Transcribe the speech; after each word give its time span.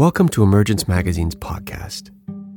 Welcome 0.00 0.30
to 0.30 0.42
Emergence 0.42 0.88
Magazine's 0.88 1.34
podcast. 1.34 2.08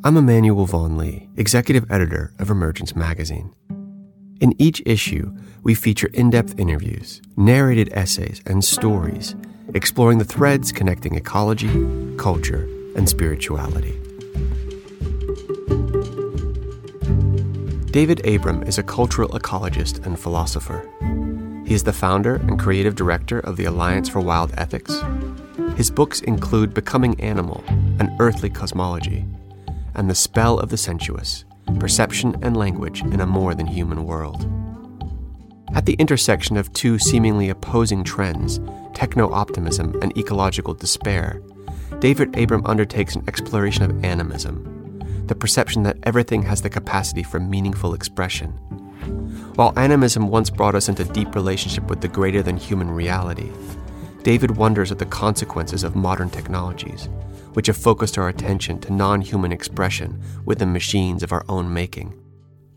I'm 0.06 0.16
Emmanuel 0.16 0.66
Vaughan 0.66 0.98
Lee, 0.98 1.28
executive 1.36 1.86
editor 1.92 2.32
of 2.40 2.50
Emergence 2.50 2.96
Magazine. 2.96 3.54
In 4.40 4.56
each 4.58 4.82
issue, 4.86 5.36
we 5.62 5.76
feature 5.76 6.10
in 6.14 6.30
depth 6.30 6.58
interviews, 6.58 7.22
narrated 7.36 7.92
essays, 7.92 8.42
and 8.46 8.64
stories 8.64 9.36
exploring 9.74 10.20
the 10.20 10.24
threads 10.24 10.72
connecting 10.72 11.16
ecology, 11.16 11.68
culture, 12.16 12.64
and 12.96 13.10
spirituality. 13.10 14.00
David 17.92 18.26
Abram 18.26 18.64
is 18.64 18.78
a 18.78 18.84
cultural 18.84 19.28
ecologist 19.32 20.06
and 20.06 20.18
philosopher. 20.18 20.90
He 21.66 21.74
is 21.74 21.84
the 21.84 21.92
founder 21.92 22.36
and 22.36 22.58
creative 22.58 22.96
director 22.96 23.42
of 23.42 23.58
the 23.58 23.66
Alliance 23.66 24.08
for 24.08 24.22
Wild 24.22 24.54
Ethics. 24.58 25.04
His 25.76 25.90
books 25.90 26.22
include 26.22 26.76
Becoming 26.76 27.20
Animal, 27.20 27.64
An 28.00 28.16
Earthly 28.20 28.50
Cosmology, 28.50 29.26
and 29.96 30.08
The 30.08 30.16
Spell 30.16 30.60
of 30.60 30.70
the 30.70 30.78
Sensuous 30.78 31.46
Perception 31.80 32.36
and 32.44 32.56
Language 32.56 33.02
in 33.02 33.20
a 33.20 33.26
More 33.26 33.56
Than 33.56 33.66
Human 33.66 34.06
World. 34.06 34.48
At 35.74 35.88
the 35.88 35.94
intersection 35.94 36.58
of 36.58 36.72
two 36.74 37.00
seemingly 37.00 37.50
opposing 37.50 38.04
trends, 38.04 38.60
techno 38.94 39.32
optimism 39.34 40.00
and 40.04 40.16
ecological 40.16 40.76
despair, 40.76 41.42
David 41.98 42.38
Abram 42.38 42.66
undertakes 42.68 43.16
an 43.16 43.24
exploration 43.28 43.84
of 43.84 44.04
animism, 44.06 45.26
the 45.26 45.36
perception 45.36 45.82
that 45.84 45.98
everything 46.04 46.44
has 46.44 46.62
the 46.62 46.70
capacity 46.70 47.24
for 47.24 47.40
meaningful 47.40 47.96
expression. 47.96 48.52
While 49.56 49.74
animism 49.78 50.28
once 50.28 50.52
brought 50.52 50.76
us 50.76 50.88
into 50.88 51.04
deep 51.04 51.34
relationship 51.34 51.90
with 51.90 52.02
the 52.02 52.08
greater 52.08 52.44
than 52.44 52.58
human 52.58 52.92
reality, 52.92 53.50
David 54.24 54.56
wonders 54.56 54.90
at 54.90 55.00
the 55.00 55.06
consequences 55.06 55.84
of 55.84 55.98
modern 55.98 56.30
technologies, 56.30 57.10
which 57.54 57.68
have 57.68 57.76
focused 57.76 58.18
our 58.18 58.30
attention 58.30 58.80
to 58.80 58.94
non 58.94 59.20
human 59.20 59.52
expression 59.52 60.22
within 60.46 60.72
machines 60.72 61.24
of 61.24 61.34
our 61.34 61.44
own 61.50 61.74
making, 61.74 62.18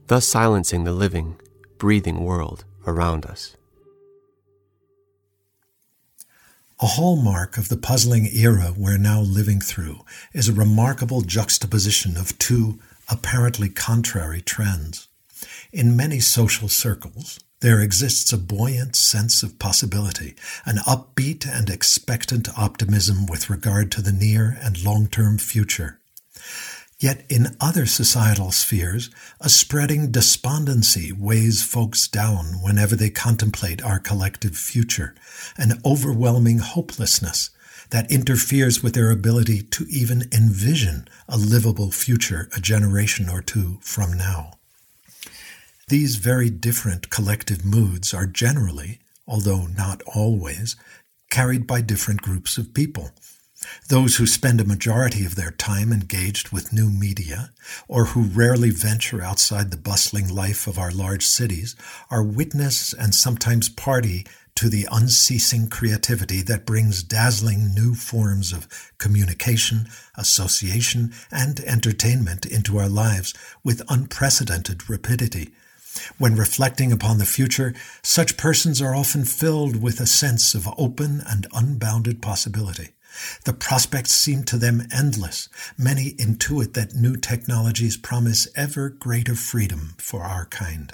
thus 0.08 0.26
silencing 0.26 0.82
the 0.82 0.92
living, 0.92 1.36
breathing 1.78 2.24
world 2.24 2.64
around 2.86 3.24
us. 3.24 3.56
A 6.80 6.86
hallmark 6.86 7.56
of 7.56 7.68
the 7.68 7.76
puzzling 7.76 8.28
era 8.34 8.74
we're 8.76 8.98
now 8.98 9.20
living 9.20 9.60
through 9.60 10.00
is 10.34 10.48
a 10.48 10.52
remarkable 10.52 11.22
juxtaposition 11.22 12.16
of 12.16 12.38
two 12.38 12.80
apparently 13.08 13.68
contrary 13.68 14.42
trends. 14.42 15.08
In 15.72 15.96
many 15.96 16.18
social 16.18 16.68
circles, 16.68 17.38
there 17.60 17.80
exists 17.80 18.32
a 18.32 18.38
buoyant 18.38 18.96
sense 18.96 19.42
of 19.42 19.58
possibility, 19.58 20.34
an 20.64 20.76
upbeat 20.86 21.46
and 21.46 21.70
expectant 21.70 22.48
optimism 22.58 23.26
with 23.26 23.48
regard 23.48 23.90
to 23.92 24.02
the 24.02 24.12
near 24.12 24.58
and 24.60 24.84
long 24.84 25.06
term 25.06 25.38
future. 25.38 25.98
Yet 26.98 27.24
in 27.28 27.56
other 27.60 27.84
societal 27.84 28.52
spheres, 28.52 29.10
a 29.40 29.50
spreading 29.50 30.10
despondency 30.10 31.12
weighs 31.12 31.62
folks 31.62 32.08
down 32.08 32.62
whenever 32.62 32.96
they 32.96 33.10
contemplate 33.10 33.82
our 33.82 33.98
collective 33.98 34.56
future, 34.56 35.14
an 35.58 35.80
overwhelming 35.84 36.58
hopelessness 36.58 37.50
that 37.90 38.10
interferes 38.10 38.82
with 38.82 38.94
their 38.94 39.10
ability 39.10 39.62
to 39.62 39.86
even 39.90 40.28
envision 40.32 41.06
a 41.28 41.36
livable 41.36 41.90
future 41.90 42.48
a 42.56 42.60
generation 42.60 43.28
or 43.28 43.42
two 43.42 43.78
from 43.82 44.14
now. 44.14 44.55
These 45.88 46.16
very 46.16 46.50
different 46.50 47.10
collective 47.10 47.64
moods 47.64 48.12
are 48.12 48.26
generally, 48.26 48.98
although 49.26 49.66
not 49.66 50.02
always, 50.02 50.74
carried 51.30 51.66
by 51.66 51.80
different 51.80 52.22
groups 52.22 52.58
of 52.58 52.74
people 52.74 53.12
those 53.88 54.16
who 54.16 54.26
spend 54.26 54.60
a 54.60 54.64
majority 54.64 55.24
of 55.24 55.34
their 55.34 55.50
time 55.50 55.92
engaged 55.92 56.50
with 56.50 56.72
new 56.72 56.90
media, 56.90 57.52
or 57.88 58.06
who 58.06 58.22
rarely 58.22 58.70
venture 58.70 59.22
outside 59.22 59.70
the 59.70 59.76
bustling 59.76 60.28
life 60.28 60.66
of 60.66 60.78
our 60.78 60.90
large 60.90 61.24
cities, 61.24 61.74
are 62.10 62.22
witness 62.22 62.92
and 62.92 63.14
sometimes 63.14 63.68
party 63.68 64.26
to 64.56 64.68
the 64.68 64.86
unceasing 64.90 65.68
creativity 65.68 66.42
that 66.42 66.66
brings 66.66 67.02
dazzling 67.02 67.74
new 67.74 67.94
forms 67.94 68.52
of 68.52 68.92
communication, 68.98 69.88
association, 70.16 71.12
and 71.30 71.60
entertainment 71.60 72.44
into 72.46 72.78
our 72.78 72.88
lives 72.88 73.34
with 73.64 73.82
unprecedented 73.88 74.88
rapidity. 74.88 75.50
When 76.18 76.36
reflecting 76.36 76.92
upon 76.92 77.18
the 77.18 77.24
future, 77.24 77.74
such 78.02 78.36
persons 78.36 78.80
are 78.80 78.94
often 78.94 79.24
filled 79.24 79.82
with 79.82 80.00
a 80.00 80.06
sense 80.06 80.54
of 80.54 80.68
open 80.78 81.22
and 81.26 81.46
unbounded 81.52 82.22
possibility. 82.22 82.90
The 83.44 83.54
prospects 83.54 84.12
seem 84.12 84.44
to 84.44 84.58
them 84.58 84.86
endless. 84.92 85.48
Many 85.78 86.12
intuit 86.12 86.74
that 86.74 86.94
new 86.94 87.16
technologies 87.16 87.96
promise 87.96 88.46
ever 88.54 88.90
greater 88.90 89.34
freedom 89.34 89.94
for 89.98 90.22
our 90.22 90.44
kind. 90.46 90.92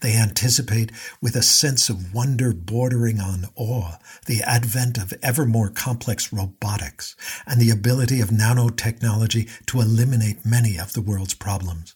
They 0.00 0.16
anticipate 0.16 0.92
with 1.20 1.36
a 1.36 1.42
sense 1.42 1.90
of 1.90 2.14
wonder 2.14 2.52
bordering 2.52 3.20
on 3.20 3.46
awe 3.54 3.98
the 4.26 4.42
advent 4.42 4.98
of 4.98 5.12
ever 5.22 5.44
more 5.44 5.68
complex 5.68 6.32
robotics 6.32 7.16
and 7.46 7.60
the 7.60 7.70
ability 7.70 8.20
of 8.20 8.30
nanotechnology 8.30 9.50
to 9.66 9.80
eliminate 9.80 10.46
many 10.46 10.78
of 10.78 10.92
the 10.92 11.02
world's 11.02 11.34
problems. 11.34 11.94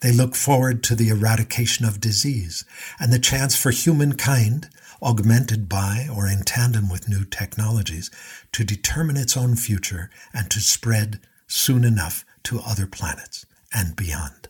They 0.00 0.12
look 0.12 0.34
forward 0.34 0.82
to 0.84 0.94
the 0.94 1.08
eradication 1.08 1.84
of 1.84 2.00
disease 2.00 2.64
and 2.98 3.12
the 3.12 3.18
chance 3.18 3.56
for 3.56 3.70
humankind, 3.70 4.68
augmented 5.02 5.68
by 5.68 6.08
or 6.14 6.28
in 6.28 6.42
tandem 6.42 6.90
with 6.90 7.08
new 7.08 7.24
technologies, 7.24 8.10
to 8.52 8.64
determine 8.64 9.16
its 9.16 9.36
own 9.36 9.56
future 9.56 10.10
and 10.34 10.50
to 10.50 10.60
spread 10.60 11.20
soon 11.46 11.84
enough 11.84 12.24
to 12.44 12.60
other 12.60 12.86
planets 12.86 13.46
and 13.72 13.96
beyond. 13.96 14.49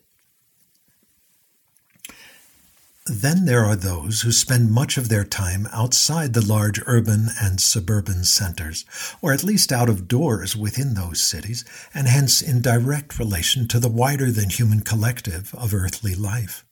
Then 3.07 3.47
there 3.47 3.65
are 3.65 3.77
those 3.77 4.21
who 4.21 4.31
spend 4.31 4.71
much 4.71 4.99
of 4.99 5.09
their 5.09 5.25
time 5.25 5.67
outside 5.73 6.35
the 6.35 6.45
large 6.45 6.81
urban 6.87 7.31
and 7.41 7.59
suburban 7.59 8.25
centers, 8.25 8.85
or 9.23 9.33
at 9.33 9.43
least 9.43 9.73
out 9.73 9.89
of 9.89 10.07
doors 10.07 10.55
within 10.55 10.93
those 10.93 11.23
cities, 11.23 11.65
and 11.95 12.07
hence 12.07 12.43
in 12.43 12.61
direct 12.61 13.19
relation 13.19 13.67
to 13.69 13.81
the 13.81 13.89
wider 13.89 14.31
than 14.31 14.51
human 14.51 14.83
collective 14.83 15.55
of 15.55 15.73
earthly 15.73 16.15
life. 16.15 16.65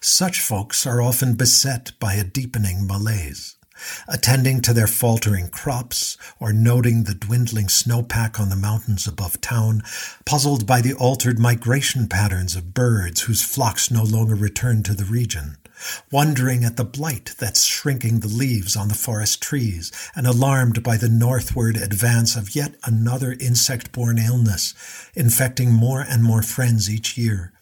Such 0.00 0.40
folks 0.40 0.86
are 0.86 1.02
often 1.02 1.34
beset 1.34 1.92
by 1.98 2.14
a 2.14 2.24
deepening 2.24 2.86
malaise. 2.86 3.56
Attending 4.06 4.60
to 4.62 4.72
their 4.72 4.86
faltering 4.86 5.48
crops, 5.48 6.16
or 6.38 6.52
noting 6.52 7.04
the 7.04 7.14
dwindling 7.14 7.66
snowpack 7.66 8.38
on 8.38 8.50
the 8.50 8.56
mountains 8.56 9.08
above 9.08 9.40
town, 9.40 9.82
puzzled 10.24 10.64
by 10.64 10.80
the 10.80 10.94
altered 10.94 11.40
migration 11.40 12.06
patterns 12.06 12.54
of 12.54 12.72
birds 12.74 13.22
whose 13.22 13.42
flocks 13.42 13.90
no 13.90 14.04
longer 14.04 14.36
return 14.36 14.84
to 14.84 14.94
the 14.94 15.04
region, 15.04 15.56
wondering 16.10 16.64
at 16.64 16.76
the 16.76 16.84
blight 16.84 17.34
that's 17.38 17.64
shrinking 17.64 18.20
the 18.20 18.28
leaves 18.28 18.76
on 18.76 18.88
the 18.88 18.94
forest 18.94 19.42
trees, 19.42 19.90
and 20.14 20.26
alarmed 20.26 20.82
by 20.82 20.96
the 20.96 21.08
northward 21.08 21.76
advance 21.76 22.36
of 22.36 22.54
yet 22.54 22.74
another 22.84 23.34
insect 23.40 23.92
borne 23.92 24.18
illness, 24.18 24.74
infecting 25.14 25.72
more 25.72 26.00
and 26.00 26.22
more 26.22 26.42
friends 26.42 26.90
each 26.90 27.16
year, 27.16 27.52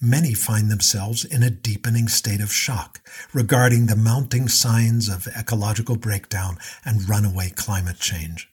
many 0.00 0.34
find 0.34 0.70
themselves 0.70 1.24
in 1.24 1.42
a 1.42 1.50
deepening 1.50 2.08
state 2.08 2.40
of 2.40 2.52
shock 2.52 3.00
regarding 3.32 3.86
the 3.86 3.96
mounting 3.96 4.48
signs 4.48 5.08
of 5.08 5.28
ecological 5.28 5.96
breakdown 5.96 6.58
and 6.84 7.08
runaway 7.08 7.50
climate 7.50 7.98
change. 7.98 8.49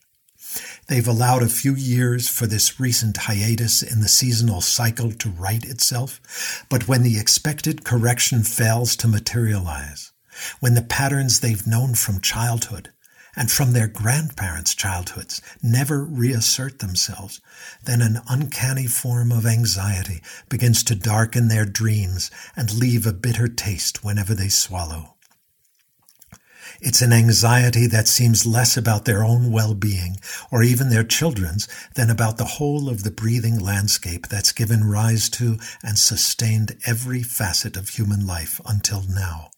They've 0.87 1.07
allowed 1.07 1.43
a 1.43 1.49
few 1.49 1.75
years 1.75 2.29
for 2.29 2.47
this 2.47 2.79
recent 2.79 3.17
hiatus 3.17 3.83
in 3.83 3.99
the 3.99 4.07
seasonal 4.07 4.61
cycle 4.61 5.11
to 5.11 5.29
right 5.29 5.63
itself, 5.65 6.65
but 6.69 6.87
when 6.87 7.03
the 7.03 7.19
expected 7.19 7.83
correction 7.83 8.43
fails 8.43 8.95
to 8.97 9.07
materialize, 9.07 10.13
when 10.59 10.75
the 10.75 10.81
patterns 10.81 11.39
they've 11.39 11.67
known 11.67 11.95
from 11.95 12.21
childhood 12.21 12.91
and 13.35 13.51
from 13.51 13.73
their 13.73 13.87
grandparents' 13.87 14.73
childhoods 14.73 15.41
never 15.61 16.03
reassert 16.03 16.79
themselves, 16.79 17.41
then 17.83 18.01
an 18.01 18.21
uncanny 18.27 18.87
form 18.87 19.31
of 19.31 19.45
anxiety 19.45 20.21
begins 20.49 20.83
to 20.83 20.95
darken 20.95 21.47
their 21.47 21.65
dreams 21.65 22.31
and 22.55 22.73
leave 22.73 23.05
a 23.05 23.13
bitter 23.13 23.47
taste 23.47 24.03
whenever 24.03 24.33
they 24.33 24.49
swallow. 24.49 25.16
It's 26.79 27.01
an 27.01 27.11
anxiety 27.11 27.87
that 27.87 28.07
seems 28.07 28.45
less 28.45 28.77
about 28.77 29.05
their 29.05 29.23
own 29.23 29.51
well-being 29.51 30.17
or 30.51 30.61
even 30.61 30.89
their 30.89 31.03
children's 31.03 31.67
than 31.95 32.09
about 32.09 32.37
the 32.37 32.45
whole 32.45 32.87
of 32.87 33.03
the 33.03 33.11
breathing 33.11 33.59
landscape 33.59 34.27
that's 34.27 34.51
given 34.51 34.83
rise 34.83 35.29
to 35.31 35.57
and 35.83 35.97
sustained 35.97 36.77
every 36.85 37.23
facet 37.23 37.75
of 37.75 37.89
human 37.89 38.27
life 38.27 38.61
until 38.65 39.03
now. 39.09 39.49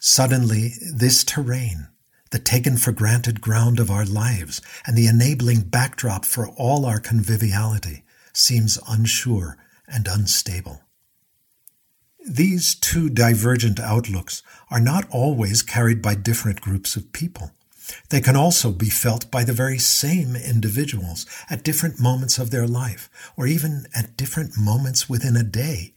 Suddenly, 0.00 0.74
this 0.94 1.24
terrain, 1.24 1.88
the 2.30 2.38
taken 2.38 2.76
for 2.76 2.92
granted 2.92 3.40
ground 3.40 3.80
of 3.80 3.90
our 3.90 4.04
lives, 4.04 4.60
and 4.86 4.96
the 4.96 5.06
enabling 5.06 5.62
backdrop 5.62 6.24
for 6.24 6.48
all 6.48 6.86
our 6.86 7.00
conviviality 7.00 8.04
seems 8.32 8.78
unsure 8.88 9.56
and 9.86 10.06
unstable. 10.06 10.82
These 12.28 12.74
two 12.74 13.08
divergent 13.08 13.80
outlooks 13.80 14.42
are 14.70 14.80
not 14.80 15.08
always 15.10 15.62
carried 15.62 16.02
by 16.02 16.14
different 16.14 16.60
groups 16.60 16.94
of 16.94 17.10
people. 17.14 17.52
They 18.10 18.20
can 18.20 18.36
also 18.36 18.70
be 18.70 18.90
felt 18.90 19.30
by 19.30 19.44
the 19.44 19.54
very 19.54 19.78
same 19.78 20.36
individuals 20.36 21.24
at 21.48 21.62
different 21.62 21.98
moments 21.98 22.36
of 22.38 22.50
their 22.50 22.66
life, 22.66 23.08
or 23.34 23.46
even 23.46 23.86
at 23.96 24.18
different 24.18 24.58
moments 24.58 25.08
within 25.08 25.36
a 25.36 25.42
day. 25.42 25.94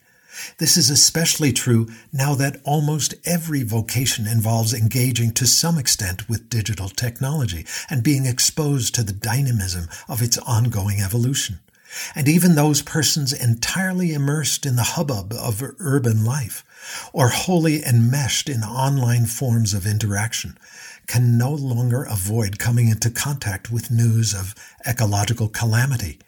This 0.58 0.78
is 0.78 0.90
especially 0.90 1.52
true 1.52 1.90
now 2.14 2.34
that 2.36 2.62
almost 2.64 3.16
every 3.26 3.64
vocation 3.64 4.26
involves 4.26 4.74
engaging 4.74 5.34
to 5.34 5.46
some 5.46 5.78
extent 5.78 6.30
with 6.30 6.48
digital 6.48 6.88
technology 6.88 7.66
and 7.90 8.04
being 8.04 8.26
exposed 8.26 8.96
to 8.96 9.04
the 9.04 9.12
dynamism 9.12 9.90
of 10.08 10.22
its 10.22 10.38
ongoing 10.38 11.02
evolution. 11.02 11.60
And 12.16 12.28
even 12.28 12.56
those 12.56 12.82
persons 12.82 13.34
entirely 13.34 14.14
immersed 14.14 14.66
in 14.66 14.76
the 14.76 14.84
hubbub 14.84 15.34
of 15.34 15.64
urban 15.80 16.24
life, 16.24 16.64
or 17.14 17.30
wholly 17.30 17.84
enmeshed 17.86 18.50
in 18.50 18.64
online 18.64 19.26
forms 19.26 19.74
of 19.74 19.86
interaction, 19.86 20.58
can 21.08 21.38
no 21.38 21.52
longer 21.52 22.04
avoid 22.04 22.60
coming 22.60 22.88
into 22.88 23.10
contact 23.10 23.72
with 23.72 23.92
news 23.92 24.34
of 24.34 24.56
ecological 24.86 25.50
calamity 25.50 26.20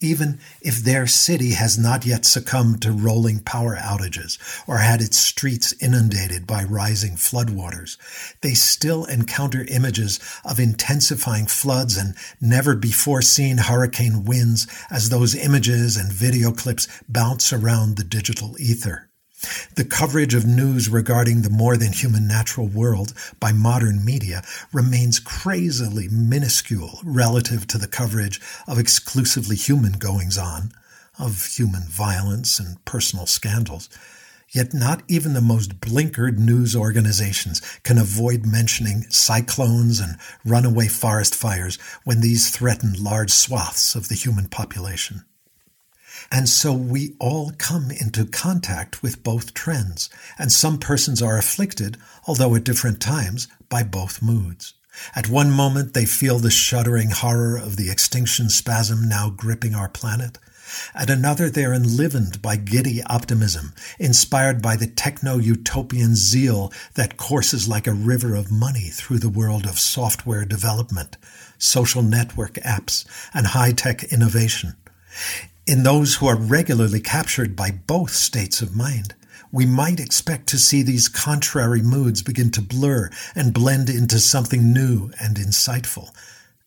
even 0.00 0.38
if 0.60 0.76
their 0.76 1.06
city 1.06 1.52
has 1.52 1.78
not 1.78 2.04
yet 2.04 2.26
succumbed 2.26 2.82
to 2.82 2.92
rolling 2.92 3.40
power 3.40 3.76
outages 3.76 4.38
or 4.68 4.78
had 4.78 5.00
its 5.00 5.16
streets 5.16 5.72
inundated 5.80 6.46
by 6.46 6.62
rising 6.64 7.12
floodwaters, 7.12 7.96
they 8.42 8.52
still 8.52 9.06
encounter 9.06 9.64
images 9.68 10.20
of 10.44 10.60
intensifying 10.60 11.46
floods 11.46 11.96
and 11.96 12.14
never 12.40 12.76
before 12.76 13.22
seen 13.22 13.56
hurricane 13.56 14.24
winds 14.24 14.66
as 14.90 15.08
those 15.08 15.34
images 15.34 15.96
and 15.96 16.12
video 16.12 16.52
clips 16.52 16.86
bounce 17.08 17.52
around 17.52 17.96
the 17.96 18.04
digital 18.04 18.54
ether. 18.60 19.05
The 19.74 19.84
coverage 19.84 20.34
of 20.34 20.46
news 20.46 20.88
regarding 20.88 21.42
the 21.42 21.50
more 21.50 21.76
than 21.76 21.92
human 21.92 22.26
natural 22.26 22.66
world 22.66 23.12
by 23.40 23.52
modern 23.52 24.04
media 24.04 24.42
remains 24.72 25.18
crazily 25.18 26.08
minuscule 26.08 27.00
relative 27.04 27.66
to 27.68 27.78
the 27.78 27.88
coverage 27.88 28.40
of 28.66 28.78
exclusively 28.78 29.56
human 29.56 29.92
goings 29.92 30.38
on, 30.38 30.72
of 31.18 31.46
human 31.46 31.82
violence 31.82 32.58
and 32.58 32.84
personal 32.84 33.26
scandals. 33.26 33.88
Yet 34.50 34.72
not 34.72 35.02
even 35.08 35.34
the 35.34 35.40
most 35.40 35.80
blinkered 35.80 36.38
news 36.38 36.76
organizations 36.76 37.60
can 37.82 37.98
avoid 37.98 38.46
mentioning 38.46 39.02
cyclones 39.10 40.00
and 40.00 40.16
runaway 40.44 40.88
forest 40.88 41.34
fires 41.34 41.76
when 42.04 42.20
these 42.20 42.50
threaten 42.50 42.94
large 42.94 43.30
swaths 43.30 43.94
of 43.94 44.08
the 44.08 44.14
human 44.14 44.48
population. 44.48 45.24
And 46.30 46.48
so 46.48 46.72
we 46.72 47.14
all 47.18 47.52
come 47.58 47.90
into 47.90 48.24
contact 48.24 49.02
with 49.02 49.22
both 49.22 49.54
trends, 49.54 50.10
and 50.38 50.50
some 50.50 50.78
persons 50.78 51.22
are 51.22 51.38
afflicted, 51.38 51.96
although 52.26 52.54
at 52.54 52.64
different 52.64 53.00
times, 53.00 53.48
by 53.68 53.82
both 53.82 54.22
moods. 54.22 54.74
At 55.14 55.28
one 55.28 55.50
moment, 55.50 55.92
they 55.94 56.06
feel 56.06 56.38
the 56.38 56.50
shuddering 56.50 57.10
horror 57.10 57.56
of 57.56 57.76
the 57.76 57.90
extinction 57.90 58.48
spasm 58.48 59.08
now 59.08 59.30
gripping 59.30 59.74
our 59.74 59.88
planet. 59.88 60.38
At 60.94 61.10
another, 61.10 61.48
they 61.48 61.64
are 61.64 61.74
enlivened 61.74 62.42
by 62.42 62.56
giddy 62.56 63.02
optimism, 63.04 63.72
inspired 63.98 64.60
by 64.60 64.76
the 64.76 64.86
techno 64.86 65.38
utopian 65.38 66.16
zeal 66.16 66.72
that 66.94 67.16
courses 67.16 67.68
like 67.68 67.86
a 67.86 67.92
river 67.92 68.34
of 68.34 68.50
money 68.50 68.88
through 68.88 69.18
the 69.18 69.28
world 69.28 69.64
of 69.66 69.78
software 69.78 70.44
development, 70.44 71.18
social 71.58 72.02
network 72.02 72.54
apps, 72.54 73.04
and 73.32 73.48
high 73.48 73.72
tech 73.72 74.04
innovation. 74.04 74.74
In 75.66 75.82
those 75.82 76.14
who 76.14 76.28
are 76.28 76.36
regularly 76.36 77.00
captured 77.00 77.56
by 77.56 77.72
both 77.72 78.12
states 78.12 78.62
of 78.62 78.76
mind, 78.76 79.16
we 79.50 79.66
might 79.66 79.98
expect 79.98 80.46
to 80.48 80.58
see 80.58 80.80
these 80.80 81.08
contrary 81.08 81.82
moods 81.82 82.22
begin 82.22 82.52
to 82.52 82.62
blur 82.62 83.10
and 83.34 83.52
blend 83.52 83.90
into 83.90 84.20
something 84.20 84.72
new 84.72 85.10
and 85.20 85.36
insightful, 85.36 86.10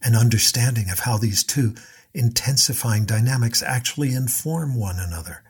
an 0.01 0.15
understanding 0.15 0.89
of 0.89 0.99
how 0.99 1.17
these 1.17 1.43
two 1.45 1.75
intensifying 2.13 3.05
dynamics 3.05 3.63
actually 3.63 4.11
inform 4.11 4.75
one 4.75 4.99
another. 4.99 5.43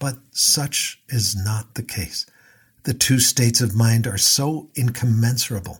But 0.00 0.16
such 0.32 1.00
is 1.08 1.36
not 1.36 1.74
the 1.74 1.84
case. 1.84 2.26
The 2.82 2.94
two 2.94 3.20
states 3.20 3.60
of 3.60 3.76
mind 3.76 4.08
are 4.08 4.18
so 4.18 4.70
incommensurable 4.74 5.78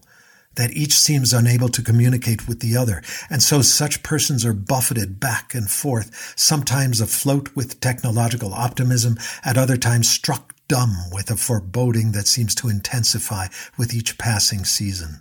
that 0.57 0.73
each 0.73 0.93
seems 0.99 1.33
unable 1.33 1.69
to 1.69 1.83
communicate 1.83 2.49
with 2.49 2.61
the 2.61 2.77
other, 2.77 3.03
and 3.31 3.43
so 3.43 3.63
such 3.63 4.03
persons 4.03 4.45
are 4.45 4.53
buffeted 4.53 5.21
back 5.21 5.55
and 5.55 5.71
forth, 5.71 6.35
sometimes 6.37 7.01
afloat 7.01 7.55
with 7.55 7.81
technological 7.81 8.53
optimism, 8.53 9.17
at 9.45 9.57
other 9.57 9.77
times 9.77 10.11
struck 10.11 10.55
dumb 10.69 10.97
with 11.13 11.31
a 11.31 11.37
foreboding 11.37 12.13
that 12.13 12.27
seems 12.27 12.55
to 12.57 12.69
intensify 12.69 13.47
with 13.79 13.95
each 13.95 14.19
passing 14.19 14.65
season. 14.65 15.21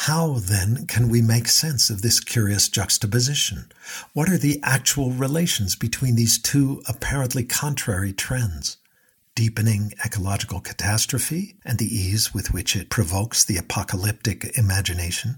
How, 0.00 0.34
then, 0.40 0.86
can 0.86 1.08
we 1.08 1.22
make 1.22 1.48
sense 1.48 1.88
of 1.88 2.02
this 2.02 2.20
curious 2.20 2.68
juxtaposition? 2.68 3.72
What 4.12 4.28
are 4.28 4.36
the 4.36 4.60
actual 4.62 5.10
relations 5.10 5.74
between 5.74 6.16
these 6.16 6.38
two 6.38 6.82
apparently 6.86 7.44
contrary 7.44 8.12
trends? 8.12 8.76
Deepening 9.36 9.92
ecological 10.04 10.60
catastrophe 10.60 11.54
and 11.64 11.78
the 11.78 11.94
ease 11.94 12.34
with 12.34 12.52
which 12.52 12.74
it 12.74 12.90
provokes 12.90 13.44
the 13.44 13.56
apocalyptic 13.56 14.58
imagination, 14.58 15.36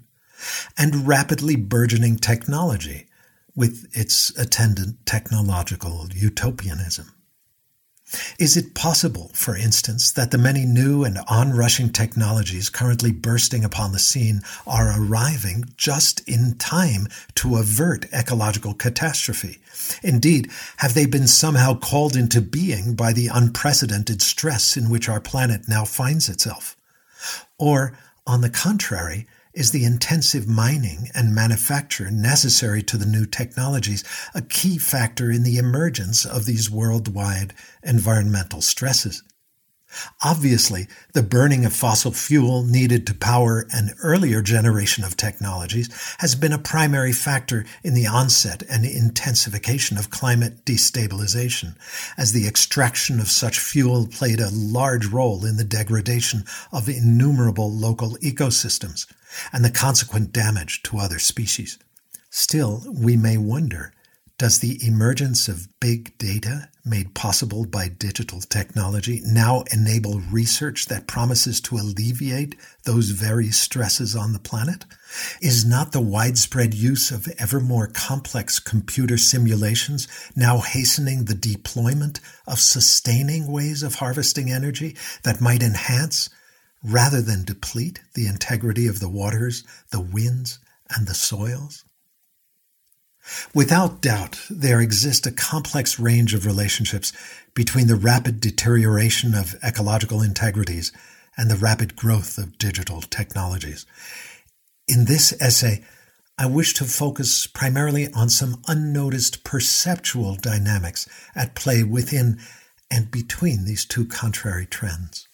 and 0.78 1.06
rapidly 1.06 1.56
burgeoning 1.56 2.16
technology 2.16 3.06
with 3.54 3.86
its 3.92 4.30
attendant 4.38 5.04
technological 5.04 6.06
utopianism. 6.14 7.12
Is 8.38 8.56
it 8.56 8.75
possible, 8.75 9.31
for 9.34 9.55
instance, 9.55 10.10
that 10.12 10.31
the 10.31 10.38
many 10.38 10.64
new 10.64 11.05
and 11.05 11.19
onrushing 11.28 11.90
technologies 11.90 12.70
currently 12.70 13.12
bursting 13.12 13.64
upon 13.64 13.93
the 13.93 13.99
scene 13.99 14.40
are 14.66 14.94
arriving 14.99 15.64
just 15.76 16.26
in 16.26 16.55
time 16.56 17.08
to 17.34 17.56
avert 17.56 18.06
ecological 18.12 18.72
catastrophe? 18.72 19.58
Indeed, 20.02 20.50
have 20.78 20.94
they 20.94 21.05
been 21.05 21.26
somehow 21.26 21.78
called 21.78 22.16
into 22.16 22.40
being 22.40 22.94
by 22.94 23.12
the 23.12 23.28
unprecedented 23.28 24.22
stress 24.22 24.76
in 24.76 24.88
which 24.88 25.08
our 25.08 25.20
planet 25.20 25.69
now 25.69 25.84
finds 25.84 26.28
itself? 26.28 26.76
Or, 27.58 27.99
on 28.26 28.40
the 28.40 28.50
contrary, 28.50 29.26
is 29.58 29.72
the 29.72 29.84
intensive 29.84 30.46
mining 30.46 31.10
and 31.16 31.34
manufacture 31.34 32.12
necessary 32.12 32.81
to 32.81 32.96
the 32.96 33.05
new 33.05 33.26
technologies 33.26 34.05
a 34.32 34.40
key 34.40 34.78
factor 34.78 35.32
in 35.32 35.43
the 35.43 35.58
emergence 35.58 36.25
of 36.25 36.46
these 36.46 36.70
worldwide 36.70 37.52
environmental 37.82 38.62
stresses. 38.62 39.25
Obviously, 40.23 40.87
the 41.14 41.23
burning 41.23 41.64
of 41.64 41.73
fossil 41.73 42.12
fuel 42.12 42.62
needed 42.62 43.06
to 43.06 43.14
power 43.14 43.67
an 43.70 43.94
earlier 44.02 44.43
generation 44.43 45.02
of 45.02 45.17
technologies 45.17 45.88
has 46.19 46.35
been 46.35 46.52
a 46.52 46.58
primary 46.58 47.12
factor 47.12 47.64
in 47.82 47.94
the 47.94 48.06
onset 48.06 48.62
and 48.69 48.85
intensification 48.85 49.97
of 49.97 50.11
climate 50.11 50.64
destabilization, 50.64 51.75
as 52.18 52.33
the 52.33 52.47
extraction 52.47 53.18
of 53.18 53.28
such 53.28 53.59
fuel 53.59 54.07
played 54.07 54.40
a 54.40 54.50
large 54.50 55.07
role 55.07 55.45
in 55.45 55.57
the 55.57 55.64
degradation 55.64 56.45
of 56.71 56.88
innumerable 56.88 57.71
local 57.71 58.16
ecosystems 58.18 59.07
and 59.52 59.64
the 59.64 59.71
consequent 59.71 60.33
damage 60.33 60.83
to 60.83 60.99
other 60.99 61.18
species. 61.18 61.78
Still, 62.30 62.83
we 62.92 63.16
may 63.16 63.38
wonder 63.38 63.92
does 64.38 64.61
the 64.61 64.78
emergence 64.87 65.49
of 65.49 65.68
big 65.80 66.16
data, 66.16 66.68
made 66.85 67.12
possible 67.12 67.66
by 67.66 67.88
digital 67.88 68.40
technology, 68.40 69.21
now 69.25 69.64
enable 69.73 70.21
research 70.30 70.87
that 70.87 71.09
promises 71.09 71.61
to 71.61 71.75
alleviate 71.75 72.54
those 72.85 73.11
very 73.11 73.50
stresses 73.50 74.14
on 74.14 74.33
the 74.33 74.38
planet? 74.38 74.85
Is 75.42 75.64
not 75.64 75.90
the 75.90 76.00
widespread 76.00 76.73
use 76.73 77.11
of 77.11 77.26
ever 77.37 77.59
more 77.59 77.88
complex 77.88 78.61
computer 78.61 79.18
simulations 79.18 80.07
now 80.37 80.59
hastening 80.59 81.25
the 81.25 81.35
deployment 81.35 82.21
of 82.47 82.61
sustaining 82.61 83.50
ways 83.50 83.83
of 83.83 83.97
harvesting 83.97 84.52
energy 84.52 84.97
that 85.25 85.40
might 85.40 85.64
enhance, 85.64 86.30
rather 86.85 87.21
than 87.21 87.45
deplete, 87.45 87.99
the 88.14 88.28
integrity 88.28 88.87
of 88.87 89.00
the 89.00 89.09
waters, 89.09 89.64
the 89.90 90.00
winds, 90.00 90.61
and 90.95 91.09
the 91.09 91.14
soils? 91.14 91.85
Without 93.54 94.00
doubt, 94.00 94.40
there 94.49 94.80
exists 94.80 95.26
a 95.26 95.32
complex 95.32 95.99
range 95.99 96.35
of 96.35 96.47
relationships 96.47 97.12
between 97.54 97.87
the 97.87 97.97
rapid 97.97 98.40
deterioration 98.40 99.35
of 99.35 99.54
ecological 99.62 100.23
integrities 100.23 100.92
and 101.37 101.50
the 101.50 101.56
rapid 101.56 101.94
growth 101.94 102.38
of 102.38 102.58
digital 102.58 103.00
technologies. 103.02 103.87
In 104.87 105.04
this 105.04 105.32
essay, 105.40 105.85
I 106.38 106.47
wish 106.47 106.75
to 106.75 106.85
focus 106.85 107.47
primarily 107.47 108.12
on 108.12 108.28
some 108.28 108.62
unnoticed 108.66 109.44
perceptual 109.44 110.37
dynamics 110.37 111.08
at 111.35 111.54
play 111.54 111.82
within 111.82 112.40
and 112.90 113.11
between 113.11 113.64
these 113.64 113.85
two 113.85 114.06
contrary 114.06 114.66
trends. 114.66 115.27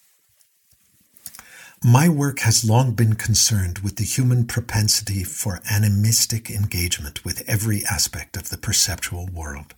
My 1.86 2.08
work 2.08 2.40
has 2.40 2.64
long 2.64 2.92
been 2.92 3.12
concerned 3.12 3.80
with 3.80 3.96
the 3.96 4.04
human 4.04 4.46
propensity 4.46 5.22
for 5.22 5.60
animistic 5.70 6.50
engagement 6.50 7.22
with 7.26 7.46
every 7.46 7.84
aspect 7.84 8.38
of 8.38 8.48
the 8.48 8.56
perceptual 8.56 9.26
world. 9.26 9.74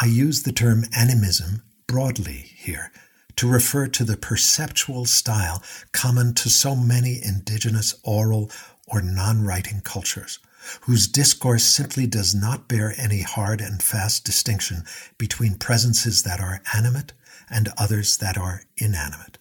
I 0.00 0.06
use 0.06 0.44
the 0.44 0.52
term 0.52 0.84
animism 0.96 1.62
broadly 1.88 2.52
here 2.54 2.92
to 3.34 3.48
refer 3.48 3.88
to 3.88 4.04
the 4.04 4.16
perceptual 4.16 5.04
style 5.04 5.64
common 5.90 6.32
to 6.34 6.48
so 6.48 6.76
many 6.76 7.18
indigenous 7.20 7.96
oral 8.04 8.48
or 8.86 9.02
non-writing 9.02 9.80
cultures, 9.80 10.38
whose 10.82 11.08
discourse 11.08 11.64
simply 11.64 12.06
does 12.06 12.36
not 12.36 12.68
bear 12.68 12.94
any 12.96 13.22
hard 13.22 13.60
and 13.60 13.82
fast 13.82 14.24
distinction 14.24 14.84
between 15.18 15.56
presences 15.56 16.22
that 16.22 16.38
are 16.38 16.62
animate 16.72 17.14
and 17.50 17.70
others 17.76 18.18
that 18.18 18.38
are 18.38 18.62
inanimate. 18.76 19.38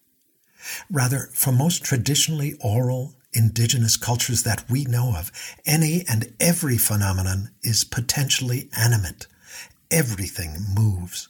Rather, 0.90 1.30
for 1.34 1.52
most 1.52 1.84
traditionally 1.84 2.56
oral 2.60 3.16
indigenous 3.34 3.98
cultures 3.98 4.44
that 4.44 4.70
we 4.70 4.86
know 4.86 5.16
of, 5.18 5.32
any 5.66 6.06
and 6.08 6.34
every 6.40 6.78
phenomenon 6.78 7.50
is 7.62 7.84
potentially 7.84 8.70
animate. 8.78 9.28
Everything 9.92 10.56
moves. 10.74 11.28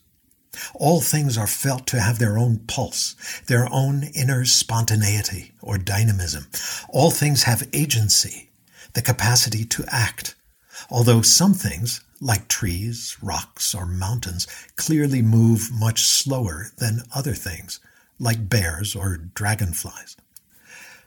All 0.73 1.01
things 1.01 1.37
are 1.37 1.47
felt 1.47 1.85
to 1.87 1.99
have 1.99 2.19
their 2.19 2.37
own 2.37 2.59
pulse, 2.59 3.15
their 3.47 3.67
own 3.73 4.03
inner 4.15 4.45
spontaneity 4.45 5.51
or 5.61 5.77
dynamism. 5.77 6.47
All 6.89 7.11
things 7.11 7.43
have 7.43 7.67
agency, 7.73 8.51
the 8.93 9.01
capacity 9.01 9.65
to 9.65 9.83
act. 9.89 10.35
Although 10.89 11.21
some 11.21 11.53
things, 11.53 12.01
like 12.21 12.47
trees, 12.47 13.17
rocks, 13.21 13.75
or 13.75 13.85
mountains, 13.85 14.47
clearly 14.77 15.21
move 15.21 15.69
much 15.73 16.03
slower 16.03 16.67
than 16.77 17.03
other 17.13 17.33
things, 17.33 17.79
like 18.19 18.49
bears 18.49 18.95
or 18.95 19.17
dragonflies. 19.17 20.15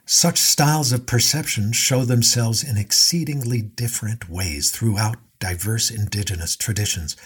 Such 0.06 0.38
styles 0.38 0.92
of 0.92 1.06
perception 1.06 1.72
show 1.72 2.04
themselves 2.04 2.64
in 2.64 2.76
exceedingly 2.76 3.60
different 3.60 4.28
ways 4.28 4.70
throughout 4.70 5.16
diverse 5.38 5.90
indigenous 5.90 6.56
traditions, 6.56 7.16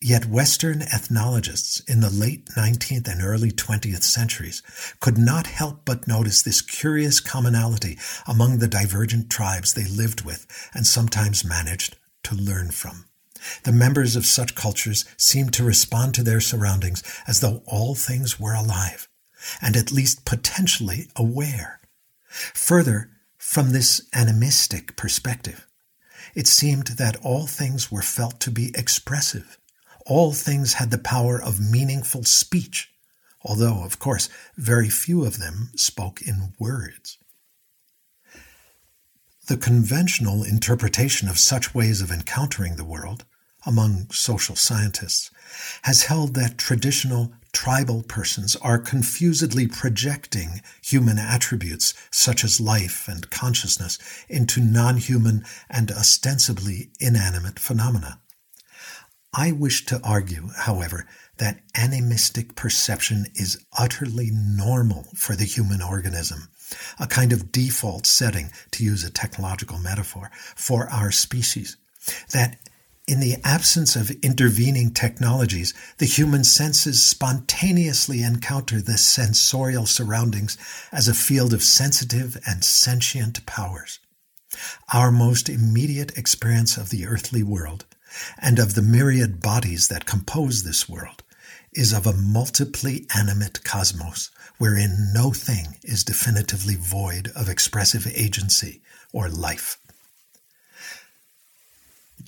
Yet 0.00 0.26
Western 0.26 0.82
ethnologists 0.82 1.80
in 1.80 1.98
the 2.00 2.10
late 2.10 2.46
19th 2.56 3.08
and 3.08 3.20
early 3.20 3.50
20th 3.50 4.04
centuries 4.04 4.62
could 5.00 5.18
not 5.18 5.48
help 5.48 5.84
but 5.84 6.06
notice 6.06 6.40
this 6.40 6.60
curious 6.60 7.18
commonality 7.18 7.98
among 8.24 8.58
the 8.58 8.68
divergent 8.68 9.28
tribes 9.28 9.74
they 9.74 9.86
lived 9.86 10.24
with 10.24 10.46
and 10.72 10.86
sometimes 10.86 11.44
managed 11.44 11.96
to 12.22 12.36
learn 12.36 12.70
from. 12.70 13.06
The 13.64 13.72
members 13.72 14.14
of 14.14 14.24
such 14.24 14.54
cultures 14.54 15.04
seemed 15.16 15.52
to 15.54 15.64
respond 15.64 16.14
to 16.14 16.22
their 16.22 16.40
surroundings 16.40 17.02
as 17.26 17.40
though 17.40 17.64
all 17.66 17.96
things 17.96 18.38
were 18.38 18.54
alive, 18.54 19.07
and 19.60 19.76
at 19.76 19.92
least 19.92 20.24
potentially 20.24 21.08
aware. 21.16 21.80
Further, 22.54 23.10
from 23.36 23.72
this 23.72 24.06
animistic 24.12 24.96
perspective, 24.96 25.66
it 26.34 26.46
seemed 26.46 26.88
that 26.98 27.16
all 27.22 27.46
things 27.46 27.90
were 27.90 28.02
felt 28.02 28.40
to 28.40 28.50
be 28.50 28.72
expressive 28.74 29.58
all 30.08 30.32
things 30.32 30.74
had 30.74 30.90
the 30.90 30.98
power 30.98 31.40
of 31.40 31.60
meaningful 31.60 32.24
speech, 32.24 32.90
although, 33.42 33.84
of 33.84 33.98
course, 33.98 34.30
very 34.56 34.88
few 34.88 35.24
of 35.24 35.38
them 35.38 35.68
spoke 35.76 36.22
in 36.22 36.54
words. 36.58 37.18
The 39.46 39.58
conventional 39.58 40.42
interpretation 40.42 41.28
of 41.28 41.38
such 41.38 41.74
ways 41.74 42.00
of 42.00 42.10
encountering 42.10 42.76
the 42.76 42.84
world 42.84 43.24
among 43.66 44.08
social 44.10 44.56
scientists 44.56 45.30
has 45.82 46.04
held 46.04 46.34
that 46.34 46.58
traditional 46.58 47.32
tribal 47.58 48.04
persons 48.04 48.54
are 48.62 48.78
confusedly 48.78 49.66
projecting 49.66 50.62
human 50.80 51.18
attributes 51.18 51.92
such 52.08 52.44
as 52.44 52.60
life 52.60 53.08
and 53.08 53.30
consciousness 53.30 53.98
into 54.28 54.60
non-human 54.60 55.44
and 55.68 55.90
ostensibly 55.90 56.90
inanimate 57.00 57.58
phenomena. 57.58 58.20
I 59.34 59.50
wish 59.50 59.86
to 59.86 60.00
argue, 60.04 60.50
however, 60.56 61.08
that 61.38 61.58
animistic 61.74 62.54
perception 62.54 63.26
is 63.34 63.66
utterly 63.76 64.30
normal 64.32 65.08
for 65.16 65.34
the 65.34 65.44
human 65.44 65.82
organism, 65.82 66.50
a 67.00 67.08
kind 67.08 67.32
of 67.32 67.50
default 67.50 68.06
setting, 68.06 68.52
to 68.70 68.84
use 68.84 69.02
a 69.02 69.10
technological 69.10 69.78
metaphor, 69.78 70.30
for 70.54 70.88
our 70.90 71.10
species. 71.10 71.76
That 72.32 72.60
in 73.08 73.20
the 73.20 73.36
absence 73.42 73.96
of 73.96 74.10
intervening 74.22 74.92
technologies, 74.92 75.72
the 75.96 76.04
human 76.04 76.44
senses 76.44 77.02
spontaneously 77.02 78.22
encounter 78.22 78.82
the 78.82 78.98
sensorial 78.98 79.86
surroundings 79.86 80.58
as 80.92 81.08
a 81.08 81.14
field 81.14 81.54
of 81.54 81.62
sensitive 81.62 82.36
and 82.46 82.62
sentient 82.62 83.44
powers. 83.46 83.98
Our 84.92 85.10
most 85.10 85.48
immediate 85.48 86.16
experience 86.18 86.76
of 86.76 86.90
the 86.90 87.06
earthly 87.06 87.42
world 87.42 87.86
and 88.36 88.58
of 88.58 88.74
the 88.74 88.82
myriad 88.82 89.40
bodies 89.40 89.88
that 89.88 90.04
compose 90.04 90.62
this 90.62 90.86
world 90.86 91.22
is 91.72 91.94
of 91.94 92.06
a 92.06 92.12
multiply 92.12 92.98
animate 93.16 93.64
cosmos 93.64 94.30
wherein 94.58 95.12
no 95.14 95.32
thing 95.32 95.78
is 95.82 96.04
definitively 96.04 96.74
void 96.74 97.30
of 97.34 97.48
expressive 97.48 98.06
agency 98.14 98.82
or 99.12 99.30
life. 99.30 99.78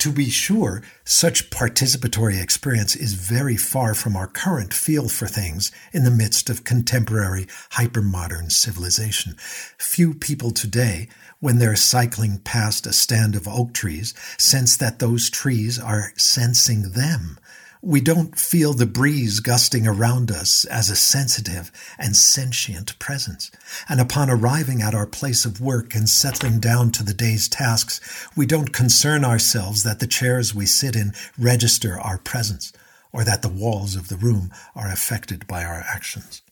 To 0.01 0.11
be 0.11 0.31
sure, 0.31 0.81
such 1.05 1.51
participatory 1.51 2.41
experience 2.41 2.95
is 2.95 3.13
very 3.13 3.55
far 3.55 3.93
from 3.93 4.15
our 4.15 4.25
current 4.25 4.73
feel 4.73 5.07
for 5.07 5.27
things 5.27 5.71
in 5.93 6.05
the 6.05 6.09
midst 6.09 6.49
of 6.49 6.63
contemporary 6.63 7.45
hypermodern 7.73 8.51
civilization. 8.51 9.35
Few 9.77 10.15
people 10.15 10.49
today 10.49 11.07
when 11.39 11.59
they're 11.59 11.75
cycling 11.75 12.39
past 12.39 12.87
a 12.87 12.93
stand 12.93 13.35
of 13.35 13.47
oak 13.47 13.73
trees, 13.73 14.15
sense 14.39 14.75
that 14.75 14.97
those 14.97 15.29
trees 15.29 15.77
are 15.77 16.13
sensing 16.17 16.93
them. 16.93 17.37
We 17.83 17.99
don't 17.99 18.37
feel 18.37 18.73
the 18.73 18.85
breeze 18.85 19.39
gusting 19.39 19.87
around 19.87 20.29
us 20.29 20.65
as 20.65 20.91
a 20.91 20.95
sensitive 20.95 21.71
and 21.97 22.15
sentient 22.15 22.97
presence. 22.99 23.49
And 23.89 23.99
upon 23.99 24.29
arriving 24.29 24.83
at 24.83 24.93
our 24.93 25.07
place 25.07 25.45
of 25.45 25.59
work 25.59 25.95
and 25.95 26.07
settling 26.07 26.59
down 26.59 26.91
to 26.91 27.03
the 27.03 27.15
day's 27.15 27.49
tasks, 27.49 27.99
we 28.35 28.45
don't 28.45 28.71
concern 28.71 29.25
ourselves 29.25 29.81
that 29.81 29.99
the 29.99 30.05
chairs 30.05 30.53
we 30.53 30.67
sit 30.67 30.95
in 30.95 31.13
register 31.39 31.99
our 31.99 32.19
presence 32.19 32.71
or 33.11 33.23
that 33.23 33.41
the 33.41 33.49
walls 33.49 33.95
of 33.95 34.09
the 34.09 34.17
room 34.17 34.51
are 34.75 34.91
affected 34.91 35.47
by 35.47 35.63
our 35.63 35.83
actions. 35.87 36.43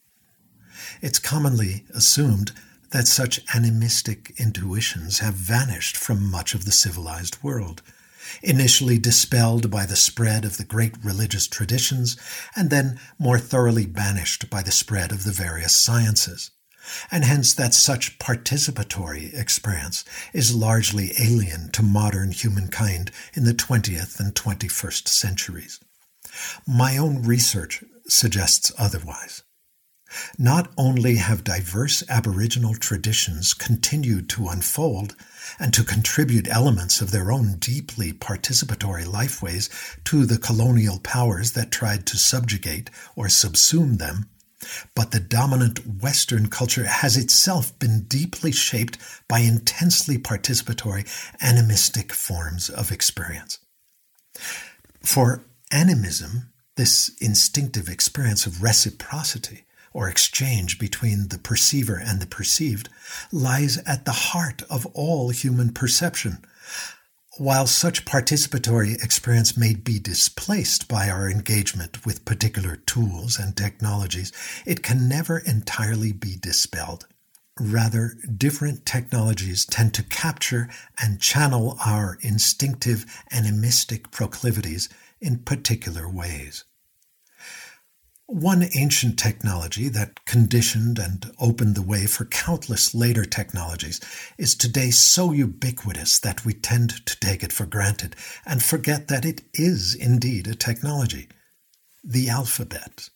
It's 0.99 1.19
commonly 1.19 1.85
assumed 1.93 2.53
that 2.89 3.07
such 3.07 3.41
animistic 3.53 4.33
intuitions 4.37 5.19
have 5.19 5.35
vanished 5.35 5.95
from 5.95 6.31
much 6.31 6.55
of 6.55 6.65
the 6.65 6.71
civilized 6.71 7.43
world, 7.43 7.83
initially 8.41 8.97
dispelled 8.97 9.69
by 9.69 9.85
the 9.85 9.95
spread 9.95 10.45
of 10.45 10.57
the 10.57 10.65
great 10.65 10.95
religious 11.03 11.47
traditions, 11.47 12.17
and 12.55 12.69
then 12.69 12.99
more 13.17 13.39
thoroughly 13.39 13.85
banished 13.85 14.49
by 14.49 14.61
the 14.61 14.71
spread 14.71 15.11
of 15.11 15.23
the 15.23 15.31
various 15.31 15.75
sciences. 15.75 16.51
And 17.11 17.23
hence 17.23 17.53
that 17.53 17.73
such 17.73 18.17
participatory 18.19 19.33
experience 19.37 20.05
is 20.33 20.55
largely 20.55 21.11
alien 21.19 21.71
to 21.71 21.83
modern 21.83 22.31
humankind 22.31 23.11
in 23.33 23.43
the 23.43 23.53
20th 23.53 24.19
and 24.19 24.33
21st 24.33 25.07
centuries. 25.07 25.79
My 26.67 26.97
own 26.97 27.21
research 27.23 27.83
suggests 28.07 28.71
otherwise. 28.77 29.43
Not 30.37 30.71
only 30.77 31.15
have 31.15 31.43
diverse 31.43 32.03
Aboriginal 32.09 32.75
traditions 32.75 33.53
continued 33.53 34.29
to 34.29 34.47
unfold 34.47 35.15
and 35.59 35.73
to 35.73 35.83
contribute 35.83 36.47
elements 36.47 37.01
of 37.01 37.11
their 37.11 37.31
own 37.31 37.55
deeply 37.59 38.13
participatory 38.13 39.05
lifeways 39.05 39.69
to 40.05 40.25
the 40.25 40.37
colonial 40.37 40.99
powers 40.99 41.51
that 41.53 41.71
tried 41.71 42.05
to 42.07 42.17
subjugate 42.17 42.89
or 43.15 43.27
subsume 43.27 43.97
them, 43.97 44.29
but 44.95 45.11
the 45.11 45.19
dominant 45.19 46.01
Western 46.01 46.49
culture 46.49 46.85
has 46.85 47.15
itself 47.15 47.77
been 47.79 48.01
deeply 48.03 48.51
shaped 48.51 48.97
by 49.27 49.39
intensely 49.39 50.17
participatory 50.17 51.07
animistic 51.41 52.13
forms 52.13 52.69
of 52.69 52.91
experience. 52.91 53.59
For 55.01 55.43
animism, 55.71 56.51
this 56.75 57.11
instinctive 57.19 57.87
experience 57.87 58.45
of 58.45 58.61
reciprocity, 58.61 59.65
or 59.93 60.09
exchange 60.09 60.79
between 60.79 61.29
the 61.29 61.37
perceiver 61.37 61.95
and 61.95 62.21
the 62.21 62.27
perceived, 62.27 62.89
lies 63.31 63.77
at 63.85 64.05
the 64.05 64.11
heart 64.11 64.61
of 64.69 64.85
all 64.87 65.29
human 65.29 65.71
perception. 65.73 66.43
While 67.37 67.67
such 67.67 68.03
participatory 68.03 69.01
experience 69.01 69.55
may 69.55 69.73
be 69.73 69.97
displaced 69.97 70.89
by 70.89 71.09
our 71.09 71.29
engagement 71.29 72.05
with 72.05 72.25
particular 72.25 72.75
tools 72.75 73.39
and 73.39 73.55
technologies, 73.55 74.33
it 74.65 74.83
can 74.83 75.07
never 75.07 75.39
entirely 75.39 76.11
be 76.11 76.35
dispelled. 76.35 77.07
Rather, 77.57 78.15
different 78.37 78.85
technologies 78.85 79.65
tend 79.65 79.93
to 79.93 80.03
capture 80.03 80.69
and 81.01 81.21
channel 81.21 81.77
our 81.85 82.17
instinctive 82.21 83.05
animistic 83.31 84.11
proclivities 84.11 84.89
in 85.21 85.39
particular 85.39 86.09
ways. 86.09 86.63
One 88.31 88.69
ancient 88.75 89.17
technology 89.17 89.89
that 89.89 90.23
conditioned 90.25 90.99
and 90.99 91.31
opened 91.39 91.73
the 91.73 91.81
way 91.81 92.05
for 92.05 92.25
countless 92.25 92.93
later 92.93 93.25
technologies 93.25 93.99
is 94.37 94.53
today 94.53 94.91
so 94.91 95.31
ubiquitous 95.31 96.19
that 96.19 96.45
we 96.45 96.53
tend 96.53 97.03
to 97.07 97.19
take 97.19 97.41
it 97.41 97.51
for 97.51 97.65
granted 97.65 98.15
and 98.45 98.61
forget 98.61 99.07
that 99.07 99.25
it 99.25 99.41
is 99.55 99.95
indeed 99.95 100.45
a 100.45 100.53
technology 100.53 101.27
the 102.03 102.29
alphabet. 102.29 103.09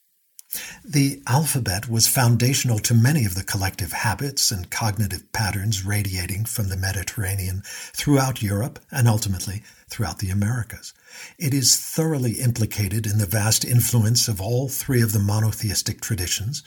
The 0.84 1.22
alphabet 1.27 1.88
was 1.88 2.08
foundational 2.08 2.79
to 2.79 2.96
many 2.96 3.24
of 3.25 3.36
the 3.36 3.43
collective 3.43 3.91
habits 3.91 4.50
and 4.50 4.72
cognitive 4.72 5.32
patterns 5.32 5.86
radiating 5.86 6.46
from 6.46 6.70
the 6.70 6.77
Mediterranean 6.77 7.62
throughout 7.65 8.41
Europe 8.41 8.79
and 8.89 9.08
ultimately 9.08 9.62
throughout 9.88 10.17
the 10.20 10.32
Americas. 10.32 10.91
It 11.38 11.53
is 11.53 11.77
thoroughly 11.77 12.34
implicated 12.34 13.05
in 13.05 13.17
the 13.17 13.25
vast 13.25 13.65
influence 13.65 14.27
of 14.27 14.41
all 14.41 14.70
three 14.70 15.01
of 15.01 15.12
the 15.12 15.20
monotheistic 15.20 16.01
traditions, 16.01 16.63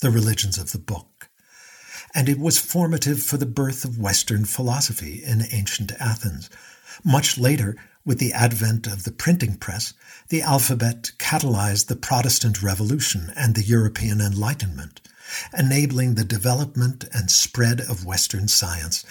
the 0.00 0.10
religions 0.10 0.58
of 0.58 0.72
the 0.72 0.78
book. 0.78 1.28
And 2.14 2.28
it 2.28 2.38
was 2.38 2.58
formative 2.58 3.22
for 3.22 3.36
the 3.36 3.46
birth 3.46 3.84
of 3.84 3.98
Western 3.98 4.44
philosophy 4.44 5.22
in 5.24 5.46
ancient 5.52 5.92
Athens. 6.00 6.48
Much 7.04 7.38
later, 7.38 7.76
with 8.04 8.18
the 8.18 8.32
advent 8.32 8.86
of 8.86 9.04
the 9.04 9.12
printing 9.12 9.56
press, 9.56 9.92
the 10.30 10.40
alphabet 10.40 11.12
catalyzed 11.18 11.86
the 11.86 11.96
Protestant 11.96 12.62
Revolution 12.62 13.32
and 13.36 13.54
the 13.54 13.62
European 13.62 14.20
Enlightenment, 14.20 15.02
enabling 15.56 16.14
the 16.14 16.24
development 16.24 17.04
and 17.12 17.30
spread 17.30 17.80
of 17.82 18.06
Western 18.06 18.48
science. 18.48 19.04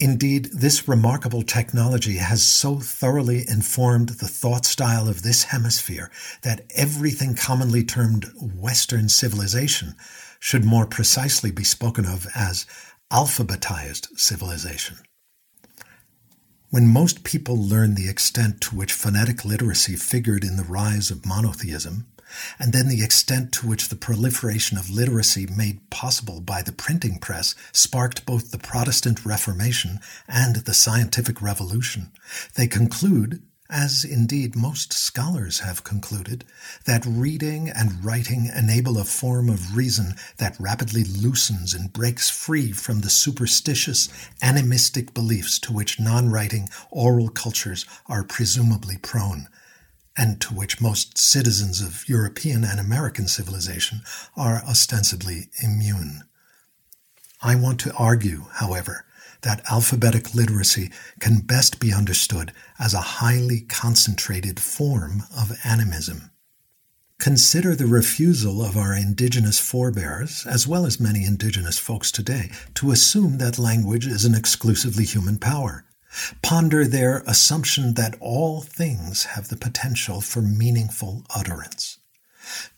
Indeed, 0.00 0.50
this 0.52 0.88
remarkable 0.88 1.42
technology 1.42 2.16
has 2.16 2.42
so 2.42 2.80
thoroughly 2.80 3.44
informed 3.48 4.08
the 4.08 4.26
thought 4.26 4.66
style 4.66 5.08
of 5.08 5.22
this 5.22 5.44
hemisphere 5.44 6.10
that 6.42 6.64
everything 6.74 7.34
commonly 7.34 7.84
termed 7.84 8.26
Western 8.40 9.08
civilization 9.08 9.94
should 10.40 10.64
more 10.64 10.86
precisely 10.86 11.52
be 11.52 11.62
spoken 11.62 12.04
of 12.04 12.26
as 12.34 12.66
alphabetized 13.12 14.08
civilization. 14.18 14.96
When 16.70 16.88
most 16.88 17.22
people 17.22 17.56
learn 17.56 17.94
the 17.94 18.08
extent 18.08 18.62
to 18.62 18.74
which 18.74 18.94
phonetic 18.94 19.44
literacy 19.44 19.94
figured 19.94 20.42
in 20.42 20.56
the 20.56 20.64
rise 20.64 21.10
of 21.10 21.26
monotheism, 21.26 22.06
and 22.58 22.72
then 22.72 22.88
the 22.88 23.02
extent 23.02 23.52
to 23.52 23.66
which 23.66 23.88
the 23.88 23.96
proliferation 23.96 24.78
of 24.78 24.90
literacy 24.90 25.46
made 25.46 25.90
possible 25.90 26.40
by 26.40 26.62
the 26.62 26.72
printing 26.72 27.18
press 27.18 27.54
sparked 27.72 28.26
both 28.26 28.50
the 28.50 28.58
Protestant 28.58 29.24
Reformation 29.24 30.00
and 30.28 30.56
the 30.56 30.74
scientific 30.74 31.42
revolution, 31.42 32.12
they 32.56 32.66
conclude 32.66 33.42
as 33.72 34.04
indeed 34.04 34.54
most 34.54 34.92
scholars 34.92 35.60
have 35.60 35.82
concluded, 35.82 36.44
that 36.84 37.06
reading 37.06 37.70
and 37.70 38.04
writing 38.04 38.50
enable 38.54 38.98
a 38.98 39.04
form 39.04 39.48
of 39.48 39.74
reason 39.74 40.14
that 40.36 40.60
rapidly 40.60 41.04
loosens 41.04 41.72
and 41.72 41.90
breaks 41.90 42.28
free 42.28 42.70
from 42.70 43.00
the 43.00 43.08
superstitious, 43.08 44.10
animistic 44.42 45.14
beliefs 45.14 45.58
to 45.58 45.72
which 45.72 45.98
non 45.98 46.28
writing 46.28 46.68
oral 46.90 47.30
cultures 47.30 47.86
are 48.06 48.22
presumably 48.22 48.98
prone, 48.98 49.48
and 50.16 50.40
to 50.40 50.54
which 50.54 50.80
most 50.80 51.18
citizens 51.18 51.80
of 51.80 52.08
European 52.08 52.64
and 52.64 52.78
American 52.78 53.28
civilization 53.28 54.00
are 54.36 54.62
ostensibly 54.68 55.48
immune. 55.62 56.22
I 57.42 57.54
want 57.54 57.80
to 57.80 57.94
argue, 57.94 58.44
however, 58.52 59.04
that 59.42 59.62
alphabetic 59.70 60.34
literacy 60.34 60.90
can 61.20 61.40
best 61.40 61.80
be 61.80 61.92
understood 61.92 62.52
as 62.78 62.94
a 62.94 63.00
highly 63.00 63.60
concentrated 63.62 64.60
form 64.60 65.24
of 65.36 65.58
animism. 65.64 66.30
Consider 67.18 67.76
the 67.76 67.86
refusal 67.86 68.64
of 68.64 68.76
our 68.76 68.94
indigenous 68.96 69.58
forebears, 69.58 70.44
as 70.46 70.66
well 70.66 70.84
as 70.84 70.98
many 70.98 71.24
indigenous 71.24 71.78
folks 71.78 72.10
today, 72.10 72.50
to 72.74 72.90
assume 72.90 73.38
that 73.38 73.58
language 73.58 74.06
is 74.06 74.24
an 74.24 74.34
exclusively 74.34 75.04
human 75.04 75.38
power. 75.38 75.84
Ponder 76.42 76.86
their 76.86 77.22
assumption 77.26 77.94
that 77.94 78.16
all 78.20 78.60
things 78.60 79.24
have 79.24 79.48
the 79.48 79.56
potential 79.56 80.20
for 80.20 80.42
meaningful 80.42 81.24
utterance. 81.34 81.98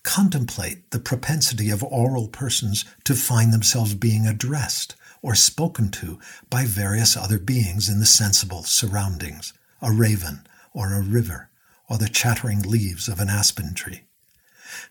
Contemplate 0.03 0.91
the 0.91 0.99
propensity 0.99 1.71
of 1.71 1.83
oral 1.83 2.29
persons 2.29 2.85
to 3.05 3.15
find 3.15 3.53
themselves 3.53 3.95
being 3.95 4.27
addressed 4.27 4.95
or 5.23 5.35
spoken 5.35 5.91
to 5.91 6.19
by 6.51 6.67
various 6.67 7.17
other 7.17 7.39
beings 7.39 7.89
in 7.89 7.99
the 7.99 8.07
sensible 8.07 8.63
surroundings, 8.63 9.55
a 9.81 9.91
raven 9.91 10.47
or 10.73 10.93
a 10.93 11.01
river 11.01 11.49
or 11.89 11.99
the 11.99 12.09
chattering 12.09 12.63
leaves 12.63 13.09
of 13.09 13.21
an 13.21 13.29
aspen 13.29 13.75
tree. 13.75 14.03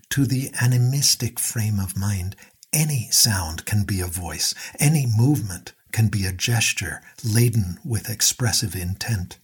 To 0.09 0.25
the 0.25 0.51
animistic 0.61 1.39
frame 1.39 1.79
of 1.79 1.97
mind, 1.97 2.35
any 2.71 3.09
sound 3.11 3.65
can 3.65 3.83
be 3.83 4.01
a 4.01 4.07
voice, 4.07 4.53
any 4.79 5.05
movement 5.05 5.73
can 5.93 6.09
be 6.09 6.25
a 6.25 6.33
gesture 6.33 7.01
laden 7.23 7.79
with 7.85 8.09
expressive 8.09 8.75
intent. 8.75 9.37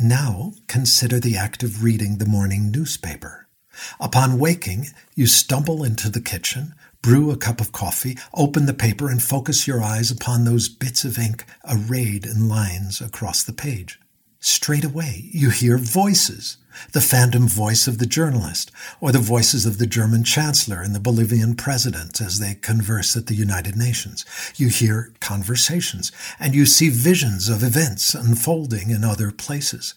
Now 0.00 0.54
consider 0.66 1.20
the 1.20 1.36
act 1.36 1.62
of 1.62 1.84
reading 1.84 2.16
the 2.16 2.26
morning 2.26 2.70
newspaper. 2.70 3.48
Upon 4.00 4.38
waking, 4.38 4.86
you 5.14 5.26
stumble 5.26 5.84
into 5.84 6.08
the 6.08 6.22
kitchen, 6.22 6.74
brew 7.02 7.30
a 7.30 7.36
cup 7.36 7.60
of 7.60 7.72
coffee, 7.72 8.16
open 8.32 8.66
the 8.66 8.74
paper, 8.74 9.10
and 9.10 9.22
focus 9.22 9.66
your 9.66 9.82
eyes 9.82 10.10
upon 10.10 10.44
those 10.44 10.68
bits 10.68 11.04
of 11.04 11.18
ink 11.18 11.44
arrayed 11.68 12.24
in 12.24 12.48
lines 12.48 13.00
across 13.00 13.42
the 13.42 13.52
page. 13.52 14.00
Straight 14.40 14.84
away, 14.84 15.28
you 15.30 15.50
hear 15.50 15.76
voices 15.76 16.56
the 16.92 17.00
phantom 17.00 17.48
voice 17.48 17.86
of 17.86 17.98
the 17.98 18.06
journalist, 18.06 18.70
or 19.00 19.12
the 19.12 19.18
voices 19.18 19.66
of 19.66 19.78
the 19.78 19.86
German 19.86 20.24
chancellor 20.24 20.80
and 20.80 20.94
the 20.94 21.00
Bolivian 21.00 21.54
president 21.54 22.20
as 22.20 22.38
they 22.38 22.54
converse 22.54 23.16
at 23.16 23.26
the 23.26 23.34
United 23.34 23.76
Nations. 23.76 24.24
You 24.56 24.68
hear 24.68 25.12
conversations, 25.20 26.12
and 26.38 26.54
you 26.54 26.66
see 26.66 26.88
visions 26.88 27.48
of 27.48 27.62
events 27.62 28.14
unfolding 28.14 28.90
in 28.90 29.04
other 29.04 29.30
places. 29.30 29.94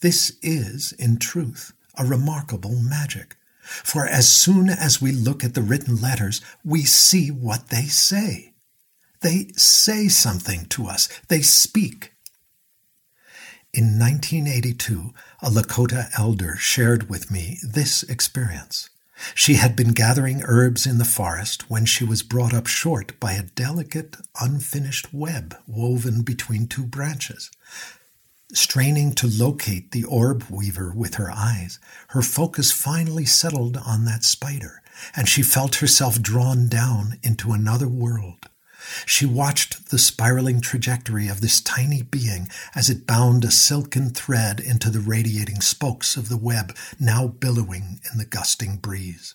This 0.00 0.36
is, 0.42 0.92
in 0.92 1.18
truth, 1.18 1.72
a 1.98 2.04
remarkable 2.04 2.76
magic. 2.76 3.36
For 3.60 4.06
as 4.06 4.28
soon 4.28 4.68
as 4.68 5.00
we 5.00 5.12
look 5.12 5.44
at 5.44 5.54
the 5.54 5.62
written 5.62 6.00
letters, 6.00 6.40
we 6.64 6.84
see 6.84 7.30
what 7.30 7.68
they 7.68 7.84
say. 7.84 8.52
They 9.20 9.48
say 9.56 10.08
something 10.08 10.66
to 10.66 10.86
us. 10.86 11.08
They 11.28 11.42
speak. 11.42 12.09
In 13.72 14.00
1982, 14.00 15.14
a 15.42 15.48
Lakota 15.48 16.10
elder 16.18 16.56
shared 16.56 17.08
with 17.08 17.30
me 17.30 17.58
this 17.62 18.02
experience. 18.02 18.90
She 19.32 19.54
had 19.54 19.76
been 19.76 19.92
gathering 19.92 20.42
herbs 20.44 20.86
in 20.86 20.98
the 20.98 21.04
forest 21.04 21.70
when 21.70 21.84
she 21.84 22.02
was 22.02 22.24
brought 22.24 22.52
up 22.52 22.66
short 22.66 23.18
by 23.20 23.34
a 23.34 23.44
delicate, 23.44 24.16
unfinished 24.40 25.14
web 25.14 25.54
woven 25.68 26.22
between 26.22 26.66
two 26.66 26.84
branches. 26.84 27.52
Straining 28.52 29.12
to 29.12 29.28
locate 29.28 29.92
the 29.92 30.02
orb 30.02 30.46
weaver 30.50 30.92
with 30.92 31.14
her 31.14 31.30
eyes, 31.30 31.78
her 32.08 32.22
focus 32.22 32.72
finally 32.72 33.24
settled 33.24 33.76
on 33.76 34.04
that 34.04 34.24
spider, 34.24 34.82
and 35.14 35.28
she 35.28 35.42
felt 35.42 35.76
herself 35.76 36.20
drawn 36.20 36.66
down 36.66 37.18
into 37.22 37.52
another 37.52 37.86
world. 37.86 38.49
She 39.06 39.26
watched 39.26 39.90
the 39.90 39.98
spiraling 39.98 40.60
trajectory 40.60 41.28
of 41.28 41.40
this 41.40 41.60
tiny 41.60 42.02
being 42.02 42.48
as 42.74 42.90
it 42.90 43.06
bound 43.06 43.44
a 43.44 43.50
silken 43.50 44.10
thread 44.10 44.60
into 44.60 44.90
the 44.90 45.00
radiating 45.00 45.60
spokes 45.60 46.16
of 46.16 46.28
the 46.28 46.36
web 46.36 46.76
now 46.98 47.26
billowing 47.26 48.00
in 48.10 48.18
the 48.18 48.24
gusting 48.24 48.76
breeze. 48.76 49.34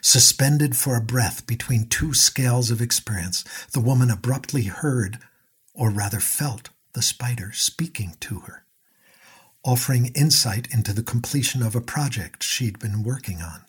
Suspended 0.00 0.76
for 0.76 0.96
a 0.96 1.00
breath 1.00 1.46
between 1.46 1.88
two 1.88 2.12
scales 2.12 2.70
of 2.70 2.80
experience, 2.80 3.44
the 3.72 3.80
woman 3.80 4.10
abruptly 4.10 4.64
heard, 4.64 5.18
or 5.74 5.90
rather 5.90 6.20
felt, 6.20 6.70
the 6.92 7.02
spider 7.02 7.52
speaking 7.52 8.16
to 8.20 8.40
her, 8.40 8.64
offering 9.64 10.06
insight 10.14 10.66
into 10.72 10.92
the 10.92 11.02
completion 11.02 11.62
of 11.62 11.74
a 11.76 11.80
project 11.80 12.42
she'd 12.42 12.78
been 12.78 13.02
working 13.02 13.40
on. 13.40 13.64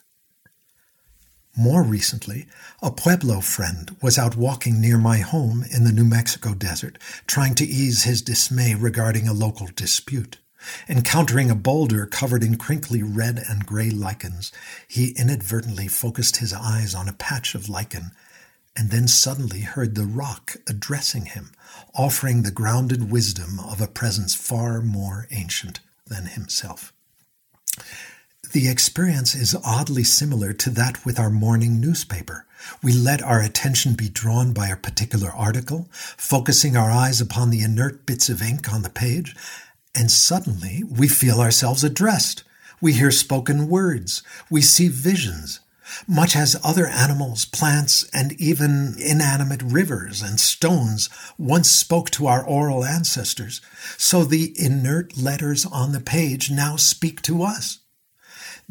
More 1.55 1.83
recently, 1.83 2.47
a 2.81 2.89
Pueblo 2.89 3.39
friend 3.39 3.95
was 4.01 4.17
out 4.17 4.35
walking 4.35 4.81
near 4.81 4.97
my 4.97 5.19
home 5.19 5.63
in 5.69 5.83
the 5.83 5.91
New 5.91 6.03
Mexico 6.03 6.55
desert, 6.55 6.97
trying 7.27 7.53
to 7.55 7.65
ease 7.65 8.03
his 8.03 8.23
dismay 8.23 8.73
regarding 8.73 9.27
a 9.27 9.33
local 9.33 9.67
dispute. 9.75 10.39
Encountering 10.89 11.51
a 11.51 11.55
boulder 11.55 12.07
covered 12.07 12.43
in 12.43 12.57
crinkly 12.57 13.03
red 13.03 13.43
and 13.47 13.67
gray 13.67 13.91
lichens, 13.91 14.51
he 14.87 15.11
inadvertently 15.11 15.87
focused 15.87 16.37
his 16.37 16.53
eyes 16.53 16.95
on 16.95 17.07
a 17.07 17.13
patch 17.13 17.53
of 17.53 17.69
lichen 17.69 18.11
and 18.75 18.89
then 18.89 19.07
suddenly 19.07 19.61
heard 19.61 19.93
the 19.93 20.05
rock 20.05 20.55
addressing 20.67 21.25
him, 21.25 21.51
offering 21.93 22.41
the 22.41 22.51
grounded 22.51 23.11
wisdom 23.11 23.59
of 23.59 23.79
a 23.79 23.87
presence 23.87 24.33
far 24.33 24.81
more 24.81 25.27
ancient 25.29 25.81
than 26.07 26.25
himself. 26.25 26.91
The 28.53 28.69
experience 28.69 29.33
is 29.33 29.57
oddly 29.65 30.03
similar 30.03 30.53
to 30.53 30.69
that 30.69 31.03
with 31.03 31.17
our 31.17 31.31
morning 31.31 31.81
newspaper. 31.81 32.45
We 32.83 32.93
let 32.93 33.23
our 33.23 33.41
attention 33.41 33.95
be 33.95 34.09
drawn 34.09 34.53
by 34.53 34.67
a 34.67 34.77
particular 34.77 35.31
article, 35.31 35.87
focusing 35.91 36.77
our 36.77 36.91
eyes 36.91 37.19
upon 37.19 37.49
the 37.49 37.63
inert 37.63 38.05
bits 38.05 38.29
of 38.29 38.43
ink 38.43 38.71
on 38.71 38.83
the 38.83 38.91
page, 38.91 39.35
and 39.95 40.11
suddenly 40.11 40.83
we 40.83 41.07
feel 41.07 41.41
ourselves 41.41 41.83
addressed. 41.83 42.43
We 42.79 42.93
hear 42.93 43.09
spoken 43.09 43.69
words. 43.69 44.21
We 44.51 44.61
see 44.61 44.87
visions 44.87 45.59
much 46.07 46.35
as 46.35 46.55
other 46.63 46.85
animals, 46.85 47.45
plants, 47.45 48.07
and 48.13 48.33
even 48.33 48.95
inanimate 48.99 49.63
rivers 49.63 50.21
and 50.21 50.39
stones 50.39 51.09
once 51.39 51.71
spoke 51.71 52.11
to 52.11 52.27
our 52.27 52.45
oral 52.45 52.85
ancestors, 52.85 53.61
so 53.97 54.23
the 54.23 54.53
inert 54.57 55.17
letters 55.17 55.65
on 55.65 55.91
the 55.91 55.99
page 55.99 56.51
now 56.51 56.75
speak 56.75 57.21
to 57.23 57.41
us. 57.41 57.79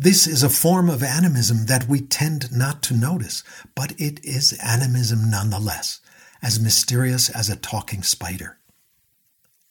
This 0.02 0.26
is 0.26 0.42
a 0.42 0.48
form 0.48 0.90
of 0.90 1.04
animism 1.04 1.66
that 1.66 1.88
we 1.88 2.00
tend 2.00 2.50
not 2.50 2.82
to 2.82 2.94
notice, 2.94 3.44
but 3.76 3.92
it 4.00 4.18
is 4.24 4.52
animism 4.54 5.30
nonetheless, 5.30 6.00
as 6.42 6.58
mysterious 6.58 7.30
as 7.30 7.48
a 7.48 7.54
talking 7.54 8.02
spider. 8.02 8.58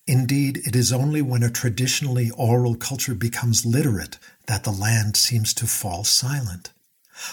Indeed, 0.07 0.61
it 0.65 0.73
is 0.73 0.93
only 0.93 1.21
when 1.21 1.43
a 1.43 1.49
traditionally 1.49 2.31
oral 2.37 2.75
culture 2.75 3.13
becomes 3.13 3.65
literate 3.65 4.19
that 4.45 4.63
the 4.63 4.71
land 4.71 5.17
seems 5.17 5.53
to 5.55 5.67
fall 5.67 6.05
silent. 6.05 6.71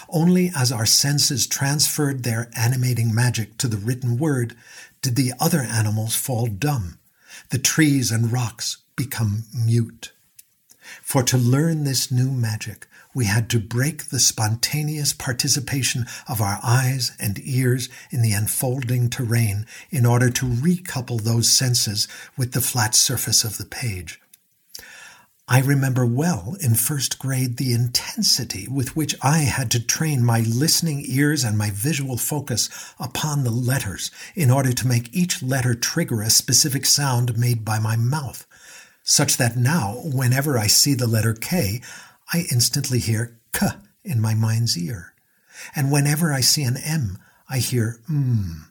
Only 0.09 0.51
as 0.53 0.69
our 0.69 0.85
senses 0.85 1.47
transferred 1.47 2.23
their 2.23 2.51
animating 2.53 3.15
magic 3.15 3.55
to 3.59 3.69
the 3.69 3.77
written 3.77 4.17
word 4.17 4.57
did 5.01 5.15
the 5.15 5.31
other 5.39 5.61
animals 5.61 6.17
fall 6.17 6.47
dumb, 6.47 6.99
the 7.49 7.59
trees 7.59 8.11
and 8.11 8.33
rocks 8.33 8.79
become 8.97 9.45
mute. 9.55 10.11
For 11.01 11.23
to 11.23 11.37
learn 11.37 11.83
this 11.83 12.11
new 12.11 12.31
magic, 12.31 12.87
we 13.13 13.25
had 13.25 13.49
to 13.49 13.59
break 13.59 14.05
the 14.05 14.19
spontaneous 14.19 15.13
participation 15.13 16.05
of 16.27 16.41
our 16.41 16.59
eyes 16.63 17.11
and 17.19 17.39
ears 17.43 17.89
in 18.11 18.21
the 18.21 18.33
unfolding 18.33 19.09
terrain 19.09 19.65
in 19.89 20.05
order 20.05 20.29
to 20.29 20.45
recouple 20.45 21.21
those 21.21 21.49
senses 21.49 22.07
with 22.37 22.51
the 22.51 22.61
flat 22.61 22.93
surface 22.93 23.43
of 23.43 23.57
the 23.57 23.65
page. 23.65 24.21
I 25.51 25.61
remember 25.61 26.05
well 26.05 26.55
in 26.61 26.75
first 26.75 27.17
grade 27.17 27.57
the 27.57 27.73
intensity 27.73 28.67
with 28.67 28.95
which 28.95 29.15
I 29.23 29.39
had 29.39 29.71
to 29.71 29.83
train 29.83 30.23
my 30.23 30.41
listening 30.41 31.03
ears 31.07 31.43
and 31.43 31.57
my 31.57 31.71
visual 31.71 32.17
focus 32.17 32.69
upon 32.99 33.43
the 33.43 33.49
letters 33.49 34.11
in 34.35 34.51
order 34.51 34.71
to 34.71 34.87
make 34.87 35.11
each 35.11 35.41
letter 35.41 35.73
trigger 35.73 36.21
a 36.21 36.29
specific 36.29 36.85
sound 36.85 37.35
made 37.35 37.65
by 37.65 37.79
my 37.79 37.95
mouth, 37.95 38.45
such 39.01 39.37
that 39.37 39.57
now, 39.57 39.99
whenever 40.03 40.55
I 40.55 40.67
see 40.67 40.93
the 40.93 41.07
letter 41.07 41.33
K, 41.33 41.81
I 42.31 42.45
instantly 42.51 42.99
hear 42.99 43.39
k 43.53 43.67
in 44.03 44.21
my 44.21 44.33
mind's 44.33 44.77
ear. 44.77 45.13
And 45.75 45.91
whenever 45.91 46.31
I 46.31 46.41
see 46.41 46.63
an 46.63 46.77
M, 46.77 47.17
I 47.49 47.57
hear 47.57 47.99
mm. 48.09 48.65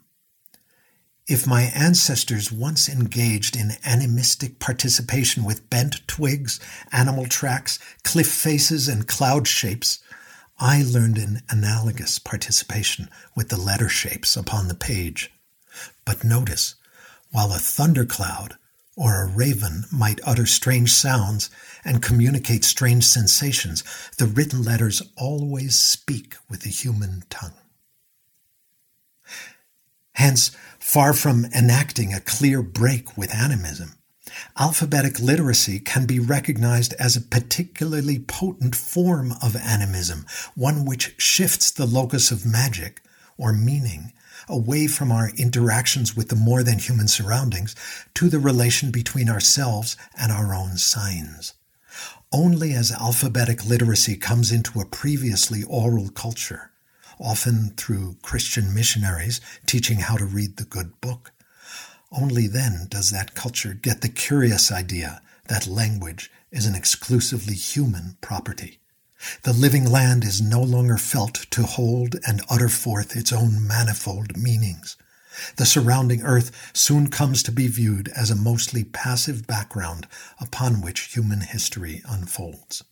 If 1.27 1.47
my 1.47 1.63
ancestors 1.75 2.51
once 2.51 2.89
engaged 2.89 3.55
in 3.55 3.73
animistic 3.85 4.59
participation 4.59 5.45
with 5.45 5.69
bent 5.69 6.07
twigs, 6.09 6.59
animal 6.91 7.27
tracks, 7.27 7.79
cliff 8.03 8.29
faces, 8.29 8.89
and 8.89 9.07
cloud 9.07 9.47
shapes, 9.47 9.99
I 10.59 10.83
learned 10.83 11.19
an 11.19 11.43
analogous 11.51 12.19
participation 12.19 13.11
with 13.37 13.51
the 13.51 13.61
letter 13.61 13.91
shapes 13.91 14.37
upon 14.37 14.69
the 14.69 14.75
page. 14.75 15.31
But 16.07 16.25
notice, 16.25 16.77
while 17.31 17.53
a 17.53 17.59
thundercloud 17.59 18.57
or 18.99 19.23
a 19.23 19.27
raven 19.27 19.85
might 19.93 20.19
utter 20.27 20.45
strange 20.45 20.93
sounds 20.93 21.49
and 21.85 22.03
communicate 22.03 22.65
strange 22.65 23.05
sensations, 23.05 23.85
the 24.19 24.27
written 24.27 24.65
letters 24.65 25.01
always 25.17 25.79
speak 25.79 26.35
with 26.51 26.63
the 26.63 26.69
human 26.69 27.23
tongue. 27.31 27.55
Hence, 30.15 30.51
far 30.81 31.13
from 31.13 31.47
enacting 31.57 32.13
a 32.13 32.21
clear 32.21 32.61
break 32.61 33.17
with 33.17 33.33
animism, 33.33 33.95
alphabetic 34.59 35.21
literacy 35.21 35.79
can 35.79 36.05
be 36.05 36.19
recognized 36.19 36.93
as 36.95 37.15
a 37.15 37.21
particularly 37.21 38.19
potent 38.19 38.75
form 38.75 39.33
of 39.41 39.55
animism, 39.55 40.27
one 40.57 40.85
which 40.85 41.15
shifts 41.19 41.71
the 41.71 41.87
locus 41.87 42.33
of 42.33 42.45
magic 42.45 43.01
or 43.37 43.53
meaning 43.53 44.13
away 44.49 44.87
from 44.87 45.13
our 45.13 45.31
interactions 45.37 46.17
with 46.17 46.29
the 46.29 46.37
more 46.37 46.63
than 46.63 46.79
human 46.79 47.09
surroundings 47.09 47.75
to 48.15 48.29
the 48.29 48.39
relation 48.39 48.91
between 48.91 49.29
ourselves 49.29 49.97
and 50.19 50.33
our 50.33 50.55
own 50.55 50.77
signs. 50.77 51.55
Only 52.33 52.73
as 52.73 52.93
alphabetic 52.93 53.65
literacy 53.65 54.17
comes 54.17 54.53
into 54.53 54.81
a 54.81 54.87
previously 54.87 55.63
oral 55.65 56.11
culture, 56.11 56.73
often 57.19 57.71
through 57.77 58.17
Christian 58.23 58.75
missionaries 58.75 59.41
teaching 59.67 59.99
how 59.99 60.17
to 60.17 60.25
read 60.25 60.57
the 60.57 60.65
good 60.65 61.01
book, 61.01 61.33
only 62.11 62.47
then 62.47 62.87
does 62.89 63.11
that 63.11 63.35
culture 63.35 63.75
get 63.75 64.01
the 64.01 64.09
curious 64.09 64.73
idea 64.73 65.21
that 65.49 65.67
language 65.67 66.31
is 66.51 66.67
an 66.67 66.75
exclusively 66.75 67.55
human 67.55 68.17
property. 68.21 68.79
The 69.43 69.53
living 69.53 69.91
land 69.91 70.25
is 70.25 70.41
no 70.41 70.63
longer 70.63 70.97
felt 70.97 71.47
to 71.51 71.65
hold 71.65 72.17
and 72.27 72.43
utter 72.49 72.69
forth 72.69 73.17
its 73.17 73.33
own 73.33 73.67
manifold 73.67 74.37
meanings. 74.37 74.97
The 75.57 75.67
surrounding 75.67 76.23
earth 76.23 76.51
soon 76.73 77.09
comes 77.11 77.43
to 77.45 77.53
be 77.53 77.69
viewed 77.69 78.09
as 78.09 78.31
a 78.31 78.37
mostly 78.37 78.85
passive 78.85 79.47
background 79.47 80.07
upon 80.41 80.81
which 80.81 81.15
human 81.15 81.41
history 81.41 82.03
unfolds. 82.09 82.85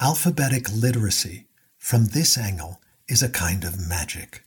Alphabetic 0.00 0.70
literacy, 0.72 1.46
from 1.78 2.06
this 2.06 2.36
angle, 2.36 2.80
is 3.08 3.22
a 3.22 3.28
kind 3.28 3.64
of 3.64 3.86
magic, 3.88 4.44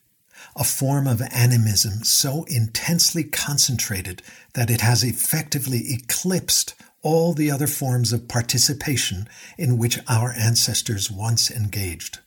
a 0.54 0.64
form 0.64 1.06
of 1.06 1.22
animism 1.32 2.04
so 2.04 2.44
intensely 2.44 3.24
concentrated 3.24 4.22
that 4.54 4.70
it 4.70 4.80
has 4.80 5.02
effectively 5.02 5.92
eclipsed 5.92 6.74
all 7.06 7.34
the 7.34 7.52
other 7.52 7.68
forms 7.68 8.12
of 8.12 8.26
participation 8.26 9.28
in 9.56 9.78
which 9.78 10.00
our 10.08 10.32
ancestors 10.32 11.08
once 11.08 11.52
engaged. 11.52 12.18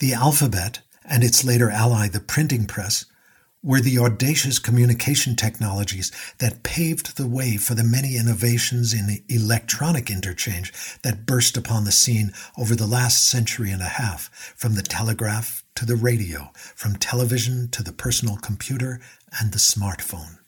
The 0.00 0.12
alphabet 0.12 0.80
and 1.04 1.22
its 1.22 1.44
later 1.44 1.70
ally, 1.70 2.08
the 2.08 2.18
printing 2.18 2.66
press, 2.66 3.04
were 3.62 3.80
the 3.80 4.00
audacious 4.00 4.58
communication 4.58 5.36
technologies 5.36 6.10
that 6.38 6.64
paved 6.64 7.16
the 7.16 7.28
way 7.28 7.56
for 7.56 7.76
the 7.76 7.84
many 7.84 8.16
innovations 8.16 8.92
in 8.92 9.22
electronic 9.28 10.10
interchange 10.10 10.72
that 11.02 11.24
burst 11.24 11.56
upon 11.56 11.84
the 11.84 11.92
scene 11.92 12.32
over 12.58 12.74
the 12.74 12.88
last 12.88 13.22
century 13.22 13.70
and 13.70 13.80
a 13.80 13.96
half, 14.02 14.28
from 14.56 14.74
the 14.74 14.82
telegraph 14.82 15.62
to 15.76 15.86
the 15.86 15.94
radio, 15.94 16.50
from 16.74 16.96
television 16.96 17.68
to 17.68 17.80
the 17.84 17.92
personal 17.92 18.36
computer 18.38 19.00
and 19.40 19.52
the 19.52 19.58
smartphone. 19.58 20.38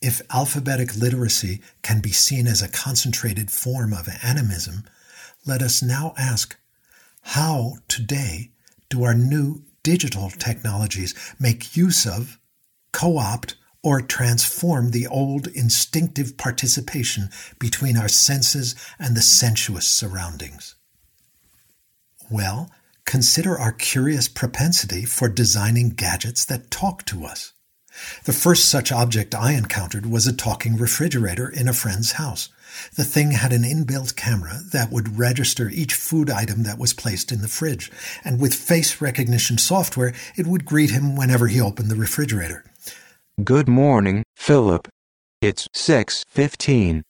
If 0.00 0.22
alphabetic 0.30 0.96
literacy 0.96 1.60
can 1.82 2.00
be 2.00 2.12
seen 2.12 2.46
as 2.46 2.62
a 2.62 2.68
concentrated 2.68 3.50
form 3.50 3.92
of 3.92 4.08
animism, 4.22 4.84
let 5.44 5.60
us 5.60 5.82
now 5.82 6.14
ask 6.16 6.56
how 7.22 7.76
today 7.86 8.50
do 8.88 9.04
our 9.04 9.14
new 9.14 9.62
digital 9.82 10.30
technologies 10.30 11.14
make 11.38 11.76
use 11.76 12.06
of, 12.06 12.38
co 12.92 13.18
opt, 13.18 13.56
or 13.82 14.00
transform 14.00 14.90
the 14.90 15.06
old 15.06 15.46
instinctive 15.48 16.36
participation 16.36 17.30
between 17.58 17.96
our 17.96 18.08
senses 18.08 18.74
and 18.98 19.16
the 19.16 19.22
sensuous 19.22 19.86
surroundings? 19.86 20.76
Well, 22.30 22.70
consider 23.04 23.58
our 23.58 23.72
curious 23.72 24.28
propensity 24.28 25.04
for 25.04 25.28
designing 25.28 25.90
gadgets 25.90 26.44
that 26.46 26.70
talk 26.70 27.04
to 27.06 27.24
us. 27.24 27.52
The 28.24 28.32
first 28.32 28.68
such 28.68 28.92
object 28.92 29.34
I 29.34 29.52
encountered 29.52 30.06
was 30.06 30.26
a 30.26 30.32
talking 30.32 30.76
refrigerator 30.76 31.48
in 31.48 31.68
a 31.68 31.72
friend's 31.72 32.12
house. 32.12 32.48
The 32.94 33.04
thing 33.04 33.32
had 33.32 33.52
an 33.52 33.62
inbuilt 33.62 34.14
camera 34.16 34.60
that 34.72 34.90
would 34.92 35.18
register 35.18 35.68
each 35.68 35.94
food 35.94 36.30
item 36.30 36.62
that 36.62 36.78
was 36.78 36.92
placed 36.92 37.32
in 37.32 37.42
the 37.42 37.48
fridge, 37.48 37.90
and 38.24 38.40
with 38.40 38.54
face 38.54 39.00
recognition 39.00 39.58
software, 39.58 40.14
it 40.36 40.46
would 40.46 40.64
greet 40.64 40.90
him 40.90 41.16
whenever 41.16 41.48
he 41.48 41.60
opened 41.60 41.90
the 41.90 41.96
refrigerator. 41.96 42.64
Good 43.42 43.68
morning, 43.68 44.22
Philip. 44.36 44.88
It's 45.40 45.68
6:15. 45.74 47.02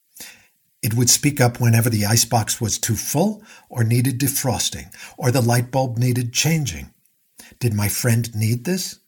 It 0.82 0.94
would 0.94 1.10
speak 1.10 1.40
up 1.40 1.60
whenever 1.60 1.90
the 1.90 2.06
icebox 2.06 2.60
was 2.60 2.78
too 2.78 2.96
full 2.96 3.42
or 3.68 3.84
needed 3.84 4.18
defrosting, 4.18 4.94
or 5.18 5.30
the 5.30 5.42
light 5.42 5.70
bulb 5.70 5.98
needed 5.98 6.32
changing. 6.32 6.94
Did 7.58 7.74
my 7.74 7.88
friend 7.88 8.34
need 8.34 8.64
this? 8.64 9.00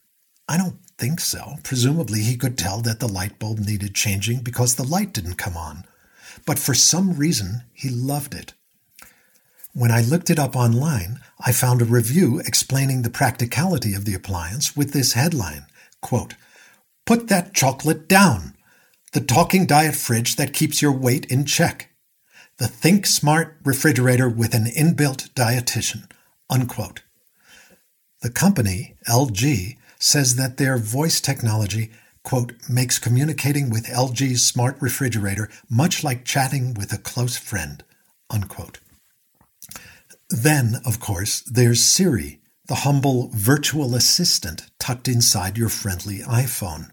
I 0.49 0.59
don't 0.59 0.82
think 1.03 1.19
so. 1.19 1.57
Presumably, 1.65 2.21
he 2.21 2.37
could 2.37 2.57
tell 2.57 2.81
that 2.83 3.01
the 3.01 3.09
light 3.09 3.41
bulb 3.41 3.59
needed 3.59 3.93
changing 3.93 4.38
because 4.38 4.77
the 4.77 4.85
light 4.85 5.12
didn't 5.12 5.35
come 5.35 5.57
on. 5.57 5.83
But 6.47 6.61
for 6.61 6.75
some 6.75 7.15
reason, 7.15 7.65
he 7.73 7.88
loved 7.88 8.35
it. 8.35 8.53
When 9.75 9.91
I 9.91 10.01
looked 10.01 10.31
it 10.31 10.38
up 10.38 10.55
online, 10.55 11.19
I 11.45 11.51
found 11.51 11.83
a 11.83 11.87
review 11.87 12.38
explaining 12.47 13.03
the 13.03 13.11
practicality 13.11 13.95
of 13.95 14.05
the 14.05 14.15
appliance 14.15 14.77
with 14.77 14.93
this 14.93 15.15
headline 15.15 15.67
quote, 16.01 16.37
Put 17.05 17.27
that 17.27 17.53
chocolate 17.53 18.07
down. 18.07 18.55
The 19.12 19.21
talking 19.21 19.67
diet 19.67 19.97
fridge 19.97 20.37
that 20.37 20.55
keeps 20.55 20.81
your 20.81 20.93
weight 20.93 21.25
in 21.25 21.47
check. 21.47 21.91
The 22.59 22.69
Think 22.69 23.07
Smart 23.07 23.57
refrigerator 23.65 24.29
with 24.29 24.55
an 24.55 24.67
inbuilt 24.67 25.31
dietitian. 25.31 26.09
Unquote. 26.49 27.03
The 28.21 28.31
company, 28.31 28.95
LG, 29.09 29.79
says 30.03 30.35
that 30.35 30.57
their 30.57 30.77
voice 30.77 31.21
technology, 31.21 31.91
quote, 32.25 32.53
makes 32.69 32.99
communicating 32.99 33.71
with 33.71 33.87
LG's 33.87 34.45
smart 34.45 34.77
refrigerator 34.81 35.49
much 35.71 36.03
like 36.03 36.25
chatting 36.25 36.75
with 36.75 36.93
a 36.93 36.99
close 36.99 37.37
friend, 37.37 37.85
unquote. 38.29 38.81
Then, 40.29 40.81
of 40.85 40.99
course, 40.99 41.41
there's 41.43 41.85
Siri, 41.85 42.41
the 42.67 42.83
humble 42.87 43.31
virtual 43.33 43.95
assistant 43.95 44.71
tucked 44.79 45.07
inside 45.07 45.57
your 45.57 45.69
friendly 45.69 46.19
iPhone. 46.21 46.91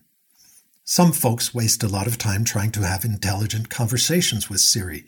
Some 0.84 1.12
folks 1.12 1.54
waste 1.54 1.84
a 1.84 1.88
lot 1.88 2.08
of 2.08 2.17
time 2.17 2.43
trying 2.43 2.72
to 2.72 2.82
have 2.82 3.06
intelligent 3.06 3.69
conversations 3.69 4.50
with 4.50 4.60
Siri. 4.60 5.06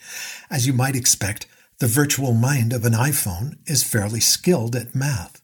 As 0.49 0.65
you 0.65 0.73
might 0.73 0.95
expect, 0.95 1.45
The 1.81 1.87
virtual 1.87 2.35
mind 2.35 2.73
of 2.73 2.85
an 2.85 2.93
iPhone 2.93 3.57
is 3.65 3.83
fairly 3.83 4.19
skilled 4.19 4.75
at 4.75 4.93
math. 4.93 5.40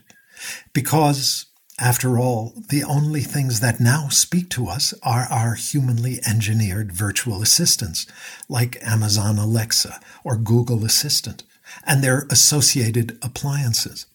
because, 0.73 1.47
after 1.81 2.16
all, 2.16 2.53
the 2.68 2.85
only 2.85 3.23
things 3.23 3.59
that 3.59 3.81
now 3.81 4.09
speak 4.09 4.51
to 4.51 4.68
us 4.68 4.94
are 5.03 5.27
our 5.31 5.55
humanly 5.55 6.21
engineered 6.25 6.92
virtual 6.92 7.42
assistants, 7.42 8.07
like 8.49 8.79
Amazon 8.87 9.37
Alexa 9.37 9.99
or 10.23 10.37
Google 10.37 10.85
Assistant, 10.85 11.42
and 11.85 12.05
their 12.05 12.29
associated 12.31 13.18
appliances. 13.21 14.07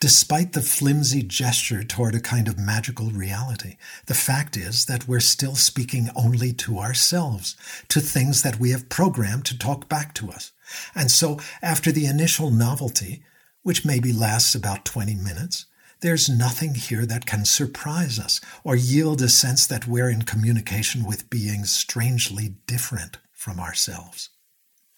Despite 0.00 0.52
the 0.52 0.62
flimsy 0.62 1.22
gesture 1.22 1.84
toward 1.84 2.14
a 2.14 2.20
kind 2.20 2.48
of 2.48 2.58
magical 2.58 3.10
reality, 3.10 3.76
the 4.06 4.14
fact 4.14 4.56
is 4.56 4.86
that 4.86 5.06
we're 5.06 5.20
still 5.20 5.54
speaking 5.54 6.10
only 6.16 6.52
to 6.54 6.78
ourselves, 6.78 7.56
to 7.88 8.00
things 8.00 8.42
that 8.42 8.58
we 8.58 8.70
have 8.70 8.88
programmed 8.88 9.44
to 9.46 9.58
talk 9.58 9.88
back 9.88 10.14
to 10.14 10.30
us. 10.30 10.52
And 10.94 11.10
so, 11.10 11.38
after 11.62 11.92
the 11.92 12.06
initial 12.06 12.50
novelty, 12.50 13.22
which 13.62 13.84
maybe 13.84 14.12
lasts 14.12 14.54
about 14.54 14.84
20 14.84 15.14
minutes, 15.16 15.66
there's 16.00 16.30
nothing 16.30 16.74
here 16.74 17.04
that 17.04 17.26
can 17.26 17.44
surprise 17.44 18.18
us 18.18 18.40
or 18.64 18.74
yield 18.74 19.20
a 19.20 19.28
sense 19.28 19.66
that 19.66 19.86
we're 19.86 20.08
in 20.08 20.22
communication 20.22 21.04
with 21.04 21.28
beings 21.28 21.70
strangely 21.70 22.54
different 22.66 23.18
from 23.32 23.60
ourselves. 23.60 24.30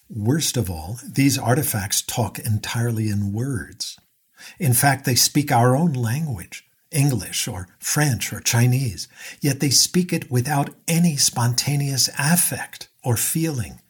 Worst 0.08 0.56
of 0.56 0.70
all, 0.70 0.98
these 1.02 1.38
artifacts 1.38 2.02
talk 2.02 2.38
entirely 2.38 3.08
in 3.08 3.32
words. 3.32 3.98
In 4.58 4.72
fact, 4.72 5.04
they 5.04 5.14
speak 5.14 5.52
our 5.52 5.76
own 5.76 5.92
language, 5.92 6.66
English 6.90 7.48
or 7.48 7.68
French 7.78 8.32
or 8.32 8.40
Chinese, 8.40 9.08
yet 9.40 9.60
they 9.60 9.70
speak 9.70 10.12
it 10.12 10.30
without 10.30 10.70
any 10.86 11.16
spontaneous 11.16 12.08
affect 12.18 12.88
or 13.02 13.16
feeling. 13.16 13.80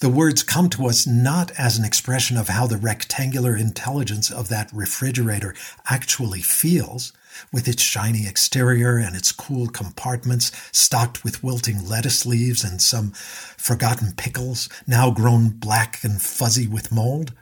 The 0.00 0.08
words 0.08 0.42
come 0.42 0.70
to 0.70 0.86
us 0.86 1.06
not 1.06 1.50
as 1.58 1.76
an 1.76 1.84
expression 1.84 2.38
of 2.38 2.48
how 2.48 2.66
the 2.66 2.78
rectangular 2.78 3.54
intelligence 3.54 4.30
of 4.30 4.48
that 4.48 4.72
refrigerator 4.72 5.54
actually 5.90 6.40
feels, 6.40 7.12
with 7.52 7.68
its 7.68 7.82
shiny 7.82 8.26
exterior 8.26 8.96
and 8.96 9.14
its 9.14 9.32
cool 9.32 9.66
compartments 9.68 10.50
stocked 10.72 11.24
with 11.24 11.44
wilting 11.44 11.86
lettuce 11.86 12.24
leaves 12.24 12.64
and 12.64 12.80
some 12.80 13.10
forgotten 13.10 14.12
pickles, 14.16 14.70
now 14.86 15.10
grown 15.10 15.50
black 15.50 16.02
and 16.02 16.22
fuzzy 16.22 16.66
with 16.66 16.90
mold, 16.90 17.32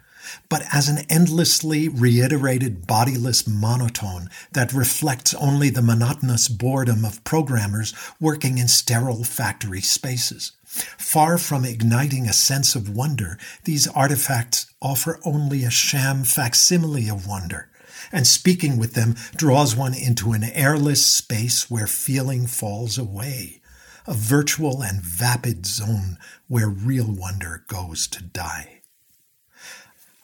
but 0.48 0.62
as 0.72 0.88
an 0.88 0.98
endlessly 1.08 1.88
reiterated 1.88 2.86
bodiless 2.86 3.46
monotone 3.46 4.28
that 4.52 4.72
reflects 4.72 5.34
only 5.34 5.70
the 5.70 5.82
monotonous 5.82 6.48
boredom 6.48 7.04
of 7.04 7.22
programmers 7.24 7.94
working 8.20 8.58
in 8.58 8.68
sterile 8.68 9.24
factory 9.24 9.80
spaces. 9.80 10.52
Far 10.98 11.38
from 11.38 11.64
igniting 11.64 12.26
a 12.26 12.32
sense 12.32 12.74
of 12.74 12.88
wonder, 12.88 13.38
these 13.64 13.86
artifacts 13.88 14.66
offer 14.82 15.20
only 15.24 15.64
a 15.64 15.70
sham 15.70 16.24
facsimile 16.24 17.08
of 17.08 17.26
wonder, 17.26 17.70
and 18.10 18.26
speaking 18.26 18.76
with 18.76 18.94
them 18.94 19.14
draws 19.36 19.76
one 19.76 19.94
into 19.94 20.32
an 20.32 20.44
airless 20.44 21.04
space 21.04 21.70
where 21.70 21.86
feeling 21.86 22.46
falls 22.46 22.98
away, 22.98 23.62
a 24.06 24.14
virtual 24.14 24.82
and 24.82 25.00
vapid 25.00 25.64
zone 25.64 26.18
where 26.48 26.68
real 26.68 27.10
wonder 27.10 27.64
goes 27.68 28.06
to 28.08 28.22
die. 28.22 28.82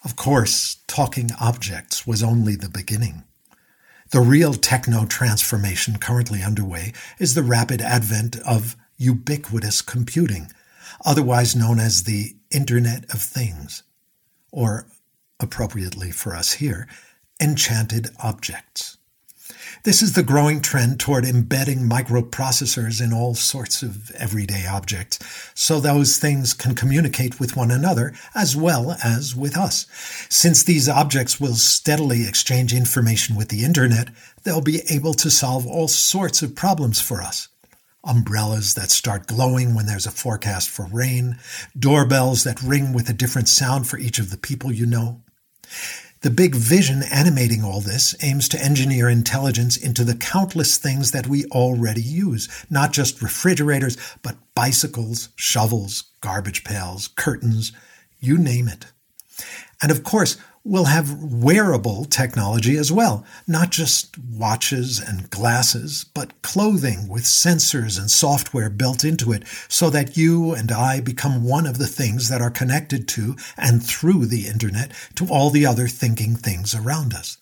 Of 0.02 0.16
course, 0.16 0.78
talking 0.86 1.30
objects 1.38 2.06
was 2.06 2.22
only 2.22 2.56
the 2.56 2.70
beginning. 2.70 3.24
The 4.10 4.20
real 4.20 4.54
techno 4.54 5.04
transformation 5.04 5.98
currently 5.98 6.42
underway 6.42 6.92
is 7.18 7.34
the 7.34 7.42
rapid 7.42 7.80
advent 7.80 8.36
of 8.40 8.76
ubiquitous 8.96 9.82
computing, 9.82 10.50
otherwise 11.04 11.54
known 11.54 11.78
as 11.78 12.04
the 12.04 12.36
Internet 12.50 13.04
of 13.12 13.22
Things, 13.22 13.82
or 14.50 14.86
appropriately 15.38 16.10
for 16.10 16.34
us 16.34 16.54
here, 16.54 16.88
enchanted 17.40 18.08
objects. 18.20 18.98
This 19.82 20.02
is 20.02 20.12
the 20.12 20.22
growing 20.22 20.60
trend 20.60 21.00
toward 21.00 21.24
embedding 21.24 21.88
microprocessors 21.88 23.02
in 23.02 23.14
all 23.14 23.34
sorts 23.34 23.82
of 23.82 24.10
everyday 24.10 24.66
objects, 24.66 25.18
so 25.54 25.80
those 25.80 26.18
things 26.18 26.52
can 26.52 26.74
communicate 26.74 27.40
with 27.40 27.56
one 27.56 27.70
another 27.70 28.12
as 28.34 28.54
well 28.54 28.94
as 29.02 29.34
with 29.34 29.56
us. 29.56 29.86
Since 30.28 30.64
these 30.64 30.86
objects 30.86 31.40
will 31.40 31.54
steadily 31.54 32.28
exchange 32.28 32.74
information 32.74 33.36
with 33.36 33.48
the 33.48 33.64
Internet, 33.64 34.10
they'll 34.44 34.60
be 34.60 34.82
able 34.90 35.14
to 35.14 35.30
solve 35.30 35.66
all 35.66 35.88
sorts 35.88 36.42
of 36.42 36.54
problems 36.54 37.00
for 37.00 37.22
us 37.22 37.48
umbrellas 38.02 38.72
that 38.74 38.90
start 38.90 39.26
glowing 39.26 39.74
when 39.74 39.84
there's 39.84 40.06
a 40.06 40.10
forecast 40.10 40.70
for 40.70 40.86
rain, 40.86 41.38
doorbells 41.78 42.44
that 42.44 42.62
ring 42.62 42.94
with 42.94 43.10
a 43.10 43.14
different 43.14 43.46
sound 43.46 43.86
for 43.86 43.98
each 43.98 44.18
of 44.18 44.30
the 44.30 44.38
people 44.38 44.72
you 44.72 44.86
know. 44.86 45.20
The 46.22 46.30
big 46.30 46.54
vision 46.54 47.02
animating 47.02 47.64
all 47.64 47.80
this 47.80 48.14
aims 48.22 48.46
to 48.50 48.62
engineer 48.62 49.08
intelligence 49.08 49.78
into 49.78 50.04
the 50.04 50.14
countless 50.14 50.76
things 50.76 51.12
that 51.12 51.26
we 51.26 51.46
already 51.46 52.02
use, 52.02 52.46
not 52.68 52.92
just 52.92 53.22
refrigerators, 53.22 53.96
but 54.22 54.36
bicycles, 54.54 55.30
shovels, 55.34 56.04
garbage 56.20 56.62
pails, 56.62 57.08
curtains, 57.08 57.72
you 58.18 58.36
name 58.36 58.68
it. 58.68 58.84
And 59.80 59.90
of 59.90 60.04
course, 60.04 60.36
we'll 60.64 60.84
have 60.84 61.22
wearable 61.22 62.04
technology 62.04 62.76
as 62.76 62.92
well, 62.92 63.24
not 63.46 63.70
just 63.70 64.18
watches 64.18 65.00
and 65.00 65.30
glasses, 65.30 66.04
but 66.14 66.42
clothing 66.42 67.08
with 67.08 67.22
sensors 67.22 67.98
and 67.98 68.10
software 68.10 68.68
built 68.68 69.04
into 69.04 69.32
it 69.32 69.44
so 69.68 69.88
that 69.90 70.16
you 70.16 70.52
and 70.52 70.70
I 70.70 71.00
become 71.00 71.44
one 71.44 71.66
of 71.66 71.78
the 71.78 71.86
things 71.86 72.28
that 72.28 72.42
are 72.42 72.50
connected 72.50 73.08
to 73.08 73.36
and 73.56 73.82
through 73.82 74.26
the 74.26 74.46
internet 74.46 74.92
to 75.14 75.26
all 75.28 75.50
the 75.50 75.64
other 75.64 75.88
thinking 75.88 76.36
things 76.36 76.74
around 76.74 77.14
us. 77.14 77.38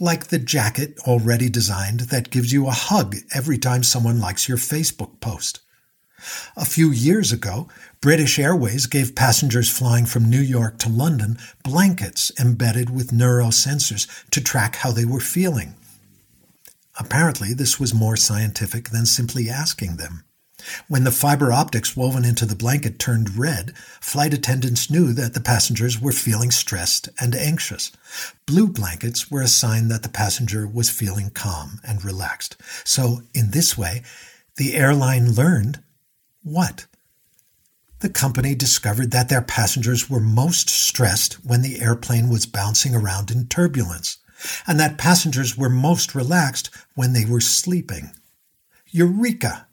Like 0.00 0.26
the 0.26 0.38
jacket 0.38 0.98
already 1.06 1.48
designed 1.48 2.00
that 2.00 2.30
gives 2.30 2.52
you 2.52 2.66
a 2.66 2.72
hug 2.72 3.16
every 3.34 3.58
time 3.58 3.82
someone 3.82 4.20
likes 4.20 4.48
your 4.48 4.58
Facebook 4.58 5.20
post. 5.20 5.60
A 6.56 6.64
few 6.64 6.90
years 6.90 7.32
ago, 7.32 7.68
British 8.04 8.38
Airways 8.38 8.84
gave 8.84 9.14
passengers 9.14 9.70
flying 9.70 10.04
from 10.04 10.28
New 10.28 10.42
York 10.42 10.76
to 10.80 10.90
London 10.90 11.38
blankets 11.62 12.30
embedded 12.38 12.90
with 12.90 13.12
neurosensors 13.12 14.06
to 14.28 14.42
track 14.42 14.76
how 14.76 14.92
they 14.92 15.06
were 15.06 15.20
feeling. 15.20 15.74
Apparently, 17.00 17.54
this 17.54 17.80
was 17.80 17.94
more 17.94 18.14
scientific 18.14 18.90
than 18.90 19.06
simply 19.06 19.48
asking 19.48 19.96
them. 19.96 20.22
When 20.86 21.04
the 21.04 21.10
fiber 21.10 21.50
optics 21.50 21.96
woven 21.96 22.26
into 22.26 22.44
the 22.44 22.54
blanket 22.54 22.98
turned 22.98 23.38
red, 23.38 23.74
flight 24.02 24.34
attendants 24.34 24.90
knew 24.90 25.14
that 25.14 25.32
the 25.32 25.40
passengers 25.40 25.98
were 25.98 26.12
feeling 26.12 26.50
stressed 26.50 27.08
and 27.18 27.34
anxious. 27.34 27.90
Blue 28.44 28.68
blankets 28.68 29.30
were 29.30 29.40
a 29.40 29.48
sign 29.48 29.88
that 29.88 30.02
the 30.02 30.10
passenger 30.10 30.66
was 30.66 30.90
feeling 30.90 31.30
calm 31.30 31.80
and 31.82 32.04
relaxed. 32.04 32.58
So, 32.84 33.22
in 33.32 33.52
this 33.52 33.78
way, 33.78 34.02
the 34.56 34.74
airline 34.74 35.32
learned 35.32 35.82
what? 36.42 36.84
The 38.04 38.10
company 38.10 38.54
discovered 38.54 39.12
that 39.12 39.30
their 39.30 39.40
passengers 39.40 40.10
were 40.10 40.20
most 40.20 40.68
stressed 40.68 41.42
when 41.42 41.62
the 41.62 41.80
airplane 41.80 42.28
was 42.28 42.44
bouncing 42.44 42.94
around 42.94 43.30
in 43.30 43.46
turbulence, 43.46 44.18
and 44.66 44.78
that 44.78 44.98
passengers 44.98 45.56
were 45.56 45.70
most 45.70 46.14
relaxed 46.14 46.68
when 46.94 47.14
they 47.14 47.24
were 47.24 47.40
sleeping. 47.40 48.10
Eureka! 48.90 49.68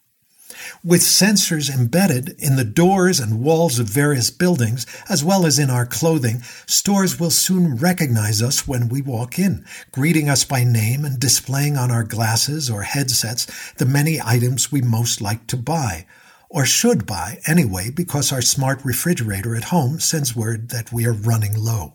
With 0.82 1.02
sensors 1.02 1.70
embedded 1.70 2.38
in 2.40 2.56
the 2.56 2.64
doors 2.64 3.20
and 3.20 3.44
walls 3.44 3.80
of 3.80 3.88
various 3.88 4.30
buildings, 4.30 4.86
as 5.10 5.26
well 5.26 5.46
as 5.46 5.60
in 5.60 5.70
our 5.70 5.86
clothing, 5.86 6.42
stores 6.66 7.20
will 7.20 7.32
soon 7.32 7.76
recognize 7.76 8.42
us 8.42 8.66
when 8.66 8.88
we 8.88 9.02
walk 9.02 9.40
in, 9.40 9.66
greeting 9.92 10.30
us 10.30 10.46
by 10.46 10.64
name 10.64 11.04
and 11.04 11.20
displaying 11.20 11.76
on 11.76 11.92
our 11.92 12.06
glasses 12.06 12.70
or 12.70 12.84
headsets 12.84 13.74
the 13.74 13.86
many 13.86 14.22
items 14.24 14.72
we 14.72 14.82
most 14.82 15.20
like 15.20 15.48
to 15.48 15.58
buy, 15.58 16.06
or 16.52 16.66
should 16.66 17.06
buy 17.06 17.40
anyway 17.48 17.90
because 17.90 18.32
our 18.32 18.42
smart 18.42 18.84
refrigerator 18.84 19.56
at 19.56 19.66
home 19.66 20.00
sends 20.00 20.36
word 20.36 20.70
that 20.70 20.92
we 20.92 21.06
are 21.06 21.14
running 21.14 21.56
low. 21.56 21.94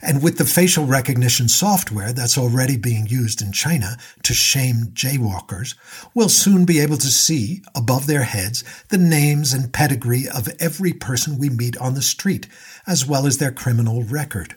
And 0.00 0.22
with 0.22 0.38
the 0.38 0.46
facial 0.46 0.86
recognition 0.86 1.48
software 1.48 2.12
that's 2.12 2.38
already 2.38 2.78
being 2.78 3.06
used 3.06 3.42
in 3.42 3.52
China 3.52 3.98
to 4.22 4.32
shame 4.32 4.86
jaywalkers, 4.94 5.74
we'll 6.14 6.30
soon 6.30 6.64
be 6.64 6.80
able 6.80 6.96
to 6.96 7.08
see 7.08 7.62
above 7.74 8.06
their 8.06 8.22
heads 8.22 8.64
the 8.88 8.98
names 8.98 9.52
and 9.52 9.72
pedigree 9.72 10.26
of 10.26 10.48
every 10.58 10.94
person 10.94 11.38
we 11.38 11.50
meet 11.50 11.76
on 11.76 11.94
the 11.94 12.02
street, 12.02 12.46
as 12.86 13.06
well 13.06 13.26
as 13.26 13.36
their 13.36 13.52
criminal 13.52 14.02
record. 14.02 14.54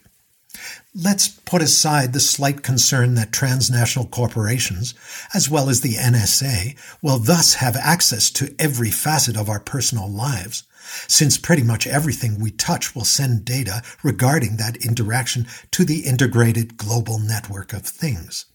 Let's 0.95 1.27
put 1.27 1.61
aside 1.61 2.13
the 2.13 2.19
slight 2.19 2.63
concern 2.63 3.15
that 3.15 3.31
transnational 3.31 4.07
corporations, 4.07 4.93
as 5.33 5.49
well 5.49 5.69
as 5.69 5.81
the 5.81 5.93
NSA, 5.95 6.77
will 7.01 7.19
thus 7.19 7.55
have 7.55 7.75
access 7.75 8.29
to 8.31 8.55
every 8.57 8.89
facet 8.89 9.37
of 9.37 9.49
our 9.49 9.59
personal 9.59 10.09
lives, 10.09 10.63
since 11.07 11.37
pretty 11.37 11.63
much 11.63 11.85
everything 11.85 12.39
we 12.39 12.51
touch 12.51 12.95
will 12.95 13.05
send 13.05 13.45
data 13.45 13.81
regarding 14.03 14.57
that 14.57 14.77
interaction 14.77 15.47
to 15.71 15.85
the 15.85 15.99
integrated 15.99 16.77
global 16.77 17.19
network 17.19 17.73
of 17.73 17.83
things. 17.83 18.45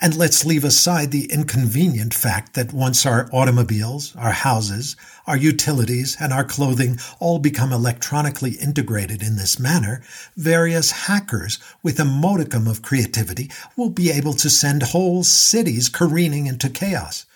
And 0.00 0.16
let's 0.16 0.44
leave 0.44 0.64
aside 0.64 1.10
the 1.10 1.30
inconvenient 1.30 2.14
fact 2.14 2.54
that 2.54 2.72
once 2.72 3.04
our 3.04 3.28
automobiles, 3.32 4.14
our 4.16 4.32
houses, 4.32 4.96
our 5.26 5.36
utilities, 5.36 6.16
and 6.20 6.32
our 6.32 6.44
clothing 6.44 6.98
all 7.20 7.38
become 7.38 7.72
electronically 7.72 8.52
integrated 8.52 9.22
in 9.22 9.36
this 9.36 9.58
manner, 9.58 10.02
various 10.36 10.90
hackers 10.90 11.58
with 11.82 12.00
a 12.00 12.04
modicum 12.04 12.66
of 12.66 12.82
creativity 12.82 13.50
will 13.76 13.90
be 13.90 14.10
able 14.10 14.34
to 14.34 14.50
send 14.50 14.82
whole 14.82 15.22
cities 15.24 15.88
careening 15.88 16.46
into 16.46 16.68
chaos. 16.68 17.26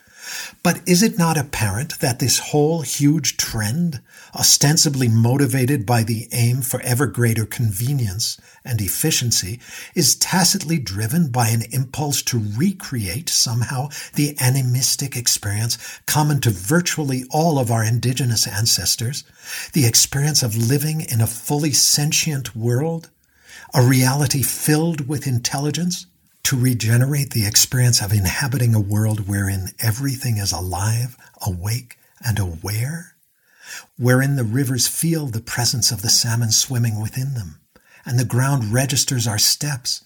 But 0.63 0.81
is 0.87 1.03
it 1.03 1.19
not 1.19 1.37
apparent 1.37 1.99
that 1.99 2.19
this 2.19 2.39
whole 2.39 2.83
huge 2.83 3.37
trend, 3.37 4.01
ostensibly 4.35 5.09
motivated 5.09 5.85
by 5.85 6.05
the 6.05 6.29
aim 6.33 6.63
for 6.63 6.81
ever 6.83 7.07
greater 7.07 7.45
convenience 7.45 8.41
and 8.65 8.81
efficiency, 8.81 9.61
is 9.95 10.15
tacitly 10.15 10.79
driven 10.79 11.31
by 11.31 11.49
an 11.49 11.63
impulse 11.71 12.23
to 12.23 12.39
recreate 12.57 13.29
somehow 13.29 13.89
the 14.15 14.37
animistic 14.41 15.17
experience 15.17 15.77
common 16.07 16.41
to 16.43 16.51
virtually 16.51 17.25
all 17.31 17.59
of 17.59 17.71
our 17.71 17.83
indigenous 17.83 18.47
ancestors, 18.47 19.25
the 19.73 19.87
experience 19.87 20.43
of 20.43 20.57
living 20.57 21.01
in 21.01 21.21
a 21.21 21.27
fully 21.27 21.73
sentient 21.73 22.55
world, 22.55 23.11
a 23.75 23.83
reality 23.83 24.43
filled 24.43 25.09
with 25.09 25.27
intelligence? 25.27 26.07
To 26.45 26.59
regenerate 26.59 27.31
the 27.31 27.47
experience 27.47 28.03
of 28.03 28.13
inhabiting 28.13 28.75
a 28.75 28.81
world 28.81 29.29
wherein 29.29 29.71
everything 29.81 30.37
is 30.37 30.53
alive, 30.53 31.17
awake, 31.47 31.99
and 32.25 32.39
aware, 32.39 33.17
wherein 33.97 34.37
the 34.37 34.45
rivers 34.45 34.89
feel 34.89 35.27
the 35.27 35.41
presence 35.41 35.91
of 35.91 36.03
the 36.03 36.11
salmon 36.11 36.51
swimming 36.51 37.01
within 37.01 37.35
them, 37.35 37.61
and 38.05 38.19
the 38.19 38.25
ground 38.25 38.73
registers 38.73 39.27
our 39.27 39.39
steps, 39.39 40.05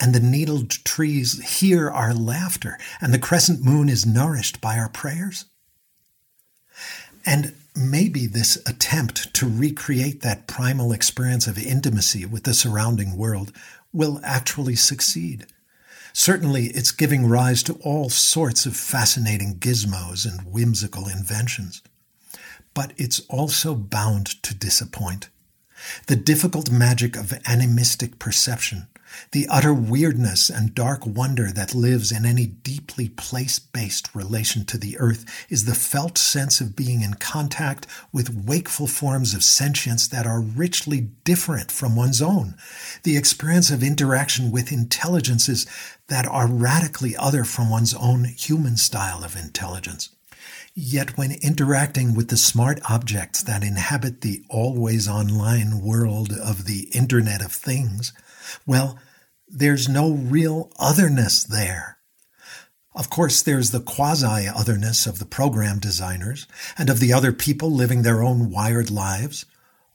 and 0.00 0.14
the 0.14 0.20
needled 0.20 0.70
trees 0.70 1.60
hear 1.60 1.90
our 1.90 2.12
laughter, 2.12 2.78
and 3.00 3.12
the 3.12 3.18
crescent 3.18 3.64
moon 3.64 3.88
is 3.88 4.06
nourished 4.06 4.60
by 4.60 4.78
our 4.78 4.88
prayers? 4.88 5.44
And 7.26 7.54
maybe 7.76 8.26
this 8.26 8.56
attempt 8.66 9.32
to 9.34 9.48
recreate 9.48 10.22
that 10.22 10.46
primal 10.46 10.92
experience 10.92 11.46
of 11.46 11.58
intimacy 11.58 12.26
with 12.26 12.44
the 12.44 12.54
surrounding 12.54 13.16
world 13.16 13.52
will 13.92 14.20
actually 14.24 14.74
succeed 14.74 15.46
Certainly, 16.16 16.66
it's 16.68 16.92
giving 16.92 17.26
rise 17.26 17.64
to 17.64 17.74
all 17.82 18.08
sorts 18.08 18.66
of 18.66 18.76
fascinating 18.76 19.56
gizmos 19.56 20.24
and 20.24 20.46
whimsical 20.46 21.08
inventions. 21.08 21.82
But 22.72 22.92
it's 22.96 23.20
also 23.28 23.74
bound 23.74 24.40
to 24.44 24.54
disappoint. 24.54 25.28
The 26.06 26.14
difficult 26.14 26.70
magic 26.70 27.16
of 27.16 27.34
animistic 27.46 28.20
perception 28.20 28.86
the 29.32 29.46
utter 29.48 29.72
weirdness 29.74 30.50
and 30.50 30.74
dark 30.74 31.06
wonder 31.06 31.50
that 31.50 31.74
lives 31.74 32.10
in 32.10 32.24
any 32.24 32.46
deeply 32.46 33.08
place 33.08 33.58
based 33.58 34.14
relation 34.14 34.64
to 34.66 34.78
the 34.78 34.98
earth 34.98 35.46
is 35.48 35.64
the 35.64 35.74
felt 35.74 36.18
sense 36.18 36.60
of 36.60 36.76
being 36.76 37.02
in 37.02 37.14
contact 37.14 37.86
with 38.12 38.44
wakeful 38.46 38.86
forms 38.86 39.34
of 39.34 39.44
sentience 39.44 40.08
that 40.08 40.26
are 40.26 40.40
richly 40.40 41.00
different 41.24 41.70
from 41.70 41.96
one's 41.96 42.22
own, 42.22 42.54
the 43.02 43.16
experience 43.16 43.70
of 43.70 43.82
interaction 43.82 44.50
with 44.50 44.72
intelligences 44.72 45.66
that 46.08 46.26
are 46.26 46.46
radically 46.46 47.16
other 47.16 47.44
from 47.44 47.70
one's 47.70 47.94
own 47.94 48.24
human 48.24 48.76
style 48.76 49.24
of 49.24 49.36
intelligence. 49.36 50.10
Yet, 50.74 51.16
when 51.16 51.32
interacting 51.40 52.14
with 52.14 52.28
the 52.28 52.36
smart 52.36 52.80
objects 52.90 53.42
that 53.42 53.62
inhabit 53.62 54.20
the 54.20 54.44
always 54.50 55.08
online 55.08 55.80
world 55.80 56.32
of 56.32 56.64
the 56.66 56.88
Internet 56.92 57.42
of 57.42 57.52
Things, 57.52 58.12
well, 58.66 58.98
there's 59.48 59.88
no 59.88 60.10
real 60.10 60.72
otherness 60.78 61.44
there. 61.44 61.98
Of 62.94 63.08
course, 63.10 63.42
there's 63.42 63.70
the 63.70 63.80
quasi 63.80 64.48
otherness 64.48 65.06
of 65.06 65.18
the 65.18 65.24
program 65.24 65.78
designers 65.78 66.46
and 66.76 66.90
of 66.90 67.00
the 67.00 67.12
other 67.12 67.32
people 67.32 67.70
living 67.70 68.02
their 68.02 68.22
own 68.22 68.50
wired 68.50 68.90
lives, 68.90 69.46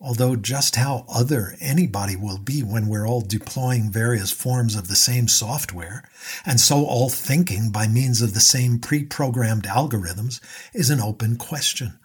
although 0.01 0.35
just 0.35 0.75
how 0.75 1.05
other 1.09 1.55
anybody 1.59 2.15
will 2.15 2.37
be 2.37 2.63
when 2.63 2.87
we're 2.87 3.07
all 3.07 3.21
deploying 3.21 3.91
various 3.91 4.31
forms 4.31 4.75
of 4.75 4.87
the 4.87 4.95
same 4.95 5.27
software, 5.27 6.03
and 6.45 6.59
so 6.59 6.85
all 6.85 7.09
thinking 7.09 7.69
by 7.69 7.87
means 7.87 8.21
of 8.21 8.33
the 8.33 8.39
same 8.39 8.79
pre 8.79 9.03
programmed 9.03 9.65
algorithms, 9.65 10.39
is 10.73 10.89
an 10.89 11.01
open 11.01 11.35
question. 11.35 11.99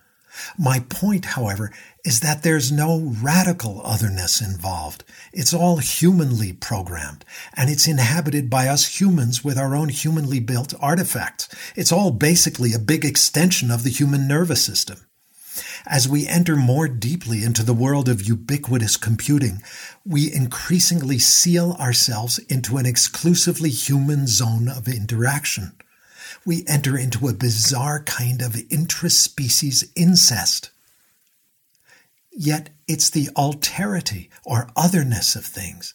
My 0.59 0.81
point, 0.81 1.27
however, 1.27 1.71
is 2.05 2.21
that 2.21 2.43
there's 2.43 2.73
no 2.73 3.15
radical 3.23 3.81
otherness 3.85 4.41
involved. 4.41 5.05
It's 5.33 5.55
all 5.55 5.77
humanly 5.77 6.53
programmed, 6.53 7.25
and 7.57 7.71
it's 7.71 7.87
inhabited 7.87 8.51
by 8.51 8.67
us 8.67 9.01
humans 9.01 9.45
with 9.45 9.57
our 9.57 9.77
own 9.77 9.91
humanly 9.91 10.41
built 10.41 10.75
artifacts. 10.81 11.49
It's 11.77 11.93
all 11.93 12.11
basically 12.11 12.73
a 12.73 12.81
big 12.81 13.05
extension 13.05 13.71
of 13.71 13.85
the 13.85 13.91
human 13.91 14.27
nervous 14.27 14.65
system. 14.65 15.04
As 15.87 16.09
we 16.09 16.27
enter 16.27 16.57
more 16.57 16.89
deeply 16.89 17.45
into 17.45 17.63
the 17.63 17.75
world 17.75 18.09
of 18.09 18.27
ubiquitous 18.27 18.97
computing, 18.97 19.63
we 20.05 20.33
increasingly 20.33 21.19
seal 21.19 21.77
ourselves 21.79 22.39
into 22.39 22.79
an 22.79 22.87
exclusively 22.87 23.71
human 23.71 24.27
zone 24.27 24.69
of 24.69 24.89
interaction 24.89 25.73
we 26.45 26.65
enter 26.67 26.97
into 26.97 27.29
a 27.29 27.35
bizarre 27.35 28.03
kind 28.03 28.43
of 28.43 28.57
intraspecies 28.71 29.91
incest. 29.95 30.71
Yet 32.31 32.71
it's 32.87 33.11
the 33.11 33.27
alterity 33.37 34.29
or 34.45 34.69
otherness 34.77 35.37
of 35.37 35.45
things, 35.45 35.95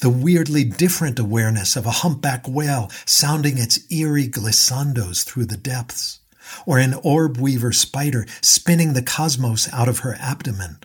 the 0.00 0.10
weirdly 0.10 0.64
different 0.64 1.18
awareness 1.18 1.76
of 1.76 1.86
a 1.86 2.02
humpback 2.02 2.46
whale 2.48 2.90
sounding 3.04 3.58
its 3.58 3.90
eerie 3.90 4.28
glissandos 4.28 5.24
through 5.24 5.46
the 5.46 5.56
depths, 5.56 6.20
or 6.66 6.78
an 6.78 6.94
orb 7.02 7.38
weaver 7.38 7.72
spider 7.72 8.26
spinning 8.40 8.92
the 8.92 9.02
cosmos 9.02 9.72
out 9.72 9.88
of 9.88 10.00
her 10.00 10.16
abdomen, 10.20 10.78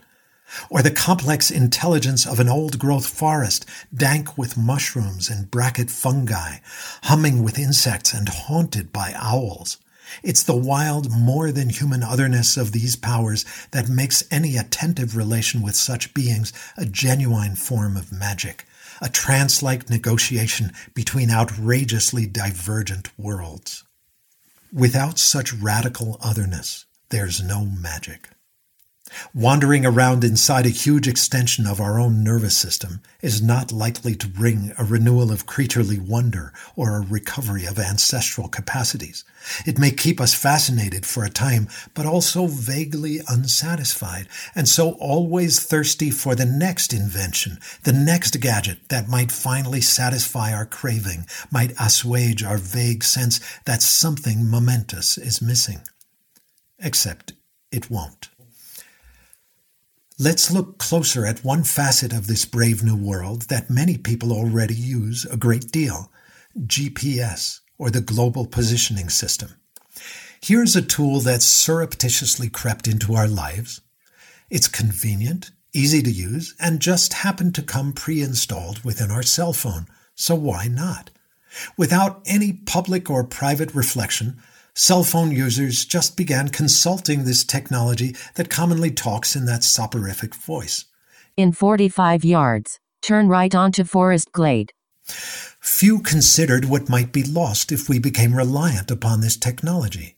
or 0.68 0.82
the 0.82 0.90
complex 0.90 1.50
intelligence 1.50 2.26
of 2.26 2.38
an 2.38 2.48
old 2.48 2.78
growth 2.78 3.06
forest, 3.06 3.64
dank 3.94 4.36
with 4.36 4.56
mushrooms 4.56 5.28
and 5.30 5.50
bracket 5.50 5.90
fungi, 5.90 6.56
humming 7.04 7.42
with 7.42 7.58
insects 7.58 8.12
and 8.12 8.28
haunted 8.28 8.92
by 8.92 9.14
owls. 9.16 9.78
It's 10.22 10.42
the 10.42 10.56
wild, 10.56 11.10
more 11.10 11.52
than 11.52 11.70
human 11.70 12.02
otherness 12.02 12.56
of 12.56 12.72
these 12.72 12.96
powers 12.96 13.46
that 13.70 13.88
makes 13.88 14.24
any 14.30 14.56
attentive 14.56 15.16
relation 15.16 15.62
with 15.62 15.74
such 15.74 16.12
beings 16.12 16.52
a 16.76 16.84
genuine 16.84 17.54
form 17.54 17.96
of 17.96 18.12
magic, 18.12 18.66
a 19.00 19.08
trance 19.08 19.62
like 19.62 19.88
negotiation 19.88 20.72
between 20.94 21.30
outrageously 21.30 22.26
divergent 22.26 23.16
worlds. 23.18 23.84
Without 24.74 25.18
such 25.18 25.52
radical 25.52 26.16
otherness, 26.22 26.86
there's 27.10 27.42
no 27.42 27.66
magic. 27.66 28.30
Wandering 29.34 29.84
around 29.86 30.24
inside 30.24 30.66
a 30.66 30.70
huge 30.70 31.08
extension 31.08 31.66
of 31.66 31.80
our 31.80 31.98
own 31.98 32.22
nervous 32.22 32.56
system 32.56 33.00
is 33.20 33.42
not 33.42 33.72
likely 33.72 34.14
to 34.14 34.26
bring 34.26 34.72
a 34.78 34.84
renewal 34.84 35.30
of 35.30 35.46
creaturely 35.46 35.98
wonder 35.98 36.52
or 36.76 36.96
a 36.96 37.06
recovery 37.06 37.64
of 37.64 37.78
ancestral 37.78 38.48
capacities. 38.48 39.24
It 39.66 39.78
may 39.78 39.90
keep 39.90 40.20
us 40.20 40.34
fascinated 40.34 41.04
for 41.04 41.24
a 41.24 41.30
time, 41.30 41.68
but 41.94 42.06
also 42.06 42.46
vaguely 42.46 43.20
unsatisfied, 43.28 44.28
and 44.54 44.68
so 44.68 44.92
always 44.92 45.60
thirsty 45.62 46.10
for 46.10 46.34
the 46.34 46.46
next 46.46 46.92
invention, 46.92 47.58
the 47.84 47.92
next 47.92 48.40
gadget 48.40 48.88
that 48.88 49.08
might 49.08 49.32
finally 49.32 49.80
satisfy 49.80 50.52
our 50.52 50.66
craving, 50.66 51.26
might 51.50 51.72
assuage 51.78 52.42
our 52.42 52.58
vague 52.58 53.04
sense 53.04 53.40
that 53.64 53.82
something 53.82 54.48
momentous 54.48 55.18
is 55.18 55.42
missing. 55.42 55.80
Except 56.78 57.32
it 57.70 57.90
won't. 57.90 58.28
Let's 60.24 60.52
look 60.52 60.78
closer 60.78 61.26
at 61.26 61.42
one 61.42 61.64
facet 61.64 62.12
of 62.12 62.28
this 62.28 62.44
brave 62.44 62.80
new 62.84 62.94
world 62.94 63.48
that 63.48 63.68
many 63.68 63.98
people 63.98 64.32
already 64.32 64.76
use 64.76 65.24
a 65.24 65.36
great 65.36 65.72
deal 65.72 66.12
GPS, 66.56 67.58
or 67.76 67.90
the 67.90 68.02
Global 68.02 68.46
Positioning 68.46 69.08
System. 69.08 69.56
Here's 70.40 70.76
a 70.76 70.80
tool 70.80 71.18
that's 71.18 71.44
surreptitiously 71.44 72.50
crept 72.50 72.86
into 72.86 73.14
our 73.14 73.26
lives. 73.26 73.80
It's 74.48 74.68
convenient, 74.68 75.50
easy 75.72 76.02
to 76.02 76.10
use, 76.12 76.54
and 76.60 76.78
just 76.78 77.14
happened 77.14 77.56
to 77.56 77.62
come 77.62 77.92
pre 77.92 78.22
installed 78.22 78.84
within 78.84 79.10
our 79.10 79.24
cell 79.24 79.52
phone, 79.52 79.88
so 80.14 80.36
why 80.36 80.68
not? 80.68 81.10
Without 81.76 82.22
any 82.26 82.52
public 82.52 83.10
or 83.10 83.24
private 83.24 83.74
reflection, 83.74 84.40
Cell 84.74 85.04
phone 85.04 85.30
users 85.30 85.84
just 85.84 86.16
began 86.16 86.48
consulting 86.48 87.24
this 87.24 87.44
technology 87.44 88.16
that 88.36 88.48
commonly 88.48 88.90
talks 88.90 89.36
in 89.36 89.44
that 89.44 89.62
soporific 89.62 90.34
voice. 90.34 90.86
In 91.36 91.52
45 91.52 92.24
yards, 92.24 92.80
turn 93.02 93.28
right 93.28 93.54
onto 93.54 93.84
Forest 93.84 94.32
Glade. 94.32 94.72
Few 95.04 96.00
considered 96.00 96.64
what 96.64 96.88
might 96.88 97.12
be 97.12 97.22
lost 97.22 97.70
if 97.70 97.88
we 97.88 97.98
became 97.98 98.34
reliant 98.34 98.90
upon 98.90 99.20
this 99.20 99.36
technology 99.36 100.16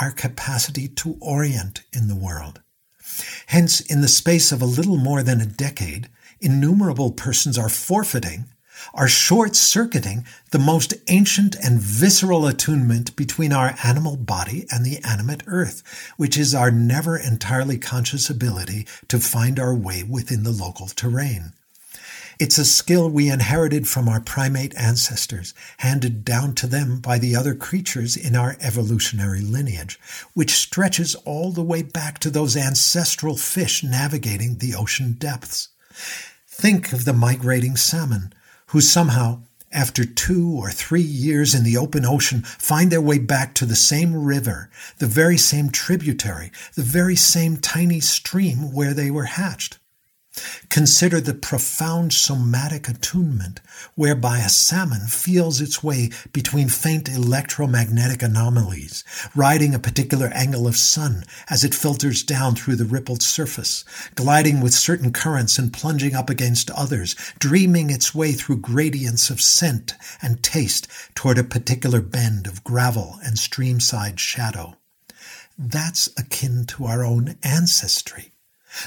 our 0.00 0.10
capacity 0.10 0.88
to 0.88 1.18
orient 1.20 1.82
in 1.92 2.08
the 2.08 2.16
world. 2.16 2.62
Hence, 3.48 3.80
in 3.80 4.00
the 4.00 4.08
space 4.08 4.50
of 4.50 4.62
a 4.62 4.66
little 4.66 4.96
more 4.96 5.22
than 5.22 5.38
a 5.38 5.46
decade, 5.46 6.08
innumerable 6.40 7.12
persons 7.12 7.58
are 7.58 7.68
forfeiting 7.68 8.46
are 8.94 9.08
short 9.08 9.56
circuiting 9.56 10.24
the 10.50 10.58
most 10.58 10.94
ancient 11.08 11.56
and 11.56 11.80
visceral 11.80 12.46
attunement 12.46 13.14
between 13.16 13.52
our 13.52 13.74
animal 13.84 14.16
body 14.16 14.66
and 14.70 14.84
the 14.84 14.98
animate 15.04 15.42
earth, 15.46 15.82
which 16.16 16.36
is 16.36 16.54
our 16.54 16.70
never 16.70 17.16
entirely 17.16 17.78
conscious 17.78 18.28
ability 18.28 18.86
to 19.08 19.18
find 19.18 19.58
our 19.58 19.74
way 19.74 20.02
within 20.02 20.42
the 20.42 20.50
local 20.50 20.86
terrain. 20.88 21.52
It's 22.38 22.58
a 22.58 22.64
skill 22.64 23.08
we 23.08 23.30
inherited 23.30 23.86
from 23.86 24.08
our 24.08 24.20
primate 24.20 24.74
ancestors, 24.76 25.54
handed 25.78 26.24
down 26.24 26.54
to 26.56 26.66
them 26.66 26.98
by 26.98 27.18
the 27.18 27.36
other 27.36 27.54
creatures 27.54 28.16
in 28.16 28.34
our 28.34 28.56
evolutionary 28.60 29.40
lineage, 29.42 30.00
which 30.34 30.50
stretches 30.54 31.14
all 31.24 31.52
the 31.52 31.62
way 31.62 31.82
back 31.82 32.18
to 32.18 32.30
those 32.30 32.56
ancestral 32.56 33.36
fish 33.36 33.84
navigating 33.84 34.58
the 34.58 34.74
ocean 34.74 35.12
depths. 35.12 35.68
Think 36.48 36.92
of 36.92 37.04
the 37.04 37.12
migrating 37.12 37.76
salmon, 37.76 38.32
who 38.72 38.80
somehow, 38.80 39.38
after 39.70 40.02
two 40.02 40.50
or 40.50 40.70
three 40.70 41.02
years 41.02 41.54
in 41.54 41.62
the 41.62 41.76
open 41.76 42.06
ocean, 42.06 42.40
find 42.40 42.90
their 42.90 43.02
way 43.02 43.18
back 43.18 43.54
to 43.54 43.66
the 43.66 43.76
same 43.76 44.14
river, 44.14 44.70
the 44.96 45.06
very 45.06 45.36
same 45.36 45.68
tributary, 45.68 46.50
the 46.74 46.82
very 46.82 47.14
same 47.14 47.58
tiny 47.58 48.00
stream 48.00 48.72
where 48.72 48.94
they 48.94 49.10
were 49.10 49.24
hatched. 49.24 49.78
Consider 50.70 51.20
the 51.20 51.34
profound 51.34 52.14
somatic 52.14 52.88
attunement 52.88 53.60
whereby 53.94 54.38
a 54.38 54.48
salmon 54.48 55.06
feels 55.06 55.60
its 55.60 55.84
way 55.84 56.08
between 56.32 56.70
faint 56.70 57.06
electromagnetic 57.10 58.22
anomalies, 58.22 59.04
riding 59.34 59.74
a 59.74 59.78
particular 59.78 60.28
angle 60.28 60.66
of 60.66 60.78
sun 60.78 61.24
as 61.50 61.64
it 61.64 61.74
filters 61.74 62.22
down 62.22 62.54
through 62.54 62.76
the 62.76 62.86
rippled 62.86 63.22
surface, 63.22 63.84
gliding 64.14 64.62
with 64.62 64.72
certain 64.72 65.12
currents 65.12 65.58
and 65.58 65.70
plunging 65.70 66.14
up 66.14 66.30
against 66.30 66.70
others, 66.70 67.14
dreaming 67.38 67.90
its 67.90 68.14
way 68.14 68.32
through 68.32 68.56
gradients 68.56 69.28
of 69.28 69.38
scent 69.38 69.92
and 70.22 70.42
taste 70.42 70.88
toward 71.14 71.36
a 71.36 71.44
particular 71.44 72.00
bend 72.00 72.46
of 72.46 72.64
gravel 72.64 73.18
and 73.22 73.36
streamside 73.36 74.18
shadow. 74.18 74.76
That's 75.58 76.08
akin 76.18 76.64
to 76.68 76.86
our 76.86 77.04
own 77.04 77.36
ancestry. 77.42 78.31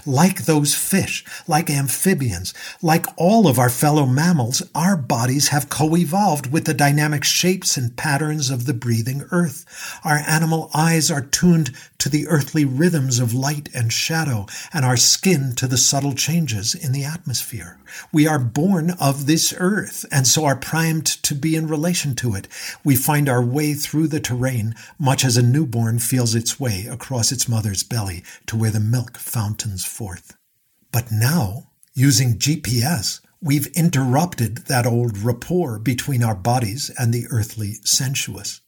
Like 0.05 0.45
those 0.45 0.73
fish, 0.73 1.23
like 1.47 1.69
amphibians, 1.69 2.53
like 2.81 3.05
all 3.17 3.47
of 3.47 3.59
our 3.59 3.69
fellow 3.69 4.05
mammals, 4.05 4.63
our 4.73 4.97
bodies 4.97 5.49
have 5.49 5.69
co-evolved 5.69 6.51
with 6.51 6.65
the 6.65 6.73
dynamic 6.73 7.23
shapes 7.23 7.77
and 7.77 7.95
patterns 7.95 8.49
of 8.49 8.65
the 8.65 8.73
breathing 8.73 9.23
earth. 9.31 9.65
Our 10.03 10.17
animal 10.27 10.69
eyes 10.73 11.11
are 11.11 11.21
tuned 11.21 11.71
to 11.99 12.09
the 12.09 12.27
earthly 12.27 12.65
rhythms 12.65 13.19
of 13.19 13.33
light 13.33 13.69
and 13.73 13.91
shadow, 13.91 14.45
and 14.73 14.85
our 14.85 14.97
skin 14.97 15.53
to 15.55 15.67
the 15.67 15.77
subtle 15.77 16.13
changes 16.13 16.75
in 16.75 16.91
the 16.91 17.03
atmosphere. 17.03 17.79
We 18.11 18.27
are 18.27 18.39
born 18.39 18.91
of 18.99 19.25
this 19.25 19.53
earth, 19.57 20.05
and 20.11 20.27
so 20.27 20.45
are 20.45 20.55
primed 20.55 21.05
to 21.23 21.33
be 21.33 21.55
in 21.55 21.67
relation 21.67 22.15
to 22.15 22.35
it. 22.35 22.47
We 22.83 22.95
find 22.95 23.29
our 23.29 23.43
way 23.43 23.73
through 23.73 24.07
the 24.07 24.19
terrain, 24.19 24.75
much 24.99 25.23
as 25.23 25.37
a 25.37 25.41
newborn 25.43 25.99
feels 25.99 26.35
its 26.35 26.59
way 26.59 26.85
across 26.89 27.31
its 27.31 27.47
mother's 27.47 27.83
belly 27.83 28.23
to 28.47 28.57
where 28.57 28.71
the 28.71 28.79
milk 28.79 29.17
forth. 29.83 30.37
But 30.91 31.11
now, 31.11 31.71
using 31.93 32.37
GPS, 32.37 33.19
we've 33.41 33.67
interrupted 33.75 34.57
that 34.67 34.85
old 34.85 35.17
rapport 35.17 35.79
between 35.79 36.23
our 36.23 36.35
bodies 36.35 36.91
and 36.97 37.13
the 37.13 37.25
earthly 37.29 37.73
sensuous. 37.83 38.61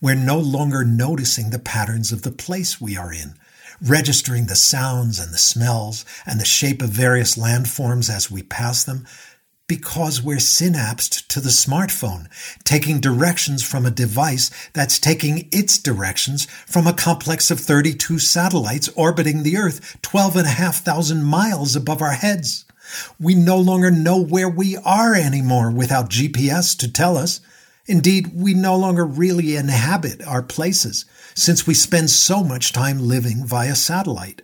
We're 0.00 0.14
no 0.14 0.38
longer 0.38 0.84
noticing 0.84 1.50
the 1.50 1.58
patterns 1.58 2.12
of 2.12 2.22
the 2.22 2.30
place 2.30 2.80
we 2.80 2.96
are 2.96 3.12
in, 3.12 3.34
registering 3.82 4.46
the 4.46 4.56
sounds 4.56 5.18
and 5.18 5.32
the 5.32 5.38
smells 5.38 6.04
and 6.24 6.40
the 6.40 6.44
shape 6.44 6.80
of 6.80 6.90
various 6.90 7.36
landforms 7.36 8.08
as 8.08 8.30
we 8.30 8.42
pass 8.42 8.84
them, 8.84 9.06
because 9.68 10.22
we're 10.22 10.38
synapsed 10.38 11.28
to 11.28 11.40
the 11.40 11.48
smartphone, 11.48 12.28
taking 12.64 13.00
directions 13.00 13.62
from 13.62 13.84
a 13.84 13.90
device 13.90 14.50
that's 14.72 14.98
taking 14.98 15.48
its 15.50 15.78
directions 15.78 16.46
from 16.66 16.86
a 16.86 16.92
complex 16.92 17.50
of 17.50 17.58
32 17.58 18.18
satellites 18.18 18.88
orbiting 18.94 19.42
the 19.42 19.56
Earth 19.56 19.98
12,500 20.02 21.22
miles 21.22 21.74
above 21.74 22.00
our 22.00 22.12
heads. 22.12 22.64
We 23.18 23.34
no 23.34 23.58
longer 23.58 23.90
know 23.90 24.22
where 24.22 24.48
we 24.48 24.76
are 24.76 25.14
anymore 25.14 25.72
without 25.72 26.10
GPS 26.10 26.78
to 26.78 26.92
tell 26.92 27.16
us. 27.16 27.40
Indeed, 27.86 28.30
we 28.34 28.54
no 28.54 28.76
longer 28.76 29.04
really 29.04 29.56
inhabit 29.56 30.24
our 30.24 30.42
places 30.42 31.04
since 31.34 31.66
we 31.66 31.74
spend 31.74 32.10
so 32.10 32.44
much 32.44 32.72
time 32.72 33.00
living 33.00 33.44
via 33.44 33.74
satellite. 33.74 34.42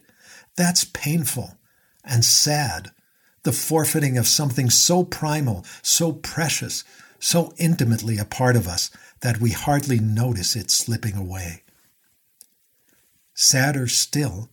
That's 0.57 0.85
painful 0.85 1.57
and 2.05 2.25
sad 2.25 2.91
the 3.45 3.53
forfeiting 3.53 4.17
of 4.17 4.27
something 4.27 4.71
so 4.71 5.05
primal, 5.05 5.65
so 5.83 6.13
precious, 6.13 6.85
so 7.19 7.53
intimately 7.57 8.19
a 8.19 8.25
part 8.25 8.57
of 8.57 8.69
us 8.69 8.91
that 9.21 9.41
we 9.41 9.51
hardly 9.51 9.99
notice 9.99 10.57
it 10.57 10.71
slipping 10.71 11.17
away. 11.17 11.63
Sadder 13.35 13.87
still, 13.89 14.51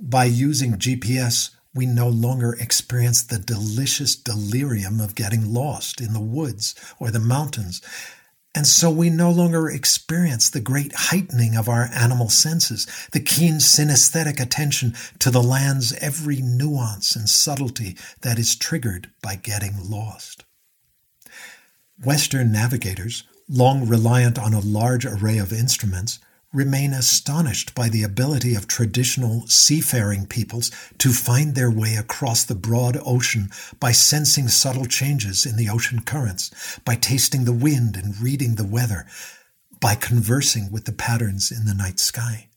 by 0.00 0.24
using 0.24 0.74
GPS, 0.74 1.50
we 1.74 1.86
no 1.86 2.08
longer 2.08 2.54
experience 2.54 3.22
the 3.22 3.38
delicious 3.38 4.16
delirium 4.16 5.00
of 5.00 5.14
getting 5.14 5.52
lost 5.52 6.00
in 6.00 6.14
the 6.14 6.20
woods 6.20 6.74
or 6.98 7.10
the 7.10 7.20
mountains 7.20 7.82
and 8.56 8.66
so 8.66 8.90
we 8.90 9.10
no 9.10 9.30
longer 9.30 9.68
experience 9.68 10.48
the 10.48 10.60
great 10.60 10.92
heightening 10.94 11.56
of 11.56 11.68
our 11.68 11.90
animal 11.94 12.30
senses, 12.30 12.86
the 13.12 13.20
keen 13.20 13.56
synesthetic 13.56 14.40
attention 14.40 14.94
to 15.18 15.30
the 15.30 15.42
land's 15.42 15.92
every 15.98 16.40
nuance 16.40 17.14
and 17.14 17.28
subtlety 17.28 17.98
that 18.22 18.38
is 18.38 18.56
triggered 18.56 19.10
by 19.22 19.36
getting 19.36 19.74
lost. 19.84 20.44
Western 22.02 22.50
navigators, 22.50 23.24
long 23.46 23.86
reliant 23.86 24.38
on 24.38 24.54
a 24.54 24.60
large 24.60 25.04
array 25.04 25.36
of 25.36 25.52
instruments, 25.52 26.18
remain 26.52 26.92
astonished 26.92 27.74
by 27.74 27.88
the 27.88 28.02
ability 28.02 28.54
of 28.54 28.66
traditional 28.66 29.46
seafaring 29.46 30.26
peoples 30.26 30.70
to 30.98 31.12
find 31.12 31.54
their 31.54 31.70
way 31.70 31.94
across 31.96 32.44
the 32.44 32.54
broad 32.54 32.98
ocean 33.04 33.50
by 33.80 33.92
sensing 33.92 34.48
subtle 34.48 34.86
changes 34.86 35.44
in 35.44 35.56
the 35.56 35.68
ocean 35.68 36.00
currents, 36.00 36.78
by 36.84 36.94
tasting 36.94 37.44
the 37.44 37.52
wind 37.52 37.96
and 37.96 38.20
reading 38.20 38.54
the 38.54 38.66
weather, 38.66 39.06
by 39.80 39.94
conversing 39.94 40.70
with 40.70 40.84
the 40.84 40.92
patterns 40.92 41.50
in 41.50 41.66
the 41.66 41.74
night 41.74 41.98
sky. 41.98 42.48